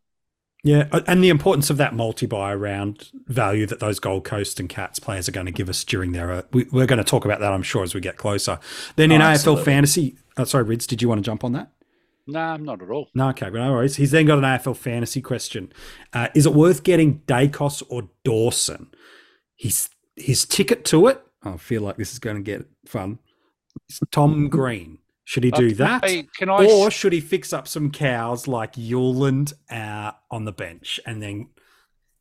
[0.61, 4.99] Yeah, and the importance of that multi-buy round value that those Gold Coast and Cats
[4.99, 6.31] players are going to give us during their.
[6.31, 8.59] Uh, we, we're going to talk about that, I'm sure, as we get closer.
[8.97, 11.71] Then in Oh, AFL fantasy, oh, sorry, Rids, did you want to jump on that?
[12.27, 13.07] No, nah, not at all.
[13.15, 13.95] No, okay, but no worries.
[13.95, 15.71] He's then got an AFL fantasy question.
[16.11, 18.89] Uh, is it worth getting Daicos or Dawson?
[19.55, 19.89] His
[20.19, 21.21] his ticket to it.
[21.43, 23.19] I feel like this is going to get fun.
[23.89, 24.99] Is Tom Green.
[25.25, 26.25] Should he do Uh, that?
[26.37, 26.65] can I?
[26.65, 31.49] or should he fix up some cows like Yuland uh, on the bench and then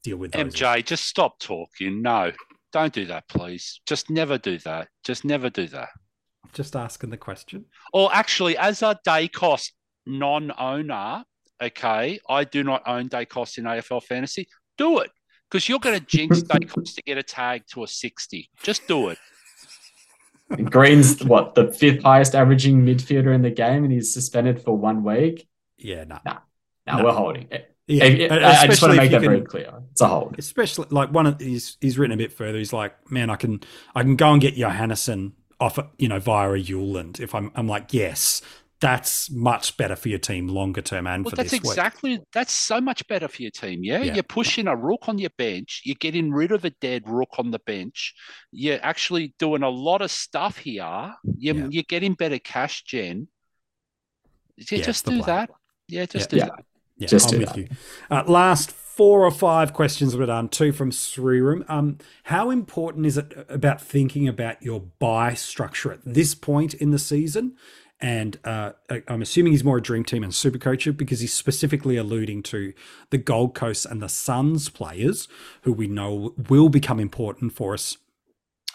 [0.02, 0.52] deal with those?
[0.54, 2.02] MJ, just stop talking.
[2.02, 2.32] No,
[2.72, 3.80] don't do that, please.
[3.86, 4.88] Just never do that.
[5.04, 5.88] Just never do that.
[6.52, 7.64] Just asking the question.
[7.94, 9.70] Or actually, as a Daicos
[10.06, 11.24] non-owner,
[11.62, 14.46] okay, I do not own Daicos in AFL fantasy.
[14.76, 15.10] Do it
[15.50, 18.50] because you're going to jinx Daicos to get a tag to a sixty.
[18.62, 19.18] Just do it.
[20.70, 25.04] Green's what the fifth highest averaging midfielder in the game, and he's suspended for one
[25.04, 25.46] week.
[25.76, 26.18] Yeah, no.
[26.24, 26.42] Now
[26.98, 27.04] No.
[27.04, 27.74] we're holding it.
[27.86, 29.82] Yeah, If- I, I just want especially to if make you that very clear.
[29.92, 30.36] It's a hold.
[30.38, 32.56] especially like one of he's he's written a bit further.
[32.58, 33.60] He's like, man, I can
[33.94, 37.20] I can go and get Johannisen off, you know, via a Yuland.
[37.20, 38.40] If I'm I'm like, yes,
[38.80, 41.70] that's much better for your team longer term and Well, for that's this week.
[41.72, 43.82] exactly that's so much better for your team.
[43.82, 44.02] Yeah?
[44.02, 44.14] Yeah.
[44.14, 45.82] you're pushing a rook on your bench.
[45.84, 48.14] You're getting rid of a dead rook on the bench.
[48.52, 51.12] You're actually doing a lot of stuff here.
[51.38, 51.66] You're, Yeah.
[51.70, 53.28] you're getting better cash gen.
[54.56, 55.26] Yeah, Yeah, just do plan.
[55.26, 55.50] that.
[55.88, 56.36] Yeah, just Yeah.
[56.36, 56.44] do Yeah.
[56.56, 56.64] that.
[56.98, 57.56] Yeah, Just I'm with that.
[57.58, 57.68] you.
[58.10, 60.48] Uh, last four or five questions we're done.
[60.48, 61.64] Two from Sriram.
[61.70, 66.90] Um, how important is it about thinking about your buy structure at this point in
[66.90, 67.56] the season?
[68.00, 68.72] And uh,
[69.08, 72.72] I'm assuming he's more a dream team and super coacher because he's specifically alluding to
[73.10, 75.26] the Gold Coast and the Suns players
[75.62, 77.96] who we know will become important for us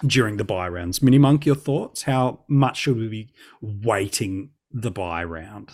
[0.06, 1.02] during the buy rounds.
[1.02, 2.04] Mini Monk, your thoughts?
[2.04, 3.30] How much should we be
[3.62, 5.72] weighting the buy round?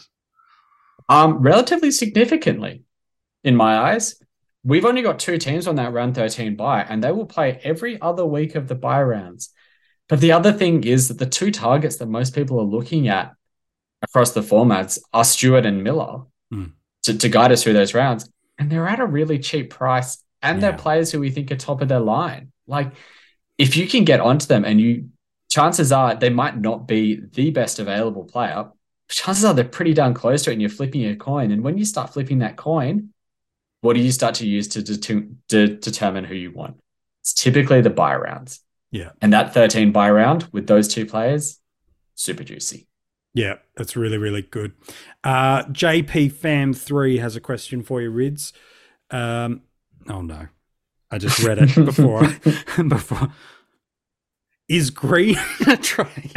[1.07, 2.83] Um, relatively significantly,
[3.43, 4.15] in my eyes.
[4.63, 7.99] We've only got two teams on that round 13 buy, and they will play every
[8.01, 9.49] other week of the buy rounds.
[10.09, 13.31] But the other thing is that the two targets that most people are looking at
[14.01, 16.21] across the formats are Stewart and Miller
[16.51, 16.65] Hmm.
[17.03, 18.29] to, to guide us through those rounds.
[18.57, 20.69] And they're at a really cheap price, and Yeah.
[20.69, 22.51] they're players who we think are top of their line.
[22.67, 22.91] Like,
[23.57, 25.09] if you can get onto them and you,
[25.49, 28.69] chances are they might not be the best available player,
[29.09, 31.51] chances are they're pretty darn close to it and you're flipping a coin.
[31.51, 33.09] And when you start flipping that coin,
[33.81, 36.77] what do you start to use to, det- to determine who you want?
[37.21, 38.59] It's typically the buy rounds.
[38.91, 39.11] Yeah.
[39.21, 41.59] And that 13 buy round with those two players,
[42.15, 42.87] super juicy.
[43.33, 44.73] Yeah, that's really, really good.
[45.23, 48.53] Uh, JP Fam three has a question for you, Rids.
[49.11, 49.61] Um,
[50.09, 50.47] oh no,
[51.11, 52.27] I just read it before.
[52.87, 53.31] before
[54.69, 55.35] is Green
[55.67, 56.31] a trade?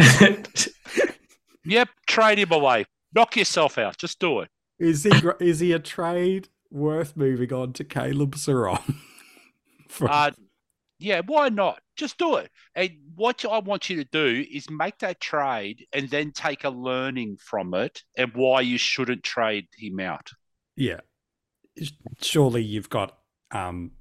[1.64, 2.86] yep, trade him away.
[3.14, 3.98] Knock yourself out.
[3.98, 4.48] Just do it.
[4.78, 8.96] Is he is he a trade worth moving on to Caleb Serong?
[10.00, 10.30] uh,
[11.02, 11.80] yeah, why not?
[11.96, 12.50] Just do it.
[12.74, 16.70] And what I want you to do is make that trade and then take a
[16.70, 20.30] learning from it and why you shouldn't trade him out.
[20.76, 21.00] Yeah.
[22.20, 23.18] Surely you've got.
[23.50, 23.92] Um,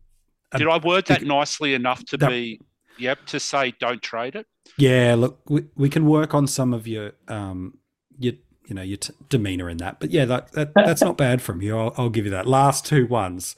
[0.51, 2.61] a, Did I word that nicely enough to that, be,
[2.97, 4.45] yep, to say don't trade it?
[4.77, 7.77] Yeah, look, we, we can work on some of your, um,
[8.19, 8.33] your,
[8.67, 9.99] you know, your t- demeanor in that.
[9.99, 11.77] But yeah, that, that that's not bad from you.
[11.77, 12.47] I'll, I'll give you that.
[12.47, 13.55] Last two ones.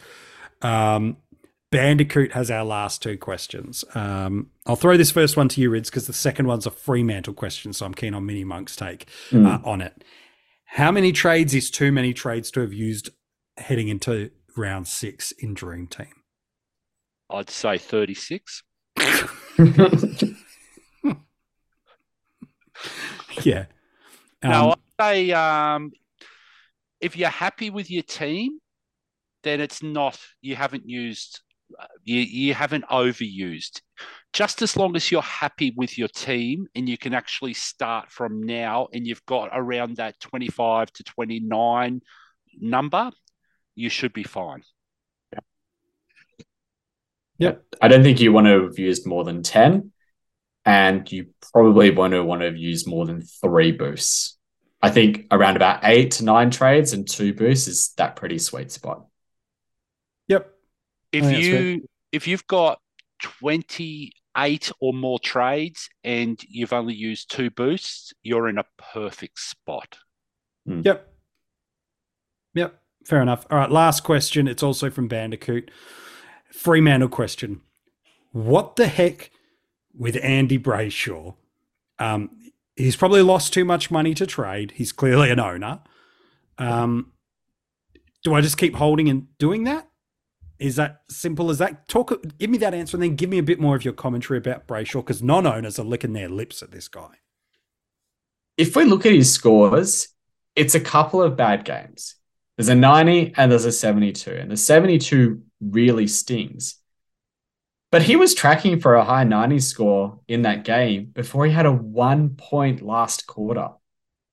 [0.62, 1.18] Um,
[1.74, 3.84] Bandicoot has our last two questions.
[3.96, 7.34] Um, I'll throw this first one to you, Rids, because the second one's a Fremantle
[7.34, 9.48] question, so I'm keen on Mini Monk's take mm.
[9.48, 10.04] uh, on it.
[10.66, 13.10] How many trades is too many trades to have used
[13.58, 16.14] heading into round six in Dream Team?
[17.32, 18.62] I'd say 36.
[23.42, 23.66] yeah.
[24.44, 25.92] Um, no, I'd say um,
[27.02, 28.60] if you're happy with your team,
[29.42, 31.42] then it's not, you haven't used
[32.04, 33.82] you, you haven't overused.
[34.34, 38.44] Just as long as you're happy with your team and you can actually start from
[38.44, 42.02] now and you've got around that 25 to 29
[42.60, 43.12] number,
[43.76, 44.64] you should be fine.
[47.40, 47.64] Yep.
[47.82, 49.92] I don't think you want to have used more than 10,
[50.66, 54.38] and you probably want to want to have used more than three boosts.
[54.82, 58.72] I think around about eight to nine trades and two boosts is that pretty sweet
[58.72, 59.06] spot.
[61.14, 61.24] Yep.
[61.24, 62.80] If you if you've got
[63.22, 69.98] 28 or more trades and you've only used two boosts, you're in a perfect spot.
[70.68, 70.86] Mm.
[70.86, 71.14] Yep.
[72.56, 72.82] Yep.
[73.06, 73.46] Fair enough.
[73.50, 73.72] All right.
[73.72, 74.48] Last question.
[74.48, 75.72] It's also from Bandicoot.
[76.52, 77.62] Fremantle question.
[78.32, 79.32] What the heck
[79.96, 81.36] with Andy Brayshaw?
[82.00, 82.32] Um,
[82.76, 84.74] he's probably lost too much money to trade.
[84.76, 85.82] He's clearly an owner.
[86.58, 87.12] Um,
[88.24, 89.88] do I just keep holding and doing that?
[90.64, 91.90] Is that simple as that?
[91.90, 94.38] Talk, give me that answer, and then give me a bit more of your commentary
[94.38, 97.16] about Brayshaw because non-owners are licking their lips at this guy.
[98.56, 100.08] If we look at his scores,
[100.56, 102.16] it's a couple of bad games.
[102.56, 106.76] There's a 90 and there's a 72, and the 72 really stings.
[107.92, 111.66] But he was tracking for a high 90 score in that game before he had
[111.66, 113.68] a one point last quarter.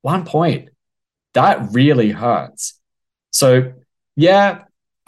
[0.02, 0.68] One point.
[1.34, 2.80] That really hurts.
[3.32, 3.72] So,
[4.14, 4.66] yeah,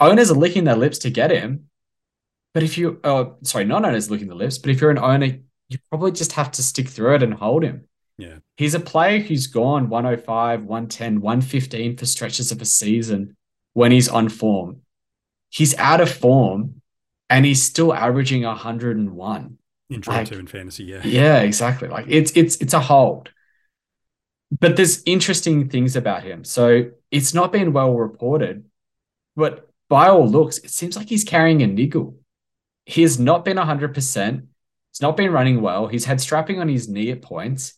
[0.09, 1.69] owners are licking their lips to get him.
[2.53, 5.39] But if you, uh, sorry, non owners licking the lips, but if you're an owner,
[5.69, 7.87] you probably just have to stick through it and hold him.
[8.17, 8.37] Yeah.
[8.57, 13.35] He's a player who's gone 105, 110, 115 for stretches of a season
[13.73, 14.81] when he's on form.
[15.49, 16.81] He's out of form
[17.29, 19.57] and he's still averaging 101.
[19.89, 21.01] In like, two in fantasy, yeah.
[21.03, 21.87] Yeah, exactly.
[21.87, 23.29] Like it's it's it's a hold.
[24.59, 26.43] But there's interesting things about him.
[26.43, 28.65] So it's not been well reported,
[29.35, 32.17] but by all looks, it seems like he's carrying a niggle.
[32.85, 34.47] He has not been 100%.
[34.91, 35.87] He's not been running well.
[35.87, 37.75] He's had strapping on his knee at points.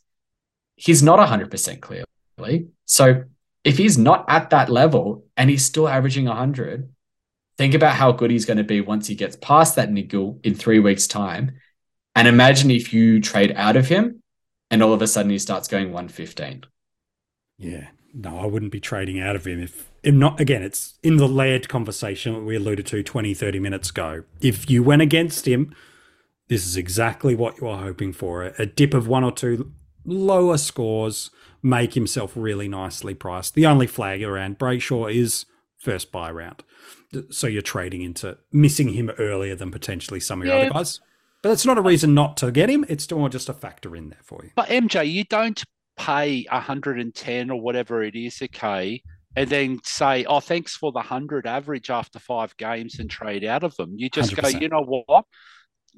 [0.76, 2.68] He's not 100% clearly.
[2.86, 3.24] So
[3.64, 6.90] if he's not at that level and he's still averaging 100,
[7.58, 10.56] think about how good he's going to be once he gets past that niggle in
[10.56, 11.54] three weeks' time.
[12.16, 14.22] And imagine if you trade out of him
[14.70, 16.66] and all of a sudden he starts going 115.
[17.58, 17.88] Yeah.
[18.14, 21.68] No, I wouldn't be trading out of him if not again, it's in the layered
[21.68, 24.24] conversation we alluded to 20, 30 minutes ago.
[24.42, 25.76] If you went against him,
[26.48, 28.44] this is exactly what you are hoping for.
[28.60, 29.72] A dip of one or two
[30.06, 31.32] lower scores
[31.64, 33.56] make himself really nicely priced.
[33.56, 35.46] The only flag around Brayshaw is
[35.78, 36.64] first buy round.
[37.32, 40.62] So you're trading into missing him earlier than potentially some of your yeah.
[40.66, 41.00] other guys.
[41.42, 42.86] But that's not a reason not to get him.
[42.90, 44.52] It's more just a factor in there for you.
[44.56, 45.64] But MJ, you don't
[45.98, 49.02] pay 110 or whatever it is, okay,
[49.36, 53.64] and then say, "Oh, thanks for the hundred average after five games," and trade out
[53.64, 53.94] of them.
[53.98, 54.42] You just 100%.
[54.42, 55.26] go, you know what?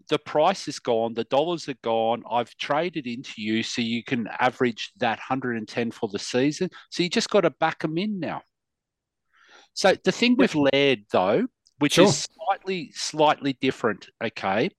[0.10, 1.14] The price is gone.
[1.14, 2.24] The dollars are gone.
[2.30, 6.70] I've traded into you, so you can average that 110 for the season.
[6.92, 8.42] So you just got to back them in now.
[9.74, 11.48] So the thing with Laird, though,
[11.80, 12.06] which sure.
[12.06, 14.08] is slightly slightly different.
[14.24, 14.70] Okay,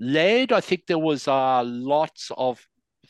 [0.00, 2.60] Laird, I think there was uh, lots of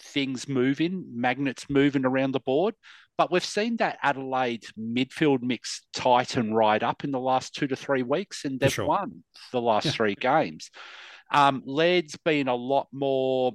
[0.00, 2.74] things moving, magnets moving around the board.
[3.18, 7.76] But we've seen that Adelaide midfield mix tighten right up in the last two to
[7.76, 8.86] three weeks, and they've sure.
[8.86, 9.92] won the last yeah.
[9.92, 10.70] three games.
[11.30, 13.52] Um, Laird's been a lot more,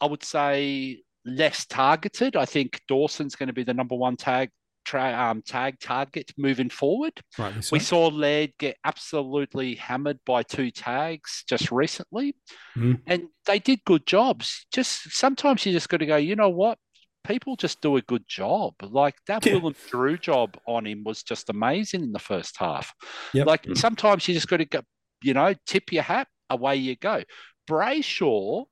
[0.00, 2.36] I would say, less targeted.
[2.36, 4.50] I think Dawson's going to be the number one tag
[4.84, 7.12] tra- um, tag target moving forward.
[7.38, 7.54] Right.
[7.70, 12.36] We saw Laird get absolutely hammered by two tags just recently,
[12.76, 13.00] Mm.
[13.06, 14.66] and they did good jobs.
[14.72, 16.16] Just sometimes you just got to go.
[16.16, 16.78] You know what?
[17.24, 18.74] People just do a good job.
[18.82, 19.54] Like that Yeah.
[19.54, 22.92] Willem Drew job on him was just amazing in the first half.
[23.32, 23.46] Yep.
[23.46, 24.80] Like sometimes you just got to go.
[25.24, 27.22] You know, tip your hat, away you go.
[27.70, 28.64] Brayshaw,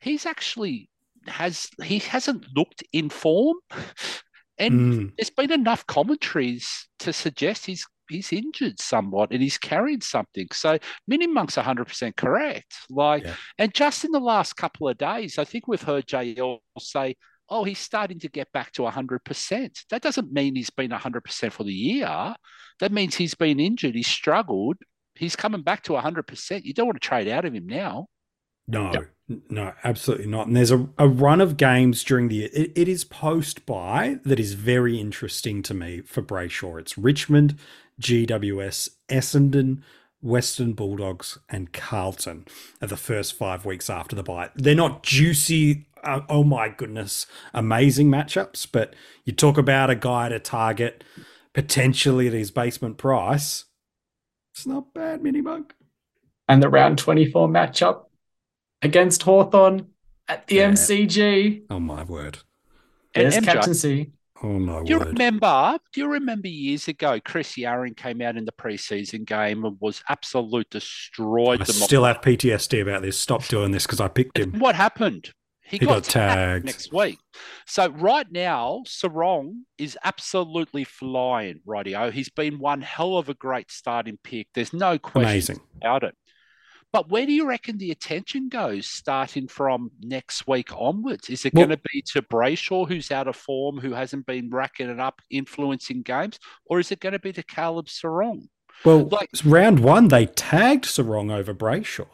[0.00, 0.90] he's actually
[1.26, 3.56] has he hasn't looked in form,
[4.58, 4.72] and
[5.10, 5.12] Mm.
[5.16, 10.46] there's been enough commentaries to suggest he's he's injured somewhat and he's carrying something.
[10.52, 10.78] So
[11.08, 12.74] Mini Monk's 100% correct.
[12.90, 13.34] Like, Yeah.
[13.58, 17.16] and just in the last couple of days, I think we've heard JL say,
[17.48, 21.64] "Oh, he's starting to get back to 100%." That doesn't mean he's been 100% for
[21.64, 22.34] the year.
[22.80, 23.94] That means he's been injured.
[23.94, 24.76] He's struggled.
[25.14, 26.64] He's coming back to 100%.
[26.64, 28.08] You don't want to trade out of him now.
[28.66, 28.92] No,
[29.30, 30.46] n- no, absolutely not.
[30.46, 32.48] And there's a, a run of games during the year.
[32.52, 36.80] It, it is post by that is very interesting to me for Brayshaw.
[36.80, 37.58] It's Richmond,
[38.00, 39.82] GWS, Essendon,
[40.22, 42.46] Western Bulldogs, and Carlton
[42.80, 44.50] are the first five weeks after the bye.
[44.56, 48.94] They're not juicy, uh, oh my goodness, amazing matchups, but
[49.24, 51.04] you talk about a guy to target
[51.52, 53.64] potentially at his basement price.
[54.54, 55.74] It's not bad, mini monk.
[56.48, 58.04] And the round 24 matchup
[58.82, 59.88] against Hawthorn
[60.28, 60.70] at the Yeah.
[60.72, 61.62] MCG.
[61.70, 62.38] Oh my word.
[63.14, 64.12] And There's MJ, captaincy.
[64.42, 65.08] Oh my Do you word.
[65.08, 65.78] remember?
[65.92, 70.02] Do you remember years ago, Chris Yarran came out in the preseason game and was
[70.08, 71.62] absolute destroyed.
[71.62, 73.18] I the still have PTSD about this.
[73.18, 74.58] Stop doing this because I picked him.
[74.58, 75.32] What happened?
[75.66, 77.18] He, He got, got tagged next week.
[77.66, 81.60] So right now, Serong is absolutely flying.
[81.66, 84.48] Rightio, he's been one hell of a great starting pick.
[84.54, 85.60] There's no question Amazing.
[85.78, 86.14] about it.
[86.92, 91.28] But where do you reckon the attention goes starting from next week onwards?
[91.28, 94.48] Is it Well- going to be to Brayshaw, who's out of form, who hasn't been
[94.50, 98.48] racking it up, influencing games, or is it going to be to Caleb Serong?
[98.84, 102.06] Well, Like- round one, they tagged Serong over Brayshaw,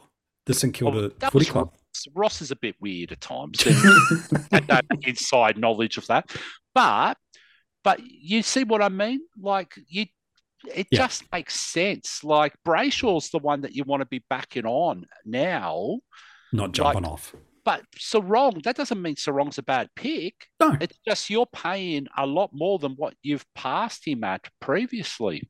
[0.47, 1.73] the St Kilda oh, Well, Footy was Club.
[2.15, 2.15] Ross.
[2.15, 3.65] Ross is a bit weird at times.
[3.67, 6.31] no inside knowledge of that,
[6.75, 7.17] but
[7.83, 9.21] but you see what I mean?
[9.41, 10.07] Like you,
[10.75, 10.99] it Yeah.
[11.07, 12.23] just makes sense.
[12.23, 15.99] Like Brayshaw's the one that you want to be backing on now,
[16.53, 17.35] Not jumping off.
[17.65, 20.35] but Serong that doesn't mean Serong's a bad pick.
[20.61, 20.77] No.
[20.81, 25.49] It's just you're paying a lot more than what you've passed him at previously.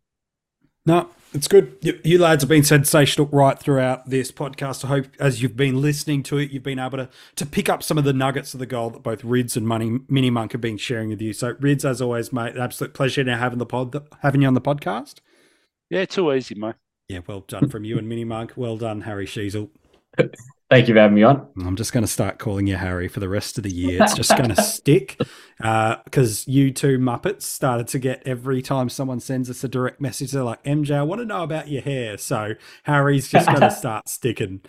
[0.86, 1.76] No, it's good.
[1.82, 4.84] You, you lads have been sensational right throughout this podcast.
[4.84, 7.82] I hope as you've been listening to it, you've been able to to pick up
[7.82, 10.60] some of the nuggets of the goal that both Rids and Money Mini Monk have
[10.60, 11.32] been sharing with you.
[11.32, 14.54] So Rids, as always, mate, an absolute pleasure now having the pod having you on
[14.54, 15.16] the podcast.
[15.90, 16.76] Yeah, too easy, mate.
[17.08, 18.52] Yeah, well done from you and Mini Monk.
[18.56, 19.70] Well done, Harry Sheezel.
[20.70, 21.48] Thank you for having me on.
[21.66, 24.00] I'm just going to start calling you Harry for the rest of the year.
[24.04, 25.20] It's just going to stick
[25.58, 30.30] because you two Muppets started to get every time someone sends us a direct message,
[30.30, 32.16] they're like, MJ, I want to know about your hair.
[32.18, 34.60] So Harry's just going to start sticking.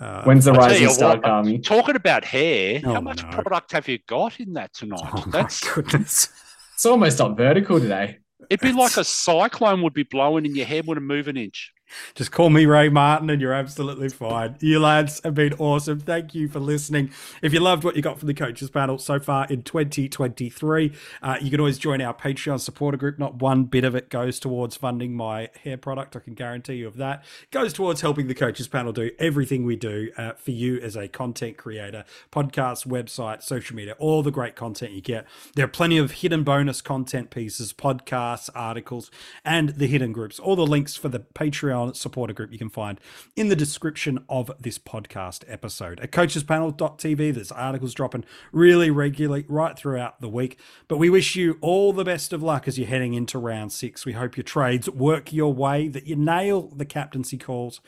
[0.00, 1.62] Uh, When's the I tell rising you star what, coming?
[1.62, 3.28] Talking about hair, Oh, how much no.
[3.28, 5.00] product have you got in that tonight?
[5.12, 6.28] oh my That's goodness.
[6.72, 8.16] It's almost up vertical today.
[8.48, 11.74] It'd be like a cyclone would be blowing and your hair wouldn't move an inch.
[12.14, 14.56] Just call me Ray Martin and you're absolutely fine.
[14.60, 16.00] You lads have been awesome.
[16.00, 17.10] Thank you for listening.
[17.42, 20.92] If you loved what you got from the coaches panel so far in 2023,
[21.22, 23.18] uh, you can always join our Patreon supporter group.
[23.18, 26.16] Not one bit of it goes towards funding my hair product.
[26.16, 27.24] I can guarantee you of that.
[27.42, 30.96] It goes towards helping the coaches panel do everything we do uh, for you as
[30.96, 35.26] a content creator, podcast, website, social media, all the great content you get.
[35.54, 39.10] There are plenty of hidden bonus content pieces, podcasts, articles,
[39.44, 40.38] and the hidden groups.
[40.38, 43.00] All the links for the Patreon supporter group you can find
[43.36, 46.00] in the description of this podcast episode.
[46.00, 50.58] At coachespanel.tv, there's articles dropping really regularly right throughout the week.
[50.88, 54.04] But we wish you all the best of luck as you're heading into round six.
[54.04, 57.80] We hope your trades work your way, that you nail the captaincy calls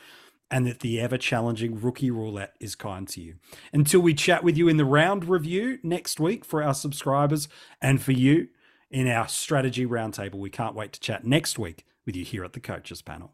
[0.53, 3.35] and that the ever challenging rookie roulette is kind to you.
[3.71, 7.47] Until we chat with you in the round review next week for our subscribers
[7.81, 8.49] and for you
[8.91, 12.53] in our strategy roundtable, we can't wait to chat next week with you here at
[12.53, 13.33] the Coaches Panel.